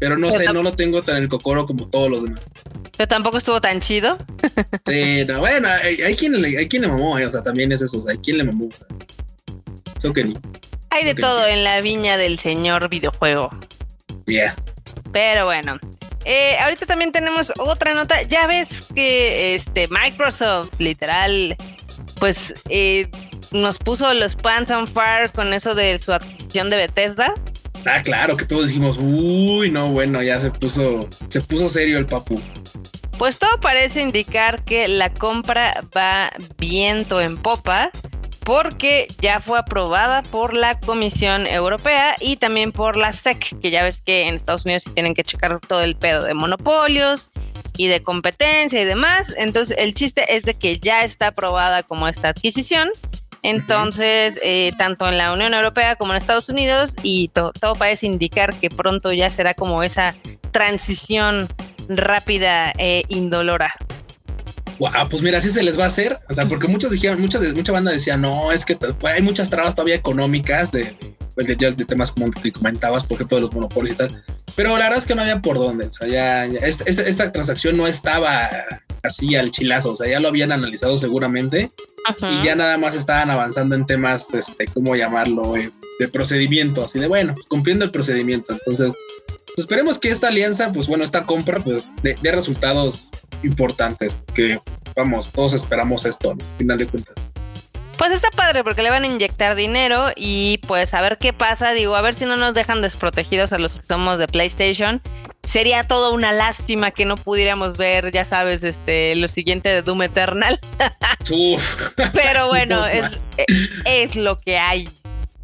pero 0.00 0.18
no 0.18 0.32
sé, 0.32 0.52
no 0.52 0.62
lo 0.62 0.72
tengo 0.72 1.02
tan 1.02 1.18
en 1.18 1.24
el 1.24 1.28
cocoro 1.28 1.66
como 1.66 1.88
todos 1.88 2.10
los 2.10 2.22
demás. 2.24 2.40
Pero 3.00 3.08
tampoco 3.08 3.38
estuvo 3.38 3.62
tan 3.62 3.80
chido. 3.80 4.18
sí, 4.86 5.24
no, 5.26 5.38
bueno, 5.38 5.68
hay, 6.04 6.14
quien 6.16 6.42
le, 6.42 6.58
hay 6.58 6.68
quien 6.68 6.82
le 6.82 6.88
mamó, 6.88 7.18
eh, 7.18 7.24
o 7.24 7.32
sea, 7.32 7.42
también 7.42 7.72
es 7.72 7.80
eso, 7.80 8.04
hay 8.06 8.18
quien 8.18 8.36
le 8.36 8.44
mamó. 8.44 8.68
Eso 9.96 10.12
que 10.12 10.22
ni. 10.22 10.34
Hay 10.90 11.06
de 11.06 11.14
todo 11.14 11.46
en 11.46 11.64
la 11.64 11.80
viña 11.80 12.18
del 12.18 12.38
señor 12.38 12.90
videojuego. 12.90 13.48
Yeah. 14.26 14.54
Pero 15.14 15.46
bueno. 15.46 15.78
Eh, 16.26 16.58
ahorita 16.58 16.84
también 16.84 17.10
tenemos 17.10 17.54
otra 17.56 17.94
nota. 17.94 18.20
Ya 18.24 18.46
ves 18.46 18.84
que 18.94 19.54
este 19.54 19.88
Microsoft, 19.88 20.74
literal, 20.78 21.56
pues 22.18 22.52
eh, 22.68 23.08
nos 23.50 23.78
puso 23.78 24.12
los 24.12 24.36
pants 24.36 24.70
on 24.72 24.86
fire 24.86 25.32
con 25.32 25.54
eso 25.54 25.74
de 25.74 25.98
su 25.98 26.12
adquisición 26.12 26.68
de 26.68 26.76
Bethesda. 26.76 27.32
Ah, 27.86 28.02
claro, 28.02 28.36
que 28.36 28.44
todos 28.44 28.68
dijimos, 28.68 28.98
uy, 29.00 29.70
no, 29.70 29.88
bueno, 29.88 30.22
ya 30.22 30.40
se 30.40 30.50
puso, 30.50 31.08
se 31.28 31.40
puso 31.40 31.68
serio 31.68 31.98
el 31.98 32.06
papu. 32.06 32.40
Pues 33.18 33.38
todo 33.38 33.60
parece 33.60 34.02
indicar 34.02 34.64
que 34.64 34.88
la 34.88 35.12
compra 35.12 35.84
va 35.96 36.30
viento 36.58 37.20
en 37.20 37.36
popa 37.36 37.90
porque 38.44 39.06
ya 39.20 39.40
fue 39.40 39.58
aprobada 39.58 40.22
por 40.22 40.54
la 40.54 40.80
Comisión 40.80 41.46
Europea 41.46 42.16
y 42.20 42.36
también 42.36 42.72
por 42.72 42.96
la 42.96 43.12
SEC, 43.12 43.60
que 43.60 43.70
ya 43.70 43.82
ves 43.82 44.00
que 44.00 44.26
en 44.26 44.34
Estados 44.34 44.64
Unidos 44.64 44.84
tienen 44.94 45.14
que 45.14 45.22
checar 45.22 45.60
todo 45.60 45.82
el 45.82 45.96
pedo 45.96 46.24
de 46.24 46.34
monopolios 46.34 47.30
y 47.76 47.88
de 47.88 48.02
competencia 48.02 48.80
y 48.80 48.84
demás. 48.84 49.34
Entonces 49.36 49.76
el 49.78 49.94
chiste 49.94 50.34
es 50.34 50.42
de 50.42 50.54
que 50.54 50.78
ya 50.78 51.04
está 51.04 51.28
aprobada 51.28 51.82
como 51.82 52.08
esta 52.08 52.30
adquisición. 52.30 52.90
Entonces, 53.42 54.38
eh, 54.42 54.72
tanto 54.76 55.08
en 55.08 55.18
la 55.18 55.32
Unión 55.32 55.54
Europea 55.54 55.96
como 55.96 56.12
en 56.12 56.18
Estados 56.18 56.48
Unidos, 56.48 56.92
y 57.02 57.28
todo 57.28 57.74
parece 57.78 58.06
indicar 58.06 58.54
que 58.54 58.70
pronto 58.70 59.12
ya 59.12 59.30
será 59.30 59.54
como 59.54 59.82
esa 59.82 60.14
transición 60.50 61.48
rápida 61.88 62.72
e 62.78 63.04
indolora. 63.08 63.74
Wow, 64.78 65.10
pues 65.10 65.22
mira, 65.22 65.38
así 65.38 65.50
se 65.50 65.62
les 65.62 65.78
va 65.78 65.84
a 65.84 65.88
hacer. 65.88 66.18
O 66.30 66.34
sea, 66.34 66.46
porque 66.46 66.66
muchos 66.66 66.90
dijeron, 66.90 67.20
muchas, 67.20 67.42
mucha 67.54 67.72
banda 67.72 67.92
decía, 67.92 68.16
no, 68.16 68.50
es 68.50 68.64
que 68.64 68.76
pues, 68.76 68.94
hay 69.14 69.20
muchas 69.20 69.50
trabas 69.50 69.74
todavía 69.74 69.94
económicas 69.94 70.72
de, 70.72 70.96
de, 71.36 71.54
de, 71.54 71.84
temas 71.84 72.10
como 72.10 72.30
que 72.30 72.50
comentabas, 72.50 73.04
por 73.04 73.16
ejemplo, 73.16 73.36
de 73.36 73.42
los 73.42 73.52
monopolios 73.52 73.94
y 73.94 73.98
tal. 73.98 74.24
Pero 74.56 74.70
la 74.78 74.84
verdad 74.84 74.98
es 74.98 75.06
que 75.06 75.14
no 75.14 75.22
había 75.22 75.42
por 75.42 75.58
dónde. 75.58 75.86
O 75.86 75.90
sea, 75.90 76.08
ya, 76.08 76.46
esta, 76.46 77.30
transacción 77.30 77.76
no 77.76 77.86
estaba 77.86 78.48
así 79.02 79.36
al 79.36 79.50
chilazo. 79.50 79.92
O 79.92 79.96
sea, 79.96 80.08
ya 80.08 80.18
lo 80.18 80.28
habían 80.28 80.50
analizado 80.50 80.96
seguramente. 80.96 81.70
Y 82.22 82.44
ya 82.44 82.54
nada 82.54 82.78
más 82.78 82.94
estaban 82.94 83.30
avanzando 83.30 83.74
en 83.74 83.86
temas, 83.86 84.32
este, 84.34 84.66
¿cómo 84.66 84.96
llamarlo? 84.96 85.56
Eh, 85.56 85.70
de 85.98 86.08
procedimiento. 86.08 86.84
Así 86.84 86.98
de, 86.98 87.08
bueno, 87.08 87.34
cumpliendo 87.48 87.84
el 87.84 87.90
procedimiento. 87.90 88.52
Entonces, 88.52 88.92
pues, 89.26 89.58
esperemos 89.58 89.98
que 89.98 90.10
esta 90.10 90.28
alianza, 90.28 90.72
pues 90.72 90.86
bueno, 90.86 91.04
esta 91.04 91.24
compra, 91.24 91.60
pues 91.60 91.84
dé 92.02 92.32
resultados 92.32 93.08
importantes, 93.42 94.14
que 94.34 94.60
vamos, 94.96 95.30
todos 95.32 95.52
esperamos 95.52 96.04
esto, 96.04 96.32
al 96.32 96.38
final 96.58 96.78
de 96.78 96.86
cuentas. 96.86 97.14
Pues 98.00 98.12
está 98.12 98.30
padre 98.30 98.64
porque 98.64 98.82
le 98.82 98.88
van 98.88 99.02
a 99.02 99.06
inyectar 99.06 99.54
dinero 99.54 100.06
y 100.16 100.56
pues 100.66 100.94
a 100.94 101.02
ver 101.02 101.18
qué 101.18 101.34
pasa, 101.34 101.72
digo, 101.72 101.96
a 101.96 102.00
ver 102.00 102.14
si 102.14 102.24
no 102.24 102.38
nos 102.38 102.54
dejan 102.54 102.80
desprotegidos 102.80 103.52
a 103.52 103.58
los 103.58 103.74
que 103.74 103.82
somos 103.86 104.18
de 104.18 104.26
PlayStation. 104.26 105.02
Sería 105.42 105.84
toda 105.84 106.08
una 106.08 106.32
lástima 106.32 106.92
que 106.92 107.04
no 107.04 107.18
pudiéramos 107.18 107.76
ver, 107.76 108.10
ya 108.10 108.24
sabes, 108.24 108.64
este, 108.64 109.14
lo 109.16 109.28
siguiente 109.28 109.68
de 109.68 109.82
Doom 109.82 110.00
Eternal. 110.04 110.58
Pero 112.14 112.46
bueno, 112.46 112.86
es, 112.86 113.18
es, 113.84 114.16
lo 114.16 114.38
que 114.38 114.56
hay 114.56 114.88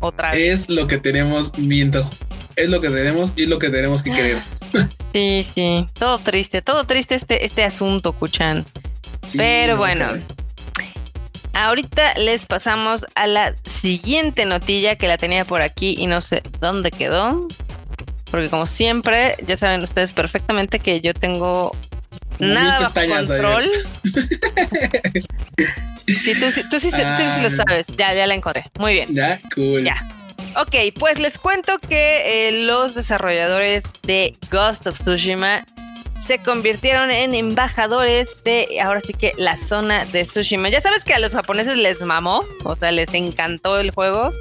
otra 0.00 0.32
vez. 0.32 0.62
Es 0.62 0.70
lo 0.70 0.86
que 0.86 0.96
tenemos 0.96 1.58
mientras 1.58 2.10
es 2.56 2.70
lo 2.70 2.80
que 2.80 2.88
tenemos 2.88 3.34
y 3.36 3.44
lo 3.44 3.58
que 3.58 3.68
tenemos 3.68 4.02
que 4.02 4.12
querer. 4.12 4.38
Sí, 5.12 5.46
sí, 5.54 5.86
todo 5.98 6.18
triste, 6.18 6.60
todo 6.60 6.84
triste 6.84 7.14
este, 7.14 7.46
este 7.46 7.64
asunto, 7.64 8.12
Kuchan. 8.12 8.66
Pero 9.34 9.78
bueno, 9.78 10.08
ahorita 11.56 12.14
les 12.18 12.46
pasamos 12.46 13.06
a 13.14 13.26
la 13.26 13.54
siguiente 13.64 14.44
notilla 14.44 14.96
que 14.96 15.08
la 15.08 15.16
tenía 15.16 15.44
por 15.44 15.62
aquí 15.62 15.94
y 15.98 16.06
no 16.06 16.20
sé 16.20 16.42
dónde 16.60 16.90
quedó. 16.90 17.48
Porque 18.30 18.50
como 18.50 18.66
siempre, 18.66 19.36
ya 19.46 19.56
saben 19.56 19.82
ustedes 19.82 20.12
perfectamente 20.12 20.78
que 20.80 21.00
yo 21.00 21.14
tengo 21.14 21.74
nada 22.38 22.80
bajo 22.80 22.92
control. 22.94 23.70
sí, 26.06 26.34
tú, 26.34 26.46
tú, 26.46 26.50
sí, 26.50 26.62
tú 26.70 26.80
sí 26.80 26.90
lo 27.40 27.48
ah. 27.48 27.50
sabes. 27.50 27.86
Ya, 27.96 28.12
ya 28.12 28.26
la 28.26 28.34
encontré. 28.34 28.70
Muy 28.78 28.92
bien. 28.94 29.14
Ya, 29.14 29.40
cool. 29.54 29.82
Ya. 29.84 29.96
Ok, 30.60 30.74
pues 30.98 31.18
les 31.18 31.38
cuento 31.38 31.78
que 31.78 32.48
eh, 32.48 32.64
los 32.64 32.94
desarrolladores 32.94 33.84
de 34.02 34.36
Ghost 34.50 34.86
of 34.86 34.98
Tsushima 34.98 35.64
se 36.18 36.38
convirtieron 36.38 37.10
en 37.10 37.34
embajadores 37.34 38.42
de 38.44 38.80
ahora 38.82 39.00
sí 39.00 39.12
que 39.12 39.32
la 39.36 39.56
zona 39.56 40.04
de 40.06 40.24
Tsushima. 40.24 40.68
Ya 40.68 40.80
sabes 40.80 41.04
que 41.04 41.14
a 41.14 41.18
los 41.18 41.32
japoneses 41.32 41.76
les 41.76 42.00
mamó, 42.00 42.44
o 42.64 42.76
sea, 42.76 42.90
les 42.92 43.12
encantó 43.14 43.78
el 43.78 43.90
juego. 43.90 44.32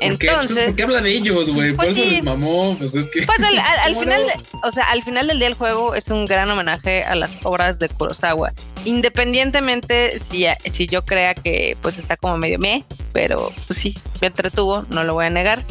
Pues 0.00 0.12
Entonces, 0.12 0.66
¿por 0.66 0.76
qué 0.76 0.82
habla 0.84 1.00
de 1.00 1.10
ellos, 1.10 1.50
güey? 1.50 1.72
Pues 1.72 1.88
Por 1.88 1.98
eso 1.98 2.10
les 2.10 2.22
mamó, 2.22 2.76
pues 2.78 2.94
es 2.94 3.10
que. 3.10 3.22
Pues 3.22 3.38
al, 3.42 3.96
final, 4.00 4.22
o 4.62 4.70
sea, 4.70 4.88
al 4.90 5.02
final 5.02 5.26
del 5.26 5.38
día 5.38 5.48
el 5.48 5.54
juego 5.54 5.94
es 5.94 6.08
un 6.08 6.24
gran 6.24 6.48
homenaje 6.50 7.02
a 7.02 7.16
las 7.16 7.36
obras 7.42 7.80
de 7.80 7.88
Kurosawa. 7.88 8.52
Independientemente 8.84 10.20
si, 10.20 10.46
si 10.70 10.86
yo 10.86 11.04
crea 11.04 11.34
que 11.34 11.76
pues 11.82 11.98
está 11.98 12.16
como 12.16 12.38
medio 12.38 12.60
me, 12.60 12.84
pero 13.12 13.52
pues 13.66 13.78
sí, 13.78 13.98
me 14.20 14.28
entretuvo, 14.28 14.84
no 14.90 15.02
lo 15.02 15.14
voy 15.14 15.26
a 15.26 15.30
negar 15.30 15.64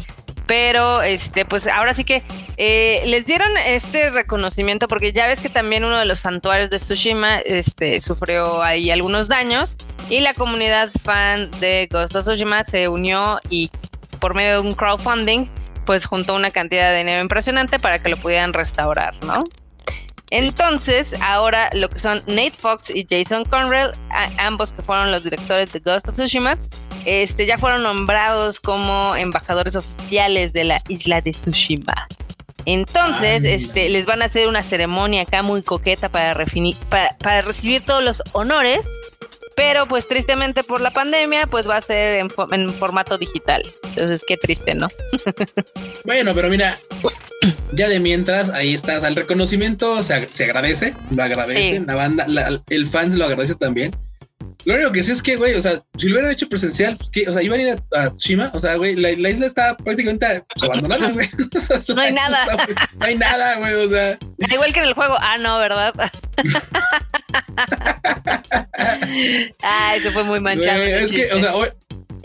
pero 0.48 1.02
este 1.02 1.44
pues 1.44 1.68
ahora 1.68 1.94
sí 1.94 2.04
que 2.04 2.22
eh, 2.60 3.02
les 3.06 3.24
dieron 3.24 3.56
este 3.56 4.10
reconocimiento 4.10 4.88
porque 4.88 5.12
ya 5.12 5.28
ves 5.28 5.40
que 5.40 5.48
también 5.48 5.84
uno 5.84 5.96
de 5.96 6.04
los 6.04 6.18
santuarios 6.18 6.70
de 6.70 6.78
Tsushima 6.78 7.38
este 7.38 8.00
sufrió 8.00 8.62
ahí 8.64 8.90
algunos 8.90 9.28
daños 9.28 9.76
y 10.10 10.18
la 10.18 10.34
comunidad 10.34 10.90
fan 11.04 11.48
de 11.60 11.88
Ghost 11.88 12.16
of 12.16 12.26
Tsushima 12.26 12.64
se 12.64 12.88
unió 12.88 13.38
y 13.48 13.70
por 14.18 14.34
medio 14.34 14.60
de 14.60 14.68
un 14.68 14.74
crowdfunding 14.74 15.46
pues 15.86 16.04
juntó 16.04 16.34
una 16.34 16.50
cantidad 16.50 16.90
de 16.90 16.98
dinero 16.98 17.22
impresionante 17.22 17.78
para 17.78 18.00
que 18.00 18.08
lo 18.08 18.16
pudieran 18.16 18.52
restaurar, 18.52 19.14
¿no? 19.24 19.44
Entonces, 20.30 21.14
ahora 21.22 21.70
lo 21.72 21.88
que 21.88 22.00
son 22.00 22.22
Nate 22.26 22.50
Fox 22.58 22.90
y 22.90 23.06
Jason 23.08 23.44
Conrail, 23.44 23.92
ambos 24.36 24.72
que 24.72 24.82
fueron 24.82 25.12
los 25.12 25.22
directores 25.22 25.72
de 25.72 25.78
Ghost 25.78 26.08
of 26.08 26.16
Tsushima, 26.16 26.58
este, 27.04 27.46
ya 27.46 27.56
fueron 27.56 27.84
nombrados 27.84 28.58
como 28.58 29.14
embajadores 29.14 29.76
oficiales 29.76 30.52
de 30.52 30.64
la 30.64 30.82
isla 30.88 31.20
de 31.20 31.30
Tsushima. 31.30 32.08
Entonces, 32.68 33.44
este, 33.44 33.88
les 33.88 34.04
van 34.04 34.20
a 34.20 34.26
hacer 34.26 34.46
una 34.46 34.60
ceremonia 34.60 35.22
acá 35.22 35.42
muy 35.42 35.62
coqueta 35.62 36.10
para, 36.10 36.38
para, 37.18 37.40
recibir 37.40 37.80
todos 37.80 38.04
los 38.04 38.22
honores, 38.32 38.80
pero 39.56 39.86
pues 39.86 40.06
tristemente 40.06 40.62
por 40.64 40.82
la 40.82 40.90
pandemia, 40.90 41.46
pues 41.46 41.66
va 41.66 41.78
a 41.78 41.80
ser 41.80 42.20
en, 42.20 42.28
en 42.52 42.74
formato 42.74 43.16
digital. 43.16 43.62
Entonces, 43.84 44.22
qué 44.28 44.36
triste, 44.36 44.74
¿no? 44.74 44.88
bueno, 46.04 46.34
pero 46.34 46.50
mira, 46.50 46.78
ya 47.72 47.88
de 47.88 48.00
mientras, 48.00 48.50
ahí 48.50 48.74
está, 48.74 48.98
el 49.08 49.16
reconocimiento 49.16 50.02
se, 50.02 50.28
agradece, 50.44 50.92
lo 51.10 51.22
agradece, 51.22 51.80
la 51.86 51.94
banda, 51.94 52.26
el 52.68 52.86
fans 52.86 53.14
lo 53.14 53.24
agradece 53.24 53.54
también. 53.54 53.96
Lo 54.64 54.74
único 54.74 54.92
que 54.92 55.02
sí 55.02 55.12
es 55.12 55.22
que, 55.22 55.36
güey, 55.36 55.54
o 55.54 55.60
sea, 55.60 55.82
si 55.96 56.08
lo 56.08 56.14
hubieran 56.14 56.32
hecho 56.32 56.48
presencial, 56.48 56.96
pues, 56.96 57.10
¿qué? 57.10 57.28
o 57.28 57.32
sea, 57.32 57.42
iban 57.42 57.60
a 57.60 57.62
ir 57.62 57.78
a, 57.96 58.10
Tsushima, 58.10 58.50
o 58.52 58.60
sea, 58.60 58.74
güey, 58.76 58.96
la, 58.96 59.10
isla 59.10 59.46
está 59.46 59.76
prácticamente 59.76 60.44
pues, 60.54 60.64
abandonada, 60.64 61.08
güey. 61.12 61.28
no 61.94 62.00
hay 62.02 62.12
nada. 62.12 62.46
no 62.98 63.06
hay 63.06 63.14
nada, 63.16 63.56
güey, 63.56 63.74
o 63.74 63.88
sea. 63.88 64.18
Igual 64.38 64.72
que 64.72 64.80
en 64.80 64.86
el 64.86 64.94
juego, 64.94 65.16
ah, 65.20 65.38
no, 65.38 65.58
¿verdad? 65.58 65.94
ah, 69.62 69.94
eso 69.96 70.10
fue 70.12 70.24
muy 70.24 70.40
manchado. 70.40 70.82
es 70.82 71.12
que, 71.12 71.32
o 71.32 71.38
sea, 71.38 71.54
hoy, 71.54 71.68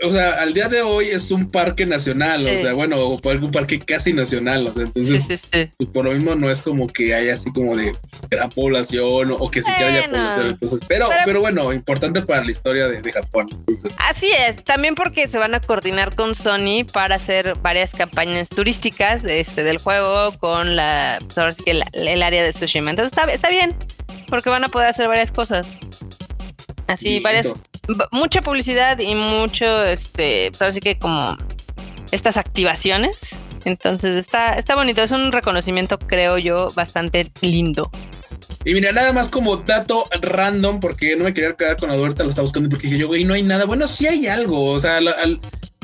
o 0.02 0.12
sea, 0.12 0.42
al 0.42 0.54
día 0.54 0.68
de 0.68 0.82
hoy 0.82 1.06
es 1.06 1.30
un 1.30 1.50
parque 1.50 1.86
nacional, 1.86 2.40
o 2.40 2.58
sea, 2.58 2.72
bueno, 2.72 2.96
o 2.98 3.30
algún 3.30 3.50
parque 3.50 3.78
casi 3.78 4.12
nacional, 4.12 4.66
o 4.66 4.74
sea, 4.74 4.84
entonces, 4.84 5.48
pues, 5.50 5.90
por 5.92 6.04
lo 6.04 6.12
mismo 6.12 6.34
no 6.34 6.50
es 6.50 6.60
como 6.62 6.86
que 6.86 7.14
haya 7.14 7.34
así 7.34 7.52
como 7.52 7.76
de 7.76 7.94
gran 8.30 8.50
población 8.50 9.36
o, 9.38 9.50
que 9.50 9.62
siquiera 9.62 9.92
haya 9.92 10.08
población, 10.08 10.46
entonces, 10.50 10.80
pero, 10.88 11.08
pero, 11.24 11.40
bueno, 11.40 11.72
importante 11.72 12.22
para 12.22 12.44
la 12.44 12.50
historia 12.50 12.88
de, 12.88 13.12
Japón. 13.12 13.48
Así 13.98 14.28
es, 14.32 14.64
también 14.64 14.94
porque 14.94 15.28
se 15.28 15.38
van 15.38 15.54
a 15.54 15.60
coordinar 15.60 16.16
con 16.16 16.34
Sony 16.34 16.84
para 16.90 17.16
hacer 17.16 17.56
varias 17.60 17.92
campañas 17.92 18.48
turísticas 18.48 19.22
este, 19.24 19.62
del 19.62 19.78
juego 19.78 20.32
con 20.38 20.74
la, 20.74 21.20
pues, 21.34 21.56
que 21.56 21.80
el 21.92 22.22
área 22.22 22.42
de 22.42 22.52
Tsushima, 22.52 22.90
entonces 22.90 23.12
está, 23.12 23.30
está 23.30 23.50
bien, 23.50 23.76
porque 24.28 24.50
van 24.50 24.64
a 24.64 24.68
poder 24.68 24.88
hacer 24.88 25.06
varias 25.06 25.30
cosas. 25.30 25.78
Así, 26.86 27.20
varias, 27.20 27.50
mucha 28.10 28.42
publicidad 28.42 28.98
y 28.98 29.14
mucho, 29.14 29.84
este, 29.84 30.50
pues 30.52 30.62
así 30.62 30.80
que 30.80 30.98
como 30.98 31.36
estas 32.10 32.36
activaciones. 32.36 33.36
Entonces 33.64 34.16
está, 34.16 34.54
está 34.54 34.74
bonito, 34.74 35.02
es 35.02 35.10
un 35.10 35.32
reconocimiento, 35.32 35.98
creo 35.98 36.38
yo, 36.38 36.70
bastante 36.74 37.30
lindo. 37.40 37.90
Y 38.64 38.74
mira, 38.74 38.92
nada 38.92 39.12
más 39.12 39.28
como 39.28 39.56
dato 39.56 40.04
random, 40.20 40.80
porque 40.80 41.16
no 41.16 41.24
me 41.24 41.34
quería 41.34 41.54
quedar 41.54 41.76
con 41.76 41.90
la 41.90 41.96
duda, 41.96 42.14
lo 42.18 42.30
estaba 42.30 42.42
buscando 42.42 42.68
porque 42.68 42.86
dije 42.86 42.98
yo, 42.98 43.08
güey, 43.08 43.24
no 43.24 43.34
hay 43.34 43.42
nada. 43.42 43.64
Bueno, 43.64 43.86
sí 43.88 44.06
hay 44.06 44.26
algo. 44.26 44.72
O 44.72 44.80
sea, 44.80 45.00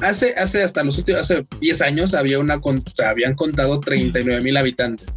hace, 0.02 0.34
hace 0.36 0.62
hasta 0.62 0.82
los 0.82 0.96
últimos, 0.98 1.22
hace 1.22 1.46
10 1.60 1.82
años 1.82 2.14
había 2.14 2.38
una, 2.38 2.58
habían 3.06 3.34
contado 3.34 3.80
39 3.80 4.40
mil 4.42 4.56
habitantes. 4.56 5.08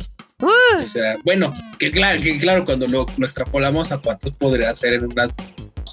Uh. 0.41 0.83
O 0.83 0.89
sea, 0.91 1.15
bueno, 1.23 1.53
que 1.79 1.89
claro, 1.89 2.21
que 2.21 2.37
claro, 2.37 2.65
cuando 2.65 2.87
lo, 2.87 3.05
lo 3.17 3.25
extrapolamos 3.25 3.93
a 3.93 3.99
cuántos 3.99 4.33
podría 4.33 4.75
ser 4.75 4.95
en 4.95 5.05
una 5.05 5.29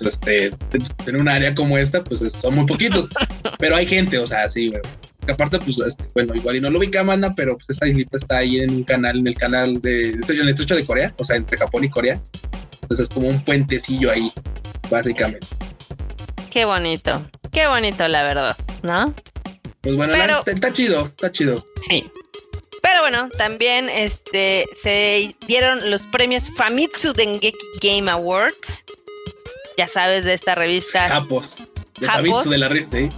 este, 0.03 0.51
en 1.07 1.17
un 1.17 1.29
área 1.29 1.55
como 1.55 1.79
esta, 1.79 2.03
pues 2.03 2.21
son 2.33 2.55
muy 2.55 2.67
poquitos, 2.67 3.09
pero 3.59 3.77
hay 3.77 3.87
gente, 3.87 4.19
o 4.19 4.27
sea, 4.27 4.49
sí, 4.49 4.73
Que 5.27 5.33
aparte, 5.33 5.59
pues, 5.59 5.79
este, 5.79 6.05
bueno, 6.15 6.35
igual 6.35 6.57
y 6.57 6.61
no 6.61 6.71
lo 6.71 6.79
ubica 6.79 7.01
Amanda, 7.01 7.35
pero 7.35 7.57
pues 7.57 7.71
esta 7.71 7.87
islita 7.87 8.17
está 8.17 8.39
ahí 8.39 8.61
en 8.61 8.71
un 8.71 8.85
canal, 8.85 9.19
en 9.19 9.27
el 9.27 9.35
canal 9.35 9.81
de, 9.81 10.11
en 10.11 10.23
el 10.29 10.49
estrecho 10.49 10.77
de 10.77 10.85
Corea, 10.85 11.15
o 11.19 11.25
sea, 11.25 11.37
entre 11.37 11.59
Japón 11.59 11.85
y 11.85 11.91
Corea. 11.91 12.21
Entonces 12.83 13.09
es 13.09 13.15
como 13.15 13.29
un 13.29 13.41
puentecillo 13.45 14.11
ahí, 14.11 14.33
básicamente. 14.91 15.47
Qué 16.51 16.65
bonito, 16.65 17.25
qué 17.53 17.69
bonito, 17.69 18.09
la 18.09 18.23
verdad, 18.25 18.57
¿no? 18.83 19.15
Pues 19.83 19.97
bueno, 19.97 20.15
está, 20.45 20.73
chido, 20.73 21.07
está 21.07 21.33
chido. 21.33 21.65
Sí. 21.89 22.05
Pero 22.83 23.01
bueno, 23.01 23.29
también 23.37 23.89
este, 23.89 24.65
se 24.75 25.35
dieron 25.47 25.91
los 25.91 26.03
premios 26.03 26.51
Famitsu 26.57 27.13
Dengeki 27.13 27.57
Game 27.81 28.11
Awards 28.11 28.85
ya 29.81 29.87
sabes, 29.87 30.27
de 30.27 30.35
esta 30.35 30.55
revista. 30.55 31.09
Japos. 31.09 31.57
De 31.99 32.07
Famitsu, 32.07 32.51
de 32.51 32.59
la 32.59 32.69
revista, 32.69 32.99
¿eh? 32.99 33.09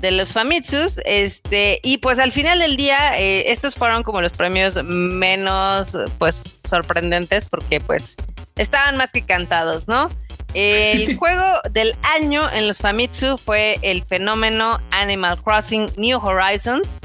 de 0.00 0.12
los 0.12 0.32
Famitsus, 0.32 1.00
este, 1.04 1.80
y 1.82 1.98
pues 1.98 2.20
al 2.20 2.30
final 2.30 2.60
del 2.60 2.76
día, 2.76 3.18
eh, 3.18 3.50
estos 3.50 3.74
fueron 3.74 4.04
como 4.04 4.20
los 4.20 4.30
premios 4.30 4.76
menos, 4.84 5.96
pues, 6.18 6.44
sorprendentes, 6.62 7.46
porque 7.46 7.80
pues 7.80 8.14
estaban 8.54 8.96
más 8.96 9.10
que 9.10 9.22
cantados, 9.22 9.88
¿no? 9.88 10.10
El 10.54 11.16
juego 11.18 11.60
del 11.72 11.92
año 12.14 12.48
en 12.52 12.68
los 12.68 12.78
Famitsu 12.78 13.36
fue 13.36 13.80
el 13.82 14.04
fenómeno 14.04 14.78
Animal 14.92 15.42
Crossing 15.42 15.90
New 15.96 16.20
Horizons. 16.20 17.00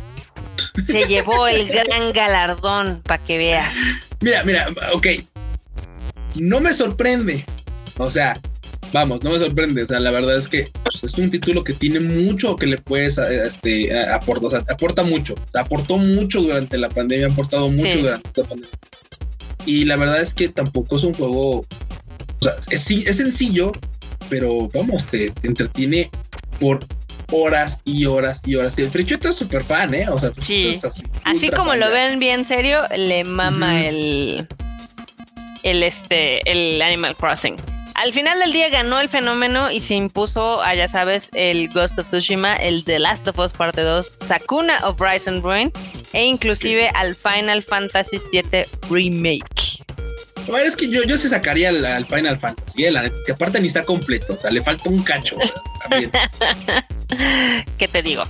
Se 0.85 1.05
llevó 1.05 1.47
el 1.47 1.67
gran 1.89 2.13
galardón, 2.13 3.01
para 3.01 3.23
que 3.23 3.39
veas. 3.39 3.73
Mira, 4.21 4.43
mira, 4.43 4.67
ok. 4.93 5.07
No 6.35 6.61
me 6.61 6.71
sorprende. 6.71 7.43
O 7.97 8.11
sea, 8.11 8.39
vamos, 8.93 9.23
no 9.23 9.31
me 9.31 9.39
sorprende. 9.39 9.83
O 9.83 9.87
sea, 9.87 9.99
la 9.99 10.11
verdad 10.11 10.37
es 10.37 10.47
que 10.47 10.69
pues, 10.83 11.03
es 11.03 11.17
un 11.17 11.29
título 11.29 11.63
que 11.63 11.73
tiene 11.73 11.99
mucho 11.99 12.55
que 12.55 12.67
le 12.67 12.77
puedes 12.77 13.17
este, 13.17 13.97
aportar. 14.09 14.45
O 14.47 14.51
sea, 14.51 14.63
aporta 14.69 15.03
mucho. 15.03 15.35
Aportó 15.53 15.97
mucho 15.97 16.41
durante 16.41 16.77
la 16.77 16.89
pandemia, 16.89 17.27
ha 17.27 17.31
aportado 17.31 17.69
mucho 17.69 17.97
durante 17.97 18.41
la 18.41 18.47
pandemia. 18.47 18.77
Y 19.65 19.85
la 19.85 19.97
verdad 19.97 20.21
es 20.21 20.33
que 20.33 20.49
tampoco 20.49 20.97
es 20.97 21.03
un 21.03 21.13
juego. 21.13 21.59
O 21.59 21.65
sea, 22.41 22.53
es, 22.69 22.89
es 22.89 23.17
sencillo, 23.17 23.71
pero 24.29 24.69
vamos, 24.73 25.05
te, 25.05 25.33
entretiene 25.43 26.09
por 26.59 26.85
horas 27.31 27.81
y 27.83 28.05
horas 28.05 28.41
y 28.45 28.55
horas. 28.55 28.77
El 28.77 28.89
Frichueto 28.89 29.29
es 29.29 29.35
súper 29.35 29.63
fan, 29.63 29.93
¿eh? 29.93 30.07
O 30.09 30.19
sea, 30.19 30.31
sí. 30.39 30.79
así, 30.83 31.03
así 31.25 31.49
como 31.49 31.75
lo 31.75 31.91
ven 31.91 32.19
bien 32.19 32.45
serio, 32.45 32.81
le 32.95 33.23
mama 33.23 33.85
el. 33.85 34.47
El 35.63 35.83
este. 35.83 36.49
El 36.49 36.81
Animal 36.81 37.15
Crossing. 37.15 37.57
Al 37.97 38.13
final 38.13 38.39
del 38.39 38.53
día 38.53 38.69
ganó 38.69 38.99
el 38.99 39.09
fenómeno 39.09 39.71
y 39.71 39.81
se 39.81 39.95
impuso 39.95 40.61
a, 40.61 40.75
ya 40.75 40.87
sabes, 40.87 41.29
el 41.33 41.67
Ghost 41.69 41.97
of 41.97 42.07
Tsushima, 42.07 42.55
el 42.55 42.83
The 42.83 42.99
Last 42.99 43.27
of 43.27 43.39
Us 43.39 43.53
Parte 43.53 43.81
2, 43.81 44.13
Sakuna 44.19 44.77
of 44.85 45.01
Rise 45.01 45.27
and 45.27 45.43
Ruin 45.43 45.71
e 46.13 46.23
inclusive 46.23 46.91
al 46.93 47.15
Final 47.15 47.63
Fantasy 47.63 48.19
VII 48.31 48.65
Remake. 48.91 49.83
A 50.47 50.51
ver, 50.51 50.67
es 50.67 50.75
que 50.75 50.87
yo, 50.89 51.01
yo 51.05 51.17
se 51.17 51.27
sacaría 51.27 51.69
al, 51.69 52.05
Final 52.05 52.39
Fantasy, 52.39 52.85
¿eh? 52.85 53.11
que 53.25 53.31
aparte 53.31 53.59
ni 53.59 53.67
está 53.67 53.81
completo, 53.81 54.35
o 54.35 54.37
sea, 54.37 54.51
le 54.51 54.61
falta 54.61 54.89
un 54.89 55.01
cacho. 55.01 55.35
¿Qué 57.79 57.87
te 57.87 58.03
digo? 58.03 58.25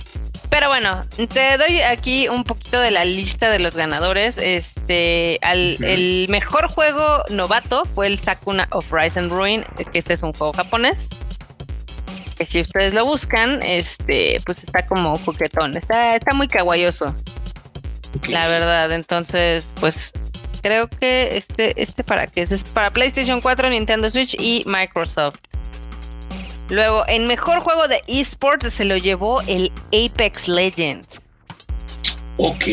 Pero 0.50 0.68
bueno, 0.68 1.02
te 1.32 1.58
doy 1.58 1.80
aquí 1.80 2.28
un 2.28 2.44
poquito 2.44 2.80
de 2.80 2.90
la 2.90 3.04
lista 3.04 3.50
de 3.50 3.58
los 3.58 3.74
ganadores. 3.74 4.38
Este, 4.38 5.38
el 5.46 6.26
mejor 6.28 6.68
juego 6.68 7.24
novato 7.30 7.84
fue 7.94 8.06
el 8.06 8.18
Sakuna 8.18 8.66
of 8.70 8.90
Rise 8.90 9.18
and 9.18 9.30
Ruin, 9.30 9.64
que 9.92 9.98
este 9.98 10.14
es 10.14 10.22
un 10.22 10.32
juego 10.32 10.52
japonés. 10.52 11.08
Que 12.36 12.46
si 12.46 12.60
ustedes 12.60 12.94
lo 12.94 13.04
buscan, 13.04 13.62
este, 13.62 14.40
pues 14.46 14.62
está 14.62 14.86
como 14.86 15.18
coquetón, 15.24 15.76
está, 15.76 16.16
está 16.16 16.34
muy 16.34 16.48
kawaioso. 16.48 17.14
La 18.28 18.46
verdad, 18.46 18.92
entonces, 18.92 19.66
pues 19.80 20.12
creo 20.62 20.88
que 20.88 21.36
este, 21.36 21.80
este 21.80 22.04
para 22.04 22.26
qué 22.26 22.42
es, 22.42 22.52
es 22.52 22.64
para 22.64 22.90
PlayStation 22.90 23.40
4, 23.40 23.70
Nintendo 23.70 24.08
Switch 24.08 24.34
y 24.38 24.64
Microsoft. 24.66 25.38
Luego, 26.70 27.04
en 27.08 27.26
mejor 27.26 27.60
juego 27.60 27.88
de 27.88 28.02
esports 28.08 28.72
se 28.72 28.84
lo 28.84 28.96
llevó 28.96 29.40
el 29.42 29.72
Apex 29.88 30.48
Legends. 30.48 31.08
Ok. 32.36 32.64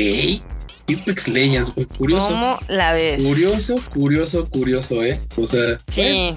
Apex 0.94 1.28
Legends, 1.28 1.74
güey. 1.74 1.88
Curioso. 1.88 2.28
¿Cómo 2.30 2.60
la 2.68 2.94
ves? 2.94 3.24
Curioso, 3.24 3.82
curioso, 3.94 4.46
curioso, 4.50 5.04
¿eh? 5.04 5.20
O 5.38 5.48
sea. 5.48 5.78
Sí. 5.90 6.36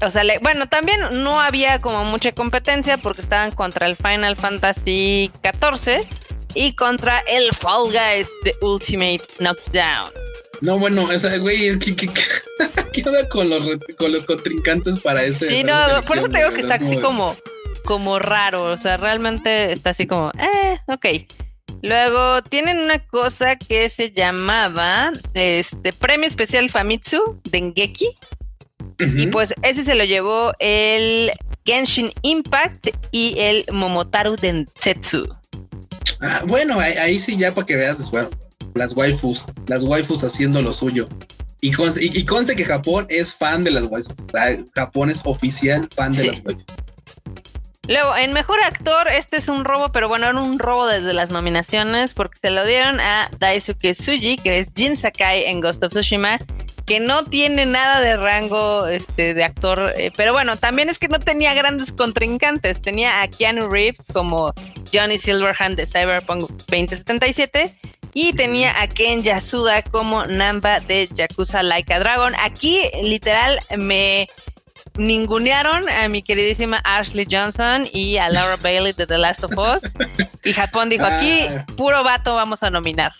O 0.00 0.10
sea, 0.10 0.22
le- 0.22 0.38
bueno, 0.38 0.68
también 0.68 1.00
no 1.24 1.40
había 1.40 1.80
como 1.80 2.04
mucha 2.04 2.30
competencia 2.32 2.98
porque 2.98 3.20
estaban 3.22 3.50
contra 3.50 3.88
el 3.88 3.96
Final 3.96 4.36
Fantasy 4.36 5.30
XIV 5.42 6.06
y 6.54 6.74
contra 6.74 7.18
el 7.28 7.52
Fall 7.52 7.86
Guys 7.90 8.28
The 8.44 8.54
Ultimate 8.60 9.22
Knockdown. 9.40 10.10
No, 10.60 10.78
bueno, 10.78 11.08
o 11.12 11.18
sea, 11.18 11.36
güey, 11.38 11.76
¿qué, 11.80 11.96
qué, 11.96 12.06
qué, 12.06 12.22
qué 13.02 13.08
onda 13.08 13.28
con 13.28 13.48
los, 13.48 13.66
re- 13.66 13.78
con 13.96 14.12
los 14.12 14.24
contrincantes 14.24 14.98
para 15.00 15.22
ese? 15.22 15.48
Sí, 15.48 15.64
para 15.64 16.00
no, 16.00 16.02
por 16.02 16.18
eso 16.18 16.28
te 16.28 16.38
digo 16.38 16.50
que 16.50 16.60
está 16.60 16.74
así 16.74 16.96
como, 16.98 17.36
como 17.84 18.18
raro. 18.18 18.64
O 18.64 18.76
sea, 18.78 18.96
realmente 18.96 19.72
está 19.72 19.90
así 19.90 20.06
como, 20.06 20.30
eh, 20.38 20.78
ok. 20.86 21.06
Luego 21.82 22.42
tienen 22.42 22.78
una 22.78 22.98
cosa 23.06 23.56
que 23.56 23.88
se 23.88 24.10
llamaba 24.10 25.12
este 25.34 25.92
Premio 25.92 26.26
Especial 26.26 26.68
Famitsu 26.70 27.40
Dengeki. 27.44 28.08
Y 28.98 29.28
pues 29.28 29.54
ese 29.62 29.84
se 29.84 29.94
lo 29.94 30.02
llevó 30.02 30.52
el 30.58 31.30
Genshin 31.64 32.10
Impact 32.22 32.88
y 33.12 33.38
el 33.38 33.64
Momotaru 33.70 34.34
Densetsu. 34.34 35.28
Ah, 36.20 36.42
bueno, 36.46 36.80
ahí, 36.80 36.94
ahí 36.94 37.20
sí 37.20 37.36
ya 37.36 37.54
para 37.54 37.64
que 37.64 37.76
veas, 37.76 38.10
bueno, 38.10 38.28
las 38.74 38.96
waifus, 38.96 39.44
las 39.68 39.84
waifus 39.84 40.24
haciendo 40.24 40.60
lo 40.62 40.72
suyo. 40.72 41.06
Y 41.60 41.72
conste, 41.72 42.04
y, 42.04 42.16
y 42.18 42.24
conste 42.24 42.54
que 42.54 42.64
Japón 42.64 43.06
es 43.08 43.34
fan 43.34 43.64
de 43.64 43.70
las 43.72 43.84
waifus. 43.84 44.14
Japón 44.74 45.10
es 45.10 45.20
oficial 45.24 45.88
fan 45.94 46.12
de 46.12 46.18
Sí. 46.22 46.26
las 46.28 46.40
waifus. 46.44 46.64
Luego, 47.88 48.14
en 48.18 48.34
mejor 48.34 48.62
actor, 48.62 49.08
este 49.08 49.38
es 49.38 49.48
un 49.48 49.64
robo, 49.64 49.90
pero 49.92 50.08
bueno, 50.08 50.26
era 50.28 50.38
un 50.38 50.58
robo 50.58 50.86
desde 50.86 51.14
las 51.14 51.30
nominaciones 51.30 52.12
porque 52.12 52.38
se 52.38 52.50
lo 52.50 52.66
dieron 52.66 53.00
a 53.00 53.30
Daisuke 53.38 53.92
Tsuji, 53.94 54.36
que 54.36 54.58
es 54.58 54.70
Jin 54.76 54.98
Sakai 54.98 55.44
en 55.46 55.62
Ghost 55.62 55.82
of 55.82 55.92
Tsushima, 55.94 56.36
que 56.84 57.00
no 57.00 57.24
tiene 57.24 57.64
nada 57.64 58.00
de 58.00 58.18
rango 58.18 58.86
este, 58.86 59.32
de 59.32 59.42
actor, 59.42 59.94
eh, 59.96 60.12
pero 60.16 60.34
bueno, 60.34 60.58
también 60.58 60.90
es 60.90 60.98
que 60.98 61.08
no 61.08 61.18
tenía 61.18 61.54
grandes 61.54 61.90
contrincantes. 61.92 62.80
Tenía 62.82 63.22
a 63.22 63.28
Keanu 63.28 63.68
Reeves 63.70 64.04
como 64.12 64.52
Johnny 64.92 65.18
Silverhand 65.18 65.76
de 65.76 65.86
Cyberpunk 65.86 66.50
2077 66.66 67.74
y 68.20 68.32
tenía 68.32 68.80
a 68.80 68.88
Ken 68.88 69.22
Yasuda 69.22 69.82
como 69.82 70.24
Namba 70.24 70.80
de 70.80 71.08
Yakuza 71.14 71.62
Like 71.62 71.92
a 71.94 72.00
Dragon. 72.00 72.32
Aquí, 72.42 72.80
literal, 73.02 73.58
me 73.76 74.26
ningunearon 74.96 75.88
a 75.88 76.08
mi 76.08 76.22
queridísima 76.22 76.80
Ashley 76.84 77.26
Johnson 77.30 77.86
y 77.92 78.16
a 78.16 78.28
Laura 78.28 78.56
Bailey 78.62 78.92
de 78.92 79.06
The 79.06 79.18
Last 79.18 79.44
of 79.44 79.52
Us. 79.56 79.92
Y 80.44 80.52
Japón 80.52 80.88
dijo, 80.88 81.04
aquí 81.04 81.42
Ah. 81.48 81.64
puro 81.76 82.02
vato 82.02 82.34
vamos 82.34 82.62
a 82.64 82.70
nominar. 82.70 83.12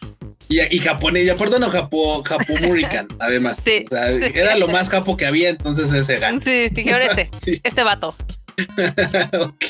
Y, 0.48 0.60
y 0.74 0.78
japonés, 0.80 1.24
y 1.24 1.30
aparte 1.30 1.58
no 1.60 1.68
Japo, 1.70 2.22
Japomurican, 2.24 3.06
además. 3.20 3.58
Sí. 3.64 3.84
O 3.86 3.94
sea, 3.94 4.08
era 4.08 4.56
lo 4.56 4.66
más 4.66 4.88
japo 4.88 5.14
que 5.16 5.26
había, 5.26 5.50
entonces 5.50 5.92
ese 5.92 6.16
gana. 6.18 6.40
Sí, 6.42 6.70
dijeron 6.70 7.02
este, 7.02 7.24
Sí. 7.42 7.60
este 7.62 7.82
vato. 7.84 8.14
ok. 9.40 9.64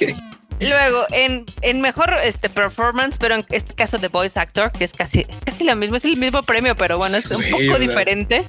Luego, 0.61 1.07
en, 1.11 1.45
en 1.63 1.81
mejor 1.81 2.19
este, 2.23 2.49
performance, 2.49 3.17
pero 3.19 3.37
en 3.37 3.47
este 3.51 3.75
caso 3.75 3.99
de 3.99 4.09
voice 4.09 4.39
actor, 4.39 4.73
que 4.73 4.85
es 4.85 4.93
casi, 4.93 5.25
es 5.29 5.39
casi 5.45 5.65
lo 5.65 5.77
mismo, 5.77 5.97
es 5.97 6.05
el 6.05 6.17
mismo 6.17 6.43
premio, 6.43 6.75
pero 6.75 6.99
bueno, 6.99 7.17
es 7.17 7.31
un 7.31 7.43
poco 7.51 7.63
¿verdad? 7.63 7.81
diferente. 7.81 8.45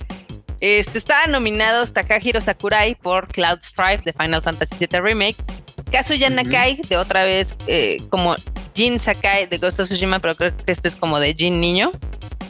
Este, 0.60 0.98
estaban 0.98 1.32
nominados 1.32 1.94
Takahiro 1.94 2.42
Sakurai 2.42 2.96
por 2.96 3.28
Cloud 3.28 3.60
Strife 3.62 4.02
de 4.04 4.14
Final 4.14 4.42
Fantasy 4.42 4.76
VII 4.80 5.00
Remake, 5.00 5.38
Kazuya. 5.92 6.30
Nakai 6.30 6.76
de 6.88 6.98
otra 6.98 7.24
vez 7.24 7.56
eh, 7.68 7.98
como 8.10 8.36
Jin 8.76 9.00
Sakai 9.00 9.46
de 9.46 9.58
Ghost 9.58 9.80
of 9.80 9.88
Tsushima, 9.88 10.20
pero 10.20 10.36
creo 10.36 10.56
que 10.56 10.72
este 10.72 10.88
es 10.88 10.96
como 10.96 11.20
de 11.20 11.34
Jin 11.34 11.60
Niño. 11.60 11.92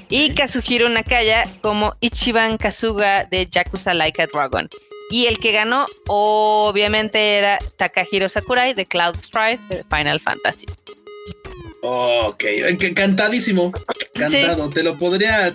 Y. 0.09 0.33
Kazuhiro 0.33 0.89
Nakaya 0.89 1.45
como 1.61 1.93
Ichiban 1.99 2.57
Kazuga 2.57 3.25
de 3.25 3.47
Yakuza 3.47 3.93
Like 3.93 4.23
a 4.23 4.27
Dragon. 4.27 4.67
Y 5.09 5.25
el 5.25 5.39
que 5.39 5.51
ganó, 5.51 5.87
obviamente, 6.07 7.37
era 7.37 7.59
Takahiro 7.77 8.29
Sakurai 8.29 8.73
de 8.73 8.85
Cloud 8.85 9.15
Strife 9.15 9.75
de 9.75 9.83
Final 9.89 10.19
Fantasy. 10.19 10.65
Ok, 11.81 12.43
eh, 12.43 12.77
que- 12.77 12.93
cantadísimo. 12.93 13.71
Cantado. 14.13 14.69
Te 14.69 14.83
lo 14.83 14.97
podría. 14.97 15.53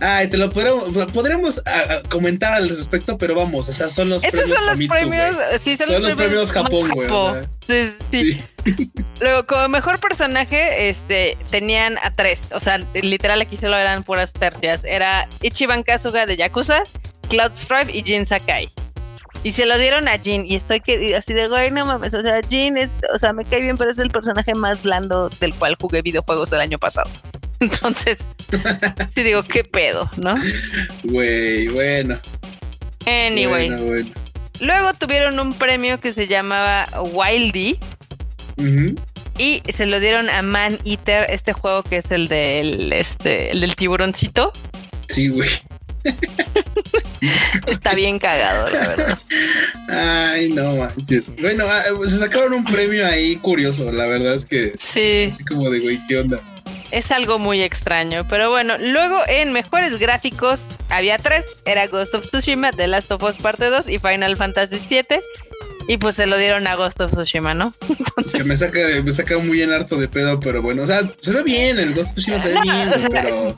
Ay, 0.00 0.28
te 0.28 0.36
lo 0.36 0.48
podríamos, 0.50 1.06
podríamos 1.12 1.58
ah, 1.66 1.82
ah, 1.90 2.02
comentar 2.08 2.52
al 2.52 2.68
respecto, 2.68 3.18
pero 3.18 3.34
vamos, 3.34 3.68
o 3.68 3.72
sea, 3.72 3.90
son 3.90 4.10
los 4.10 4.22
Estos 4.22 4.42
son 4.42 4.60
los 4.60 4.70
Famitsu, 4.70 4.94
premios, 4.94 5.36
sí, 5.60 5.76
son, 5.76 5.88
Son 5.88 6.02
los 6.02 6.12
premios 6.12 6.52
Japón, 6.52 6.88
güey, 6.90 7.08
o 7.10 7.32
Japo. 7.34 7.48
sea. 7.66 7.94
Sí, 8.12 8.40
sí. 8.64 8.92
Luego, 9.20 9.44
como 9.44 9.66
mejor 9.68 9.98
personaje, 9.98 10.88
este, 10.88 11.36
tenían 11.50 11.98
a 11.98 12.12
tres. 12.12 12.42
O 12.52 12.60
sea, 12.60 12.78
literal 12.94 13.40
aquí 13.40 13.56
solo 13.56 13.76
eran 13.76 14.04
puras 14.04 14.32
tercias. 14.32 14.82
Era 14.84 15.28
Ichiban 15.42 15.82
Kazuga 15.82 16.26
de 16.26 16.36
Yakuza, 16.36 16.84
Cloud 17.28 17.52
Strife 17.56 17.96
y 17.96 18.02
Jin 18.02 18.26
Sakai. 18.26 18.68
Y 19.44 19.52
se 19.52 19.66
lo 19.66 19.78
dieron 19.78 20.08
a 20.08 20.18
Jin. 20.18 20.44
Y 20.44 20.56
estoy 20.56 20.80
que 20.80 21.14
así 21.16 21.32
de 21.32 21.48
güey, 21.48 21.70
no 21.70 21.86
mames. 21.86 22.14
O 22.14 22.22
sea, 22.22 22.40
Jin 22.48 22.76
es, 22.76 22.92
o 23.14 23.18
sea, 23.18 23.32
me 23.32 23.44
cae 23.44 23.62
bien, 23.62 23.76
pero 23.76 23.90
es 23.90 23.98
el 23.98 24.10
personaje 24.10 24.54
más 24.54 24.82
blando 24.82 25.28
del 25.40 25.54
cual 25.54 25.76
jugué 25.80 26.02
videojuegos 26.02 26.52
el 26.52 26.60
año 26.60 26.78
pasado. 26.78 27.10
Entonces, 27.60 28.18
sí 29.14 29.22
digo, 29.22 29.42
qué 29.42 29.64
pedo, 29.64 30.10
¿no? 30.16 30.34
Güey, 31.04 31.68
bueno. 31.68 32.20
Anyway. 33.06 33.68
Bueno, 33.68 33.84
bueno. 33.84 34.08
Luego 34.60 34.94
tuvieron 34.94 35.38
un 35.38 35.54
premio 35.54 36.00
que 36.00 36.12
se 36.12 36.26
llamaba 36.26 36.86
Wildy. 37.12 37.78
Y 39.38 39.62
se 39.72 39.86
lo 39.86 40.00
dieron 40.00 40.28
a 40.30 40.42
Man 40.42 40.78
Eater, 40.84 41.26
este 41.30 41.52
juego 41.52 41.84
que 41.84 41.98
es 41.98 42.10
el 42.10 42.26
del, 42.26 42.92
este, 42.92 43.52
el 43.52 43.60
del 43.60 43.76
tiburoncito. 43.76 44.52
Sí, 45.06 45.28
güey. 45.28 45.48
Está 47.66 47.94
bien 47.94 48.18
cagado, 48.18 48.68
la 48.70 48.88
verdad. 48.88 49.18
Ay, 49.88 50.50
no 50.50 50.76
manches. 50.76 51.24
Bueno, 51.40 51.64
ah, 51.68 51.82
se 52.06 52.18
sacaron 52.18 52.54
un 52.54 52.64
premio 52.64 53.06
ahí 53.06 53.36
curioso, 53.36 53.90
la 53.92 54.06
verdad 54.06 54.34
es 54.34 54.44
que 54.44 54.74
Sí, 54.78 55.30
así 55.32 55.44
como 55.44 55.70
de 55.70 55.80
güey, 55.80 55.98
¿qué 56.08 56.18
onda? 56.18 56.40
es 56.90 57.10
algo 57.10 57.38
muy 57.38 57.62
extraño. 57.62 58.26
Pero 58.28 58.50
bueno, 58.50 58.78
luego 58.78 59.20
en 59.26 59.52
mejores 59.52 59.98
gráficos 59.98 60.62
había 60.88 61.18
tres. 61.18 61.44
Era 61.64 61.86
Ghost 61.86 62.14
of 62.14 62.30
Tsushima, 62.30 62.72
The 62.72 62.86
Last 62.86 63.10
of 63.12 63.22
Us 63.22 63.36
Parte 63.36 63.66
2 63.66 63.88
y 63.88 63.98
Final 63.98 64.36
Fantasy 64.36 64.80
VII. 64.88 65.20
Y 65.88 65.96
pues 65.96 66.16
se 66.16 66.26
lo 66.26 66.36
dieron 66.36 66.66
a 66.66 66.74
Ghost 66.76 67.00
of 67.00 67.12
Tsushima, 67.12 67.54
¿no? 67.54 67.72
Que 68.34 68.44
me 68.44 68.56
saca, 68.56 68.78
me 69.02 69.12
saca 69.12 69.38
muy 69.38 69.56
bien 69.56 69.72
harto 69.72 69.96
de 69.96 70.06
pedo, 70.06 70.38
pero 70.38 70.60
bueno, 70.60 70.82
o 70.82 70.86
sea, 70.86 71.00
se 71.20 71.32
ve 71.32 71.42
bien, 71.42 71.78
el 71.78 71.94
Ghost 71.94 72.10
of 72.10 72.14
Tsushima 72.16 72.40
se 72.40 72.48
ve 72.48 72.54
No, 72.54 72.60
bien, 72.60 72.92
o 72.92 72.98
sea, 72.98 73.08
pero 73.08 73.56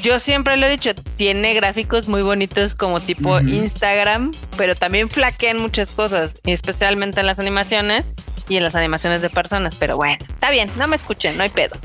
Yo 0.00 0.20
siempre 0.20 0.56
lo 0.56 0.66
he 0.66 0.70
dicho, 0.70 0.94
tiene 1.16 1.54
gráficos 1.54 2.06
muy 2.06 2.22
bonitos 2.22 2.76
como 2.76 3.00
tipo. 3.00 3.40
Instagram, 3.40 4.32
pero 4.56 4.76
también 4.76 5.08
flaquean 5.08 5.58
muchas 5.58 5.90
cosas, 5.90 6.30
especialmente 6.44 7.18
en 7.18 7.26
las 7.26 7.40
animaciones 7.40 8.06
y 8.48 8.56
en 8.56 8.62
las 8.62 8.76
animaciones 8.76 9.20
de 9.20 9.30
personas. 9.30 9.74
Pero 9.74 9.96
bueno, 9.96 10.24
está 10.28 10.52
bien, 10.52 10.70
no 10.76 10.86
me 10.86 10.94
escuchen, 10.94 11.36
no 11.36 11.42
hay 11.42 11.50
pedo. 11.50 11.76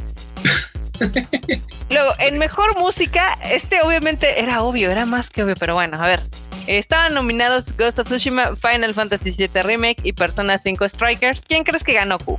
Luego, 1.89 2.13
en 2.19 2.37
mejor 2.37 2.77
música, 2.77 3.37
este 3.43 3.81
obviamente 3.81 4.41
era 4.41 4.61
obvio, 4.61 4.91
era 4.91 5.07
más 5.07 5.31
que 5.31 5.43
obvio, 5.43 5.55
pero 5.57 5.73
bueno, 5.73 5.99
a 5.99 6.05
ver. 6.05 6.21
Estaban 6.67 7.13
nominados 7.13 7.75
Ghost 7.77 7.97
of 7.99 8.07
Tsushima, 8.07 8.55
Final 8.55 8.93
Fantasy 8.93 9.31
VII 9.31 9.63
Remake 9.63 10.01
y 10.03 10.13
Persona 10.13 10.57
5 10.57 10.87
Strikers. 10.89 11.41
¿Quién 11.47 11.63
crees 11.63 11.83
que 11.83 11.93
ganó 11.93 12.19
Q? 12.19 12.37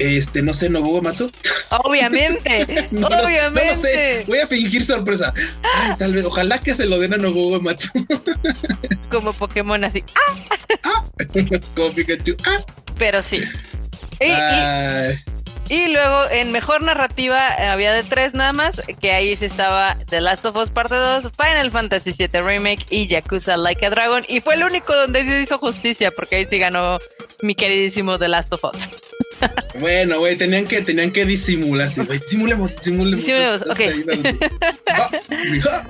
este, 0.00 0.40
no 0.40 0.54
sé, 0.54 0.70
Nobuo 0.70 1.02
Matsu. 1.02 1.30
Obviamente, 1.84 2.88
No 2.90 3.06
obviamente. 3.08 3.66
No 3.66 3.72
lo 3.74 3.76
sé, 3.82 4.24
voy 4.26 4.38
a 4.38 4.46
fingir 4.46 4.82
sorpresa. 4.82 5.32
Ay, 5.74 5.94
tal 5.98 6.14
vez, 6.14 6.24
ojalá 6.24 6.58
que 6.58 6.74
se 6.74 6.86
lo 6.86 6.98
den 6.98 7.12
a 7.14 7.18
Nobuo 7.18 7.60
Matsu 7.60 7.90
Como 9.10 9.32
Pokémon 9.34 9.84
así. 9.84 10.02
como 11.76 11.90
Pikachu. 11.92 12.34
Ah, 12.46 12.64
Pero 12.98 13.22
sí. 13.22 13.42
Y, 14.20 14.30
y 15.70 15.86
luego 15.92 16.28
en 16.30 16.50
mejor 16.50 16.82
narrativa 16.82 17.48
eh, 17.56 17.68
había 17.68 17.92
de 17.92 18.02
tres 18.02 18.34
nada 18.34 18.52
más, 18.52 18.82
que 19.00 19.12
ahí 19.12 19.36
sí 19.36 19.44
estaba 19.44 19.96
The 20.08 20.20
Last 20.20 20.44
of 20.44 20.56
Us 20.56 20.68
Parte 20.68 20.96
2, 20.96 21.30
Final 21.36 21.70
Fantasy 21.70 22.12
VII 22.12 22.40
Remake 22.40 22.84
y 22.90 23.06
Yakuza 23.06 23.56
Like 23.56 23.86
a 23.86 23.90
Dragon. 23.90 24.24
Y 24.28 24.40
fue 24.40 24.54
el 24.56 24.64
único 24.64 24.94
donde 24.96 25.24
se 25.24 25.40
hizo 25.40 25.58
justicia, 25.58 26.10
porque 26.10 26.36
ahí 26.36 26.46
sí 26.46 26.58
ganó 26.58 26.98
mi 27.42 27.54
queridísimo 27.54 28.18
The 28.18 28.26
Last 28.26 28.52
of 28.52 28.64
Us. 28.64 28.88
Bueno, 29.78 30.18
güey, 30.18 30.36
tenían 30.36 30.66
que, 30.66 30.82
tenían 30.82 31.12
que 31.12 31.24
disimular. 31.24 31.88
Güey, 32.04 32.18
simulemos, 32.26 32.72
simulemos. 32.80 33.24
Disimulemos, 33.24 33.62
ok. 33.62 33.80
Ah, 34.88 35.10
ah. 35.70 35.84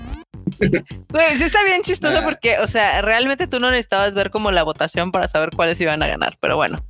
Güey, 1.09 1.37
sí 1.37 1.45
está 1.45 1.65
bien 1.65 1.81
chistoso 1.83 2.19
Ah. 2.19 2.23
porque, 2.23 2.59
o 2.59 2.69
sea, 2.69 3.01
realmente 3.01 3.47
tú 3.47 3.61
no 3.61 3.71
necesitabas 3.71 4.13
ver 4.13 4.31
como 4.31 4.51
la 4.51 4.63
votación 4.63 5.11
para 5.11 5.27
saber 5.27 5.51
cuáles 5.57 5.81
iban 5.81 6.03
a 6.03 6.07
ganar, 6.07 6.37
pero 6.39 6.57
bueno. 6.57 6.85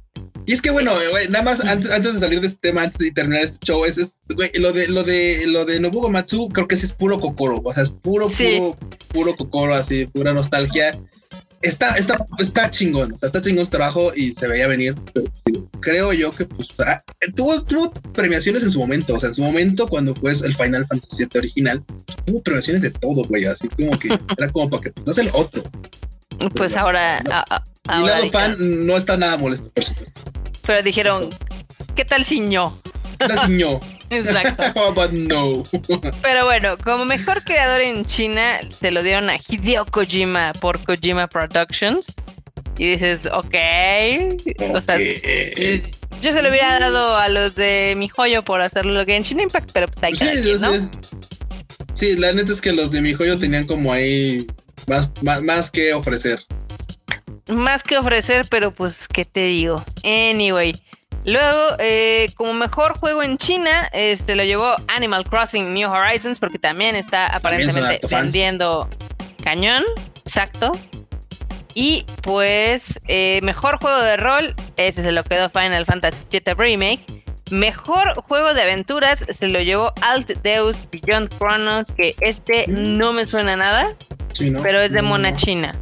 Y 0.50 0.52
es 0.52 0.60
que 0.60 0.70
bueno, 0.72 0.90
nada 1.30 1.44
más 1.44 1.64
antes, 1.64 1.92
antes 1.92 2.14
de 2.14 2.18
salir 2.18 2.40
de 2.40 2.48
este 2.48 2.58
tema, 2.58 2.82
antes 2.82 2.98
de 2.98 3.12
terminar 3.12 3.44
este 3.44 3.64
show, 3.64 3.84
es, 3.84 3.98
es, 3.98 4.16
güey, 4.34 4.50
lo 4.54 4.72
de 4.72 4.88
lo 4.88 5.04
de 5.04 5.46
lo 5.46 5.64
de 5.64 5.78
Nobuo 5.78 6.10
Matsu, 6.10 6.48
creo 6.48 6.66
que 6.66 6.74
ese 6.74 6.86
es 6.86 6.92
puro 6.92 7.20
kokoro, 7.20 7.60
o 7.64 7.72
sea, 7.72 7.84
es 7.84 7.90
puro, 7.90 8.28
Sí. 8.28 8.58
puro, 8.58 8.76
puro 9.12 9.36
kokoro, 9.36 9.74
así, 9.74 10.06
pura 10.06 10.32
nostalgia. 10.34 11.00
Está, 11.62 11.94
está, 11.96 12.26
está 12.40 12.68
chingón, 12.68 13.12
o 13.12 13.18
sea, 13.18 13.28
está 13.28 13.40
chingón 13.40 13.64
su 13.64 13.70
trabajo 13.70 14.12
y 14.16 14.32
se 14.32 14.48
veía 14.48 14.66
venir. 14.66 14.92
pero 15.14 15.26
sí. 15.46 15.52
creo 15.78 16.12
yo 16.12 16.32
que 16.32 16.46
pues 16.46 16.70
ah, 16.80 17.00
tuvo, 17.36 17.62
tuvo 17.62 17.92
premiaciones 18.12 18.64
en 18.64 18.70
su 18.72 18.80
momento. 18.80 19.14
O 19.14 19.20
sea, 19.20 19.28
en 19.28 19.36
su 19.36 19.42
momento, 19.42 19.86
cuando 19.86 20.16
fue 20.16 20.32
el 20.32 20.56
Final 20.56 20.84
Fantasy 20.84 21.26
VII 21.26 21.38
original, 21.38 21.84
tuvo 22.24 22.42
premiaciones 22.42 22.82
de 22.82 22.90
todo, 22.90 23.22
güey. 23.22 23.44
Así 23.44 23.68
como 23.68 23.96
que 23.96 24.08
era 24.36 24.50
como 24.50 24.68
para 24.68 24.82
que 24.82 24.90
pues, 24.90 25.18
el 25.18 25.30
otro. 25.32 25.62
Pues 26.54 26.76
ahora. 26.76 27.22
Mi 27.88 28.06
lado 28.06 28.30
fan 28.30 28.56
no 28.86 28.96
está 28.96 29.16
nada 29.16 29.36
molesto, 29.36 29.68
por 29.70 29.84
supuesto. 29.84 30.22
Pero 30.66 30.82
dijeron, 30.82 31.30
¿qué 31.94 32.04
tal 32.04 32.24
si 32.24 32.40
no? 32.40 32.78
¿Qué 33.18 33.28
tal 33.28 33.46
si 33.46 33.52
no? 33.52 33.80
Exacto. 34.10 34.92
But 34.92 35.12
no. 35.12 35.62
Pero 36.22 36.44
bueno, 36.44 36.76
como 36.78 37.04
mejor 37.04 37.44
creador 37.44 37.80
en 37.80 38.04
China, 38.04 38.60
se 38.80 38.90
lo 38.90 39.02
dieron 39.02 39.30
a 39.30 39.36
Hideo 39.36 39.86
Kojima 39.86 40.52
por 40.54 40.82
Kojima 40.82 41.28
Productions. 41.28 42.12
Y 42.76 42.92
dices, 42.92 43.26
ok. 43.26 43.54
O 44.74 44.80
sea, 44.80 44.98
yo 46.22 46.32
se 46.32 46.42
lo 46.42 46.48
hubiera 46.48 46.80
dado 46.80 47.16
a 47.16 47.28
los 47.28 47.54
de 47.54 47.94
mi 47.96 48.08
joyo 48.08 48.42
por 48.42 48.60
hacerlo 48.62 48.94
lo 48.94 49.06
que 49.06 49.16
en 49.16 49.22
China 49.22 49.42
Impact, 49.42 49.70
pero 49.72 49.86
pues 49.86 50.02
hay 50.02 50.12
que 50.12 50.58
¿no? 50.58 50.90
Sí, 51.92 52.16
la 52.16 52.32
neta 52.32 52.52
es 52.52 52.60
que 52.60 52.72
los 52.72 52.90
de 52.90 53.00
mi 53.00 53.12
joyo 53.12 53.38
tenían 53.38 53.66
como 53.66 53.92
ahí 53.92 54.46
más, 55.22 55.42
más, 55.42 55.70
que 55.70 55.94
ofrecer. 55.94 56.40
Más 57.48 57.82
que 57.82 57.96
ofrecer, 57.98 58.46
pero 58.50 58.72
pues, 58.72 59.06
¿qué 59.08 59.24
te 59.24 59.44
digo? 59.44 59.84
Anyway. 60.04 60.74
Luego, 61.24 61.76
eh, 61.78 62.30
como 62.34 62.54
mejor 62.54 62.98
juego 62.98 63.22
en 63.22 63.36
China, 63.36 63.88
este 63.92 64.34
lo 64.34 64.42
llevó 64.42 64.74
Animal 64.88 65.24
Crossing 65.24 65.74
New 65.74 65.90
Horizons, 65.90 66.38
porque 66.38 66.58
también 66.58 66.96
está 66.96 67.26
aparentemente 67.26 68.00
vendiendo 68.10 68.88
cañón. 69.42 69.84
Exacto. 70.24 70.72
Y 71.74 72.06
pues, 72.22 72.98
eh, 73.06 73.40
mejor 73.42 73.78
juego 73.80 73.98
de 73.98 74.16
rol, 74.16 74.54
ese 74.76 75.02
se 75.02 75.12
lo 75.12 75.22
quedó 75.22 75.50
Final 75.50 75.84
Fantasy 75.84 76.22
VII 76.30 76.54
Remake. 76.54 77.04
Mejor 77.50 78.14
juego 78.22 78.54
de 78.54 78.62
aventuras 78.62 79.24
se 79.28 79.48
lo 79.48 79.60
llevó 79.60 79.92
Alt 80.02 80.30
Deus 80.42 80.76
Beyond 80.90 81.36
Chronos, 81.36 81.90
que 81.92 82.14
este 82.20 82.66
mm. 82.68 82.96
no 82.96 83.12
me 83.12 83.26
suena 83.26 83.56
nada, 83.56 83.88
pero 84.62 84.80
es 84.80 84.92
de 84.92 85.02
mona 85.02 85.34
china. 85.34 85.72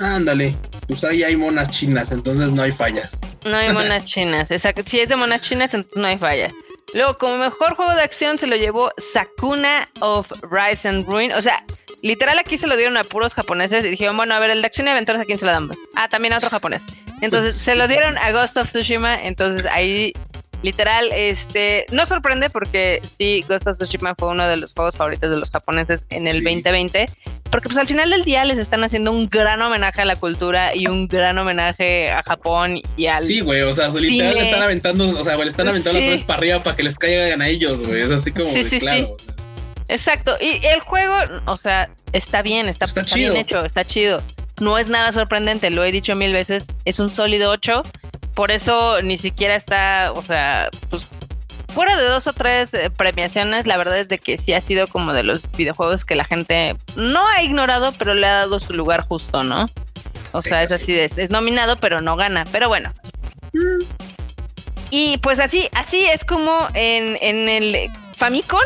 Ándale, 0.00 0.56
pues 0.88 1.04
ahí 1.04 1.22
hay 1.22 1.36
monas 1.36 1.70
chinas, 1.70 2.12
entonces 2.12 2.52
no 2.52 2.62
hay 2.62 2.72
fallas. 2.72 3.10
No 3.44 3.56
hay 3.56 3.72
monas 3.72 4.04
chinas, 4.06 4.50
exacto. 4.50 4.82
Si 4.86 5.00
es 5.00 5.08
de 5.08 5.16
monas 5.16 5.42
chinas, 5.42 5.72
entonces 5.74 6.00
no 6.00 6.06
hay 6.06 6.18
fallas. 6.18 6.52
Luego, 6.92 7.16
como 7.16 7.38
mejor 7.38 7.74
juego 7.74 7.94
de 7.94 8.02
acción 8.02 8.38
se 8.38 8.46
lo 8.46 8.56
llevó 8.56 8.92
Sakuna 9.12 9.88
of 10.00 10.30
Rise 10.50 10.88
and 10.88 11.06
Ruin. 11.06 11.32
O 11.32 11.42
sea, 11.42 11.64
Literal 12.02 12.38
aquí 12.38 12.58
se 12.58 12.66
lo 12.66 12.76
dieron 12.76 12.96
a 12.96 13.04
puros 13.04 13.34
japoneses 13.34 13.84
y 13.84 13.88
dijeron, 13.88 14.16
bueno, 14.16 14.34
a 14.34 14.38
ver, 14.38 14.50
el 14.50 14.60
de 14.60 14.66
acción 14.66 14.86
y 14.86 14.90
aventuras 14.90 15.22
a 15.22 15.24
quién 15.24 15.38
se 15.38 15.46
lo 15.46 15.52
damos. 15.52 15.76
Ah, 15.96 16.08
también 16.08 16.34
a 16.34 16.36
otro 16.36 16.50
japonés. 16.50 16.82
Entonces 17.20 17.56
se 17.56 17.74
lo 17.74 17.88
dieron 17.88 18.18
a 18.18 18.30
Ghost 18.30 18.56
of 18.58 18.70
Tsushima, 18.70 19.16
entonces 19.16 19.66
ahí 19.66 20.12
literal, 20.62 21.06
este, 21.12 21.86
no 21.92 22.06
sorprende 22.06 22.50
porque 22.50 23.02
sí, 23.18 23.44
Ghost 23.48 23.66
of 23.66 23.78
Tsushima 23.78 24.14
fue 24.18 24.28
uno 24.28 24.46
de 24.46 24.56
los 24.56 24.72
juegos 24.72 24.96
favoritos 24.96 25.30
de 25.30 25.36
los 25.36 25.50
japoneses 25.50 26.06
en 26.10 26.26
el 26.26 26.42
2020, 26.42 27.08
porque 27.50 27.68
pues 27.68 27.78
al 27.78 27.86
final 27.86 28.10
del 28.10 28.24
día 28.24 28.44
les 28.44 28.58
están 28.58 28.84
haciendo 28.84 29.12
un 29.12 29.26
gran 29.26 29.60
homenaje 29.62 30.02
a 30.02 30.04
la 30.04 30.16
cultura 30.16 30.74
y 30.74 30.88
un 30.88 31.08
gran 31.08 31.38
homenaje 31.38 32.10
a 32.10 32.22
Japón 32.22 32.80
y 32.96 33.06
al 33.06 33.24
Sí, 33.24 33.40
güey, 33.40 33.62
o 33.62 33.74
sea, 33.74 33.88
literal 33.88 34.34
le 34.34 34.42
están 34.42 34.62
aventando, 34.62 35.08
o 35.08 35.24
sea, 35.24 35.36
le 35.36 35.46
están 35.46 35.68
aventando 35.68 36.00
las 36.00 36.22
para 36.22 36.38
arriba 36.38 36.62
para 36.62 36.76
que 36.76 36.82
les 36.82 36.98
caigan 36.98 37.42
a 37.42 37.48
ellos, 37.48 37.86
güey, 37.86 38.02
es 38.02 38.10
así 38.10 38.32
como 38.32 38.50
sí, 38.50 38.80
claro. 38.80 39.16
Exacto. 39.88 40.36
Y 40.40 40.64
el 40.66 40.80
juego, 40.80 41.14
o 41.46 41.56
sea, 41.56 41.88
está 42.12 42.42
bien, 42.42 42.68
está, 42.68 42.86
bien 43.14 43.36
hecho, 43.36 43.64
está 43.64 43.84
chido. 43.84 44.22
No 44.60 44.78
es 44.78 44.88
nada 44.88 45.12
sorprendente, 45.12 45.70
lo 45.70 45.84
he 45.84 45.92
dicho 45.92 46.14
mil 46.16 46.32
veces, 46.32 46.66
es 46.84 46.98
un 46.98 47.10
sólido 47.10 47.50
8. 47.50 47.82
Por 48.34 48.50
eso 48.50 49.02
ni 49.02 49.16
siquiera 49.16 49.54
está, 49.54 50.12
o 50.14 50.22
sea, 50.22 50.68
pues 50.90 51.06
fuera 51.72 51.96
de 51.96 52.04
dos 52.04 52.26
o 52.26 52.32
tres 52.32 52.72
eh, 52.74 52.90
premiaciones, 52.90 53.66
la 53.66 53.76
verdad 53.76 53.98
es 53.98 54.08
de 54.08 54.18
que 54.18 54.38
sí 54.38 54.52
ha 54.54 54.60
sido 54.60 54.88
como 54.88 55.12
de 55.12 55.22
los 55.22 55.50
videojuegos 55.52 56.04
que 56.04 56.16
la 56.16 56.24
gente 56.24 56.74
no 56.96 57.26
ha 57.28 57.42
ignorado, 57.42 57.92
pero 57.98 58.14
le 58.14 58.26
ha 58.26 58.34
dado 58.34 58.60
su 58.60 58.72
lugar 58.72 59.06
justo, 59.06 59.44
¿no? 59.44 59.66
O 60.32 60.42
sea, 60.42 60.62
es 60.62 60.72
así, 60.72 60.98
es, 60.98 61.30
nominado, 61.30 61.76
pero 61.76 62.00
no 62.00 62.16
gana. 62.16 62.44
Pero 62.52 62.68
bueno. 62.68 62.92
Y 64.90 65.18
pues 65.18 65.40
así, 65.40 65.68
así 65.74 66.04
es 66.06 66.24
como 66.24 66.68
en, 66.74 67.16
en 67.22 67.48
el 67.48 67.90
Famicom 68.16 68.60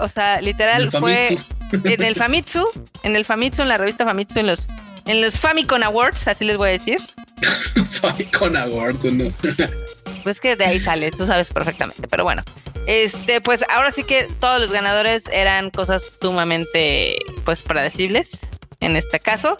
o 0.00 0.08
sea, 0.08 0.40
literal 0.40 0.90
fue 0.90 1.38
en 1.72 2.02
el 2.02 2.16
Famitsu, 2.16 2.66
en 3.02 3.16
el 3.16 3.24
Famitsu, 3.24 3.62
en 3.62 3.68
la 3.68 3.78
revista 3.78 4.04
Famitsu, 4.04 4.38
en 4.40 4.46
los, 4.48 4.66
en 5.06 5.20
los 5.20 5.38
Famicom 5.38 5.82
Awards, 5.82 6.28
así 6.28 6.44
les 6.44 6.56
voy 6.56 6.70
a 6.70 6.72
decir. 6.72 7.00
Famicom 8.00 8.56
Awards, 8.56 9.04
¿no? 9.04 9.32
pues 10.24 10.40
que 10.40 10.56
de 10.56 10.64
ahí 10.64 10.80
sale, 10.80 11.10
tú 11.10 11.26
sabes 11.26 11.50
perfectamente, 11.50 12.08
pero 12.08 12.24
bueno. 12.24 12.42
Este, 12.86 13.40
pues 13.40 13.64
ahora 13.70 13.90
sí 13.90 14.04
que 14.04 14.24
todos 14.40 14.60
los 14.60 14.70
ganadores 14.70 15.24
eran 15.32 15.70
cosas 15.70 16.02
sumamente, 16.20 17.16
pues, 17.44 17.62
predecibles, 17.62 18.40
en 18.80 18.96
este 18.96 19.20
caso. 19.20 19.56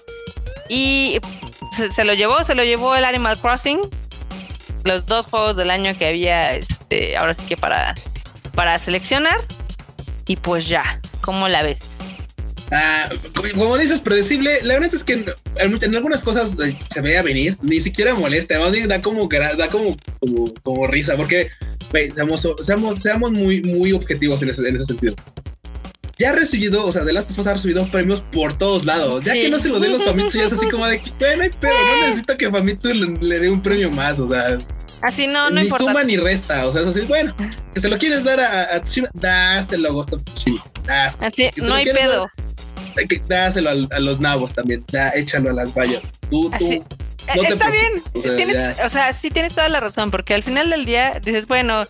Y 0.68 1.20
se, 1.94 2.04
lo 2.04 2.14
llevó, 2.14 2.44
se 2.44 2.54
lo 2.54 2.64
llevó 2.64 2.94
el 2.96 3.04
Animal 3.04 3.38
Crossing. 3.38 3.80
Los 4.84 5.06
dos 5.06 5.26
juegos 5.26 5.56
del 5.56 5.70
año 5.70 5.96
que 5.96 6.06
había, 6.06 6.54
este, 6.54 7.16
ahora 7.16 7.32
sí 7.34 7.44
que 7.46 7.56
para, 7.56 7.94
para 8.54 8.78
seleccionar. 8.78 9.40
Y 10.26 10.36
pues 10.36 10.68
ya, 10.68 11.00
¿cómo 11.20 11.48
la 11.48 11.62
ves? 11.62 11.93
Ah, 12.76 13.08
como 13.54 13.78
dices, 13.78 14.00
predecible. 14.00 14.58
La 14.64 14.74
verdad 14.74 14.92
es 14.92 15.04
que 15.04 15.24
en, 15.56 15.94
algunas 15.94 16.24
cosas 16.24 16.56
eh, 16.58 16.76
se 16.92 17.00
veía 17.00 17.22
venir, 17.22 17.56
ni 17.62 17.80
siquiera 17.80 18.16
molesta, 18.16 18.58
más 18.58 18.72
bien 18.72 18.88
da 18.88 19.00
como 19.00 19.28
da 19.28 19.68
como, 19.68 19.96
como, 20.64 20.86
risa, 20.88 21.16
porque 21.16 21.50
seamos, 22.14 22.48
seamos, 22.62 23.00
seamos 23.00 23.30
muy, 23.30 23.62
muy 23.62 23.92
objetivos 23.92 24.42
en 24.42 24.50
ese, 24.50 24.68
en 24.68 24.74
ese 24.74 24.86
sentido. 24.86 25.14
Ya 26.18 26.30
ha 26.30 26.32
recibido, 26.32 26.84
o 26.84 26.92
sea, 26.92 27.04
The 27.04 27.12
Last 27.12 27.30
of 27.30 27.38
Us 27.38 27.46
ha 27.46 27.54
recibido 27.54 27.86
premios 27.86 28.22
por 28.32 28.58
todos 28.58 28.84
lados. 28.84 29.24
Ya 29.24 29.34
que 29.34 29.50
no 29.50 29.60
se 29.60 29.68
lo 29.68 29.78
den 29.78 29.92
los 29.92 30.04
Famitsu, 30.04 30.38
ya 30.38 30.46
es 30.46 30.52
así 30.52 30.68
como 30.68 30.86
de 30.86 31.00
que, 31.00 31.10
bueno, 31.18 31.44
pedo, 31.60 31.72
no 31.72 32.06
necesito 32.06 32.36
que 32.36 32.50
Famitsu 32.50 32.92
le 32.92 33.38
dé 33.38 33.50
un 33.50 33.62
premio 33.62 33.90
más, 33.90 34.18
o 34.18 34.26
sea. 34.26 34.58
Así 35.04 35.26
no, 35.26 35.50
no 35.50 35.56
ni 35.56 35.66
importa. 35.66 35.84
suma 35.84 36.02
ni 36.02 36.16
resta. 36.16 36.66
O 36.66 36.72
sea, 36.72 36.82
es 36.82 36.88
así, 36.88 37.02
bueno, 37.02 37.34
que 37.74 37.80
se 37.80 37.88
lo 37.88 37.98
quieres 37.98 38.24
dar 38.24 38.40
a, 38.40 38.74
a 38.74 38.82
Tsushima, 38.82 39.08
dáselo 39.12 39.90
a 39.90 39.92
Ghost 39.92 40.14
of 40.14 40.24
Tsushima. 40.24 40.64
Así, 41.20 41.50
no 41.56 41.74
hay 41.74 41.84
pedo. 41.84 42.26
dáselo 43.28 43.70
a, 43.70 44.00
los 44.00 44.18
nabos 44.20 44.54
también. 44.54 44.82
Da, 44.90 45.10
échalo 45.10 45.50
a 45.50 45.52
las 45.52 45.74
vallas. 45.74 46.00
Tú, 46.30 46.50
tú. 46.58 46.84
No 47.36 47.42
Está 47.42 47.70
bien. 47.70 48.02
O 48.14 48.22
sea, 48.22 48.36
tienes, 48.36 48.80
o 48.80 48.88
sea, 48.88 49.12
sí 49.12 49.30
tienes 49.30 49.54
toda 49.54 49.68
la 49.68 49.80
razón, 49.80 50.10
porque 50.10 50.34
al 50.34 50.42
final 50.42 50.70
del 50.70 50.84
día 50.84 51.20
dices, 51.22 51.46
bueno, 51.46 51.86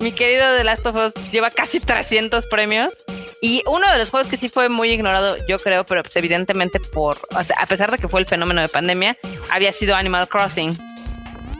mi 0.00 0.12
querido 0.12 0.44
The 0.56 0.64
Last 0.64 0.86
of 0.86 0.96
Us 0.96 1.30
lleva 1.30 1.50
casi 1.50 1.78
300 1.80 2.46
premios. 2.46 2.94
Y 3.42 3.62
uno 3.66 3.90
de 3.92 3.98
los 3.98 4.10
juegos 4.10 4.28
que 4.28 4.38
sí 4.38 4.48
fue 4.48 4.68
muy 4.68 4.90
ignorado, 4.90 5.36
yo 5.46 5.58
creo, 5.60 5.84
pero 5.86 6.02
pues 6.02 6.16
evidentemente 6.16 6.80
por, 6.80 7.20
o 7.36 7.44
sea, 7.44 7.56
a 7.60 7.66
pesar 7.66 7.92
de 7.92 7.98
que 7.98 8.08
fue 8.08 8.18
el 8.18 8.26
fenómeno 8.26 8.60
de 8.60 8.68
pandemia, 8.68 9.16
había 9.50 9.70
sido 9.70 9.94
Animal 9.94 10.26
Crossing. 10.28 10.76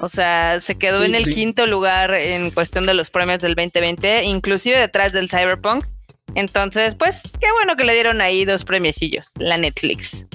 O 0.01 0.09
sea, 0.09 0.61
se 0.61 0.77
quedó 0.77 1.05
en 1.05 1.15
el 1.15 1.33
quinto 1.33 1.67
lugar 1.67 2.15
en 2.15 2.51
cuestión 2.51 2.87
de 2.87 2.95
los 2.95 3.11
premios 3.11 3.41
del 3.41 3.55
2020, 3.55 4.25
inclusive 4.25 4.79
detrás 4.79 5.13
del 5.13 5.29
Cyberpunk. 5.29 5.87
Entonces, 6.35 6.95
pues, 6.97 7.23
qué 7.41 7.51
bueno 7.53 7.77
que 7.77 7.85
le 7.85 7.95
dieron 7.95 8.21
ahí 8.21 8.45
dos 8.45 8.65
premiecillos, 8.65 9.31
la 9.39 9.57
Netflix. 9.57 10.27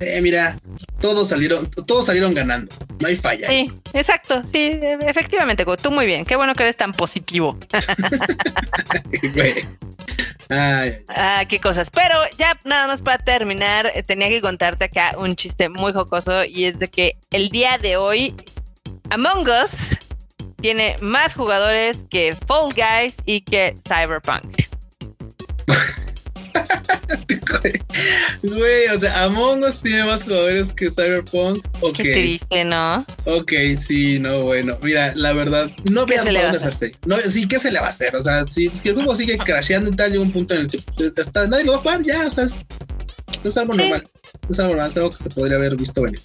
Eh, 0.00 0.20
mira, 0.22 0.58
todos 1.00 1.28
salieron, 1.28 1.70
todos 1.70 2.06
salieron 2.06 2.32
ganando. 2.32 2.74
No 3.00 3.08
hay 3.08 3.16
falla. 3.16 3.48
Sí, 3.48 3.72
exacto. 3.92 4.42
Sí, 4.50 4.78
efectivamente, 4.82 5.64
tú 5.82 5.90
muy 5.90 6.06
bien. 6.06 6.24
Qué 6.24 6.36
bueno 6.36 6.54
que 6.54 6.62
eres 6.62 6.76
tan 6.76 6.92
positivo. 6.92 7.58
Ah, 10.50 11.44
qué 11.48 11.60
cosas. 11.60 11.90
Pero 11.90 12.14
ya 12.38 12.58
nada 12.64 12.86
más 12.86 13.02
para 13.02 13.18
terminar, 13.18 13.90
eh, 13.94 14.02
tenía 14.02 14.28
que 14.28 14.40
contarte 14.40 14.86
acá 14.86 15.14
un 15.18 15.36
chiste 15.36 15.68
muy 15.68 15.92
jocoso 15.92 16.44
y 16.44 16.64
es 16.64 16.78
de 16.78 16.88
que 16.88 17.18
el 17.30 17.50
día 17.50 17.78
de 17.78 17.96
hoy 17.96 18.34
Among 19.10 19.48
Us 19.48 19.96
tiene 20.60 20.96
más 21.00 21.34
jugadores 21.34 22.04
que 22.10 22.36
Fall 22.46 22.74
Guys 22.74 23.16
y 23.24 23.40
que 23.40 23.74
Cyberpunk. 23.86 24.64
Güey, 28.42 28.86
o 28.94 29.00
sea, 29.00 29.24
Among 29.24 29.64
Us 29.64 29.80
tiene 29.80 30.04
más 30.04 30.24
jugadores 30.24 30.72
que 30.72 30.90
Cyberpunk. 30.90 31.66
Okay. 31.80 32.04
Qué 32.04 32.12
triste, 32.12 32.64
¿no? 32.64 33.04
Ok, 33.24 33.52
sí, 33.80 34.18
no, 34.18 34.42
bueno. 34.42 34.78
Mira, 34.82 35.14
la 35.14 35.32
verdad, 35.32 35.70
no 35.90 36.04
veo 36.04 36.22
dónde 36.22 36.40
hacerse. 36.40 36.92
No, 37.06 37.18
sí, 37.20 37.48
¿qué 37.48 37.58
se 37.58 37.72
le 37.72 37.80
va 37.80 37.86
a 37.86 37.90
hacer? 37.90 38.14
O 38.14 38.22
sea, 38.22 38.46
si, 38.46 38.70
el 38.84 38.94
juego 38.94 39.16
sigue 39.16 39.38
crasheando 39.38 39.90
y 39.90 39.96
tal, 39.96 40.12
llega 40.12 40.22
un 40.22 40.32
punto 40.32 40.54
en 40.54 40.62
el 40.62 40.66
que 40.68 40.80
pues, 40.96 41.12
nadie 41.34 41.64
lo 41.64 41.72
va 41.72 41.78
a 41.78 41.80
jugar, 41.80 42.02
ya, 42.02 42.26
o 42.26 42.30
sea, 42.30 42.44
es, 42.44 43.56
algo 43.56 43.72
normal. 43.72 44.06
Es 44.50 44.58
algo 44.58 44.74
normal, 44.74 44.90
es 44.90 44.96
algo 44.96 45.10
que 45.10 45.24
se 45.24 45.30
podría 45.30 45.56
haber 45.56 45.76
visto 45.76 46.02
venir. 46.02 46.20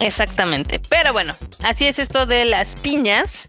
Exactamente. 0.00 0.80
Pero 0.88 1.12
bueno, 1.12 1.34
así 1.62 1.86
es 1.86 1.98
esto 1.98 2.26
de 2.26 2.44
las 2.44 2.74
piñas. 2.76 3.48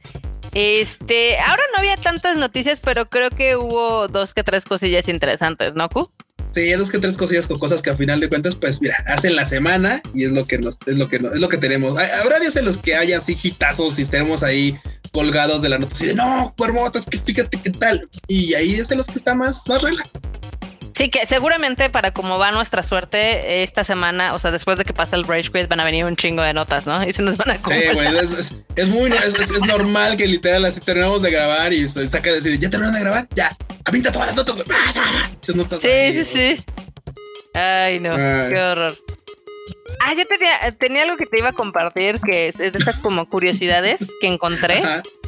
Este, 0.54 1.40
ahora 1.40 1.64
no 1.74 1.80
había 1.80 1.98
tantas 1.98 2.38
noticias, 2.38 2.80
pero 2.80 3.10
creo 3.10 3.30
que 3.30 3.56
hubo 3.56 4.08
dos 4.08 4.34
que 4.34 4.44
tres 4.44 4.66
cosillas 4.66 5.08
interesantes, 5.08 5.74
¿no, 5.74 5.90
Q? 5.90 6.12
Sí, 6.54 6.72
dos 6.74 6.92
que 6.92 7.00
tres 7.00 7.18
cosillas 7.18 7.48
con 7.48 7.58
cosas 7.58 7.82
que 7.82 7.90
a 7.90 7.98
final 7.98 8.20
de 8.20 8.30
cuentas, 8.30 8.54
pues 8.54 8.80
mira, 8.80 9.04
hacen 9.08 9.36
la 9.36 9.46
semana 9.46 10.04
y 10.14 10.26
es 10.26 10.32
lo 10.32 10.46
que 10.46 10.60
nos, 10.60 10.78
es 10.86 10.96
lo 10.96 11.08
que 11.08 11.16
es 11.16 11.22
lo 11.22 11.50
que 11.50 11.58
tenemos. 11.58 11.98
Habrá 11.98 12.40
días 12.40 12.56
en 12.56 12.66
los 12.66 12.78
que 12.78 12.96
haya 12.96 13.18
así 13.18 13.36
hitazos 13.42 13.98
y 13.98 14.04
estemos 14.04 14.44
ahí 14.44 14.80
colgados 15.12 15.64
de 15.64 15.70
la 15.70 15.78
así 15.78 16.08
de 16.08 16.14
no, 16.14 16.54
cuervotas, 16.56 17.08
que 17.08 17.18
fíjate 17.18 17.58
qué 17.64 17.72
tal. 17.72 18.08
Y 18.28 18.54
ahí 18.54 18.76
es 18.76 18.88
de 18.90 18.98
los 18.98 19.08
que 19.08 19.16
está 19.16 19.34
más, 19.34 19.68
más 19.68 19.82
relax. 19.82 20.20
Sí, 20.96 21.10
que 21.10 21.26
seguramente 21.26 21.90
para 21.90 22.12
como 22.12 22.38
va 22.38 22.52
nuestra 22.52 22.84
suerte 22.84 23.64
esta 23.64 23.84
semana, 23.84 24.34
o 24.34 24.40
sea, 24.40 24.52
después 24.52 24.78
de 24.78 24.86
que 24.86 24.94
pase 24.94 25.16
el 25.16 25.24
Rage 25.24 25.52
Quit, 25.52 25.68
van 25.68 25.80
a 25.80 25.86
venir 25.86 26.06
un 26.06 26.16
chingo 26.16 26.44
de 26.44 26.54
notas, 26.54 26.86
¿no? 26.86 27.04
Y 27.08 27.14
se 27.14 27.24
nos 27.24 27.36
van 27.38 27.52
a 27.52 27.56
Sí, 27.56 27.60
güey, 27.94 28.18
es, 28.76 28.90
muy, 28.90 29.12
es, 29.12 29.62
normal 29.66 30.18
que 30.18 30.28
literal 30.28 30.66
así 30.66 30.80
terminamos 30.82 31.24
de 31.24 31.32
grabar 31.32 31.74
y 31.74 31.88
saca 31.88 32.30
de 32.30 32.36
decir, 32.36 32.60
¿ya 32.60 32.70
terminaron 32.70 32.94
de 32.94 33.02
grabar? 33.02 33.28
Ya, 33.36 33.56
avinta 33.86 34.12
todas 34.12 34.28
las 34.28 34.36
notas, 34.36 34.56
güey. 34.56 34.68
sí, 35.82 36.24
sí, 36.24 36.26
sí. 36.26 36.64
Ay, 37.56 38.00
no, 38.00 38.16
qué 38.16 38.60
horror. 38.60 38.98
Ah, 40.00 40.14
yo 40.16 40.26
tenía, 40.28 40.72
tenía 40.78 41.04
algo 41.04 41.18
que 41.18 41.26
te 41.26 41.40
iba 41.40 41.50
a 41.50 41.54
compartir, 41.54 42.20
que 42.20 42.50
es 42.50 42.58
de 42.58 42.68
estas 42.68 42.98
como 42.98 43.28
curiosidades 43.30 44.06
que 44.22 44.28
encontré. 44.28 44.84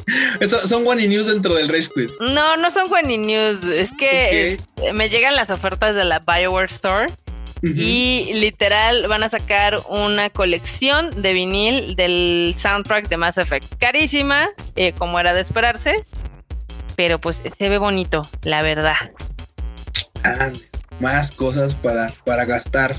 Eso, 0.40 0.66
son 0.66 0.86
One 0.86 1.08
News 1.08 1.26
dentro 1.26 1.54
del 1.54 1.68
Rage 1.68 1.88
Quit. 1.94 2.10
No, 2.20 2.56
no 2.56 2.70
son 2.70 2.92
One 2.92 3.18
News. 3.18 3.64
Es 3.64 3.92
que 3.92 4.58
me 4.94 5.08
llegan 5.08 5.34
las 5.36 5.50
ofertas 5.50 5.94
de 5.94 6.04
la 6.04 6.20
Bioware 6.20 6.70
Store. 6.70 7.06
Y 7.62 8.30
literal 8.34 9.08
van 9.08 9.24
a 9.24 9.28
sacar 9.28 9.80
una 9.88 10.30
colección 10.30 11.10
de 11.20 11.32
vinil 11.32 11.96
del 11.96 12.54
soundtrack 12.56 13.08
de 13.08 13.16
Mass 13.16 13.38
Effect. 13.38 13.74
Carísima, 13.80 14.50
eh, 14.76 14.92
como 14.92 15.18
era 15.18 15.32
de 15.32 15.40
esperarse. 15.40 16.04
Pero 16.94 17.18
pues 17.18 17.42
se 17.58 17.68
ve 17.68 17.78
bonito, 17.78 18.28
la 18.42 18.62
verdad. 18.62 18.94
Ah, 20.22 20.52
más 21.00 21.32
cosas 21.32 21.74
para, 21.74 22.12
para 22.24 22.44
gastar. 22.44 22.96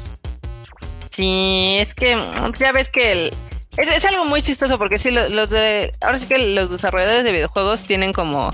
Sí, 1.12 1.78
es 1.80 1.96
que 1.96 2.18
ya 2.60 2.72
ves 2.74 2.90
que 2.90 3.12
el, 3.12 3.34
es, 3.78 4.06
algo 4.06 4.26
muy 4.26 4.42
chistoso 4.42 4.78
porque 4.78 4.98
sí, 4.98 5.12
los, 5.12 5.50
de. 5.50 5.94
Ahora 6.02 6.20
sí 6.20 6.28
que 6.28 6.40
los 6.40 6.70
desarrolladores 6.70 7.24
de 7.24 7.32
videojuegos 7.32 7.84
tienen 7.84 8.14
como. 8.14 8.52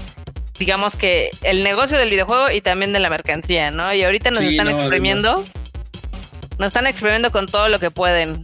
Digamos 0.59 0.95
que 0.95 1.32
el 1.41 1.63
negocio 1.63 1.97
del 1.97 2.09
videojuego 2.09 2.51
y 2.51 2.61
también 2.61 2.93
de 2.93 2.99
la 2.99 3.09
mercancía, 3.09 3.71
¿no? 3.71 3.91
Y 3.93 4.03
ahorita 4.03 4.32
nos 4.32 4.43
están 4.43 4.69
exprimiendo. 4.69 5.43
Nos 6.59 6.67
están 6.67 6.86
exprimiendo 6.86 7.32
con 7.32 7.47
todo 7.47 7.69
lo 7.69 7.80
que 7.80 7.89
pueden. 7.89 8.41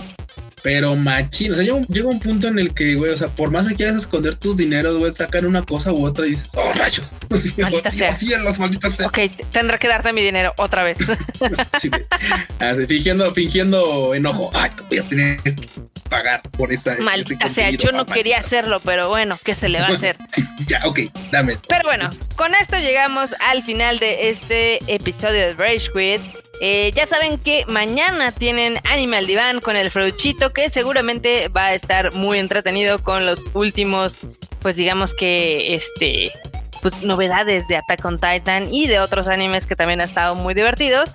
Pero 0.62 0.95
machín, 0.95 1.53
o 1.53 1.55
sea, 1.55 1.64
llega 1.64 2.07
un, 2.10 2.20
punto 2.20 2.47
en 2.47 2.60
el 2.60 2.74
que, 2.74 2.95
güey, 2.95 3.12
o 3.12 3.18
sea, 3.18 3.28
por 3.28 3.51
más 3.51 3.68
que 3.68 3.76
quieras 3.76 3.95
esconder 3.95 4.36
tus 4.36 4.57
dineros, 4.57 4.97
güey, 4.97 5.14
sacan 5.14 5.45
una 5.45 5.64
cosa 5.64 5.91
u 5.93 6.05
otra 6.05 6.26
y 6.26 6.32
dices, 6.32 6.51
oh, 6.55 6.74
rayos. 6.74 7.05
Maldita 7.57 7.91
sea. 7.91 8.12
Cielos, 8.12 8.60
maldita 8.60 8.89
sea. 8.89 9.07
Ok, 9.07 9.20
tendré 9.51 9.80
que 9.80 9.88
darte 9.88 10.12
mi 10.14 10.22
dinero 10.22 10.53
otra 10.57 10.84
vez. 10.84 10.97
sí, 11.80 11.89
así, 12.60 12.88
fingiendo, 12.88 13.34
fingiendo 13.34 14.14
enojo. 14.14 14.51
Ay, 14.53 14.72
te 14.76 14.84
voy 14.84 14.97
a 14.97 15.03
tener 15.03 15.38
que 15.41 15.55
pagar 16.10 16.41
por 16.41 16.74
esa. 16.74 16.97
Maldita 16.99 17.47
sea, 17.47 17.70
yo 17.70 17.91
no 17.91 18.05
quería 18.05 18.39
hacerlo, 18.39 18.82
pero 18.84 19.10
bueno, 19.10 19.38
¿qué 19.43 19.55
se 19.55 19.70
le 19.70 19.80
va 19.80 19.88
a 19.88 19.91
hacer? 19.91 20.18
ya, 20.66 20.82
ok, 20.86 20.99
dame. 21.32 21.57
Pero 21.68 21.84
bueno, 21.84 22.10
con 22.36 22.53
esto 22.55 22.78
llegamos 22.78 23.34
al 23.39 23.64
final 23.64 23.99
de 23.99 24.30
este 24.30 24.80
episodio 24.93 25.39
de 25.39 25.53
Rage 25.53 25.89
Quit. 25.93 26.22
Eh, 26.62 26.91
ya 26.93 27.07
saben 27.07 27.38
que 27.38 27.64
mañana 27.68 28.34
tienen 28.34 28.80
Animal 28.91 29.26
Divan 29.28 29.62
con 29.62 29.78
el 29.78 29.91
Freuchito, 29.91 30.49
que 30.54 30.70
seguramente 30.70 31.47
va 31.50 31.66
a 31.66 31.74
estar 31.74 32.14
muy 32.14 32.39
entretenido 32.39 33.04
con 33.04 33.26
los 33.26 33.45
últimos, 33.54 34.28
pues 34.60 34.76
digamos 34.76 35.14
que 35.14 35.74
este, 35.74 36.32
pues 36.82 37.04
novedades 37.04 37.68
de 37.68 37.78
Attack 37.78 38.06
on 38.06 38.20
Titan 38.20 38.74
y 38.74 38.88
de 38.88 39.00
otros 39.00 39.28
animes 39.28 39.66
que 39.66 39.76
también 39.76 40.02
han 40.02 40.08
estado 40.08 40.36
muy 40.36 40.54
divertidos. 40.54 41.14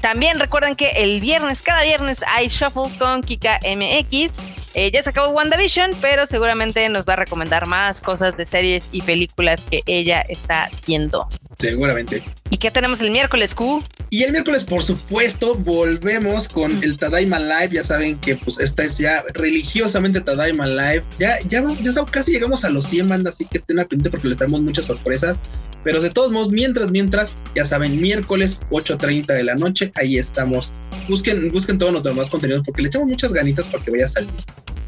También 0.00 0.40
recuerden 0.40 0.74
que 0.74 0.90
el 0.96 1.20
viernes, 1.20 1.62
cada 1.62 1.84
viernes 1.84 2.22
hay 2.26 2.48
Shuffle 2.48 2.90
con 2.98 3.22
Kika 3.22 3.60
MX. 3.62 4.36
Eh, 4.74 4.90
ya 4.90 5.02
se 5.02 5.10
acabó 5.10 5.28
WandaVision, 5.28 5.92
pero 6.00 6.26
seguramente 6.26 6.88
nos 6.88 7.04
va 7.04 7.12
a 7.12 7.16
recomendar 7.16 7.66
más 7.66 8.00
cosas 8.00 8.36
de 8.36 8.44
series 8.44 8.88
y 8.90 9.02
películas 9.02 9.60
que 9.70 9.82
ella 9.86 10.22
está 10.22 10.70
viendo. 10.86 11.28
Seguramente. 11.62 12.24
¿Y 12.50 12.56
qué 12.56 12.72
tenemos 12.72 13.00
el 13.02 13.12
miércoles, 13.12 13.54
Q? 13.54 13.84
Y 14.10 14.24
el 14.24 14.32
miércoles, 14.32 14.64
por 14.64 14.82
supuesto, 14.82 15.54
volvemos 15.54 16.48
con 16.48 16.72
el 16.82 16.96
Tadaima 16.96 17.38
Live. 17.38 17.70
Ya 17.74 17.84
saben 17.84 18.18
que 18.18 18.34
pues 18.34 18.58
esta 18.58 18.82
es 18.82 18.98
ya 18.98 19.22
religiosamente 19.34 20.20
Tadaima 20.20 20.66
Live. 20.66 21.04
Ya, 21.20 21.38
ya, 21.48 21.64
ya 21.80 22.04
casi 22.06 22.32
llegamos 22.32 22.64
a 22.64 22.68
los 22.68 22.86
100 22.88 23.08
bandas, 23.08 23.34
así 23.34 23.44
que 23.44 23.58
estén 23.58 23.78
al 23.78 23.86
pendiente 23.86 24.10
porque 24.10 24.26
les 24.26 24.38
damos 24.38 24.60
muchas 24.60 24.86
sorpresas. 24.86 25.38
Pero 25.84 26.02
de 26.02 26.10
todos 26.10 26.32
modos, 26.32 26.50
mientras, 26.50 26.90
mientras, 26.90 27.36
ya 27.54 27.64
saben, 27.64 28.00
miércoles 28.00 28.58
8.30 28.70 29.26
de 29.26 29.44
la 29.44 29.54
noche, 29.54 29.92
ahí 29.94 30.18
estamos. 30.18 30.72
Busquen, 31.08 31.48
busquen 31.52 31.78
todos 31.78 31.92
los 31.92 32.02
demás 32.02 32.28
contenidos 32.28 32.64
porque 32.66 32.82
le 32.82 32.88
echamos 32.88 33.06
muchas 33.06 33.32
ganitas 33.32 33.68
para 33.68 33.84
que 33.84 33.92
vaya 33.92 34.06
a 34.06 34.08
salir. 34.08 34.30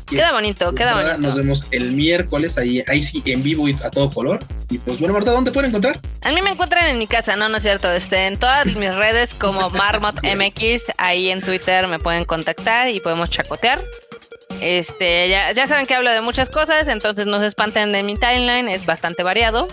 Queda 0.07 0.33
bonito, 0.33 0.75
queda 0.75 0.95
bonito. 0.95 1.19
Nos 1.19 1.37
vemos 1.37 1.67
el 1.71 1.93
miércoles 1.93 2.59
ahí, 2.59 2.83
ahí 2.89 3.03
sí, 3.03 3.23
en 3.27 3.43
vivo 3.43 3.69
y 3.69 3.77
a 3.83 3.91
todo 3.91 4.11
color. 4.11 4.45
Y 4.71 4.79
pues 4.79 4.99
bueno, 4.99 5.15
Marta, 5.15 5.31
¿dónde 5.31 5.51
pueden 5.51 5.71
encontrar? 5.71 5.99
A 6.23 6.31
mí 6.31 6.43
me 6.43 6.51
encuentran 6.51 6.89
en 6.89 6.99
mi 6.99 7.07
casa, 7.07 7.37
no, 7.37 7.49
no 7.49 7.57
es 7.57 7.63
cierto. 7.63 7.91
Este, 7.91 8.27
en 8.27 8.39
todas 8.39 8.67
mis 8.67 8.95
redes 8.95 9.35
como 9.35 9.71
Marmot 9.71 10.17
MX, 10.23 10.93
ahí 10.99 11.31
en 11.31 11.41
Twitter 11.41 11.87
me 11.89 11.99
pueden 11.99 12.25
contactar 12.25 12.89
y 12.89 13.01
podemos 13.01 13.31
chacotear. 13.31 13.81
Este, 14.61 15.29
ya, 15.29 15.53
ya 15.53 15.67
saben 15.67 15.87
que 15.87 15.95
hablo 15.95 16.11
de 16.11 16.21
muchas 16.21 16.49
cosas, 16.49 16.89
entonces 16.89 17.27
no 17.27 17.41
se 17.41 17.47
espanten 17.47 17.93
de 17.93 18.03
mi 18.03 18.17
timeline, 18.17 18.69
es 18.69 18.87
bastante 18.87 19.23
variado. 19.23 19.69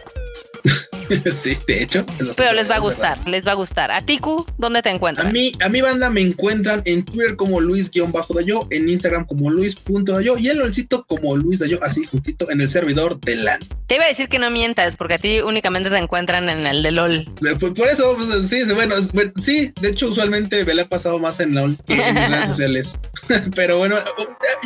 sí, 1.31 1.57
de 1.67 1.83
hecho. 1.83 2.05
Pero 2.35 2.53
les 2.53 2.69
va 2.69 2.75
a 2.75 2.79
gustar, 2.79 3.17
les 3.27 3.45
va 3.45 3.51
a 3.51 3.55
gustar. 3.55 3.91
¿A 3.91 4.01
Tiku, 4.01 4.45
dónde 4.57 4.81
te 4.81 4.89
encuentras? 4.89 5.27
A 5.27 5.31
mí, 5.31 5.53
a 5.61 5.69
mi 5.69 5.81
banda 5.81 6.09
me 6.09 6.21
encuentran 6.21 6.81
en 6.85 7.03
Twitter 7.03 7.35
como 7.35 7.59
Luis-Dayo, 7.59 8.67
en 8.69 8.89
Instagram 8.89 9.25
como 9.25 9.49
Luis.dayo 9.49 10.37
y 10.37 10.49
en 10.49 10.59
LOLcito 10.59 11.05
como 11.05 11.35
Luis 11.35 11.59
Dayo, 11.59 11.79
así 11.83 12.05
juntito 12.05 12.49
en 12.49 12.61
el 12.61 12.69
servidor 12.69 13.19
de 13.19 13.35
LAN. 13.37 13.59
Te 13.87 13.95
iba 13.95 14.05
a 14.05 14.07
decir 14.07 14.29
que 14.29 14.39
no 14.39 14.49
mientas, 14.49 14.95
porque 14.95 15.15
a 15.15 15.17
ti 15.17 15.41
únicamente 15.41 15.89
te 15.89 15.97
encuentran 15.97 16.47
en 16.47 16.65
el 16.65 16.81
de 16.81 16.91
LOL. 16.91 17.29
Por, 17.59 17.87
eso, 17.87 18.15
pues, 18.15 18.47
sí, 18.47 18.63
bueno, 18.73 18.95
sí, 19.37 19.73
de 19.81 19.89
hecho, 19.89 20.07
usualmente 20.07 20.63
me 20.63 20.73
la 20.73 20.83
ha 20.83 20.89
pasado 20.89 21.19
más 21.19 21.39
en 21.39 21.53
LOL 21.53 21.75
que 21.85 21.95
en 21.95 22.15
redes 22.15 22.45
sociales. 22.47 22.99
Pero 23.55 23.77
bueno, 23.79 23.97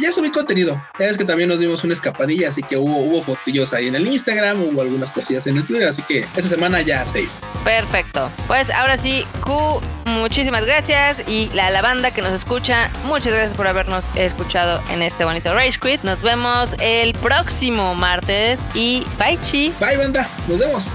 ya 0.01 0.11
subí 0.11 0.29
contenido. 0.29 0.79
Ya 0.99 1.07
es 1.07 1.17
que 1.17 1.25
también 1.25 1.49
nos 1.49 1.59
dimos 1.59 1.83
una 1.83 1.93
escapadilla, 1.93 2.49
así 2.49 2.61
que 2.61 2.77
hubo, 2.77 2.99
hubo 2.99 3.23
fotillos 3.23 3.73
ahí 3.73 3.87
en 3.87 3.95
el 3.95 4.07
Instagram, 4.07 4.61
hubo 4.61 4.81
algunas 4.81 5.11
cosillas 5.11 5.47
en 5.47 5.57
el 5.57 5.65
Twitter, 5.65 5.87
así 5.87 6.03
que 6.03 6.23
esta 6.35 6.49
semana 6.49 6.81
ya 6.81 7.05
safe. 7.05 7.29
Perfecto. 7.63 8.29
Pues 8.47 8.69
ahora 8.69 8.97
sí, 8.97 9.25
Q, 9.41 9.81
muchísimas 10.05 10.65
gracias. 10.65 11.23
Y 11.27 11.49
la, 11.53 11.69
la 11.71 11.81
banda 11.81 12.11
que 12.11 12.21
nos 12.21 12.31
escucha, 12.31 12.89
muchas 13.05 13.33
gracias 13.33 13.53
por 13.53 13.67
habernos 13.67 14.03
escuchado 14.15 14.81
en 14.91 15.01
este 15.01 15.25
bonito 15.25 15.53
Rage 15.53 15.79
Quit. 15.79 16.03
Nos 16.03 16.21
vemos 16.21 16.75
el 16.79 17.13
próximo 17.13 17.95
martes 17.95 18.59
y 18.73 19.05
bye, 19.17 19.39
chi. 19.41 19.73
Bye, 19.79 19.97
banda. 19.97 20.29
Nos 20.47 20.59
vemos. 20.59 20.91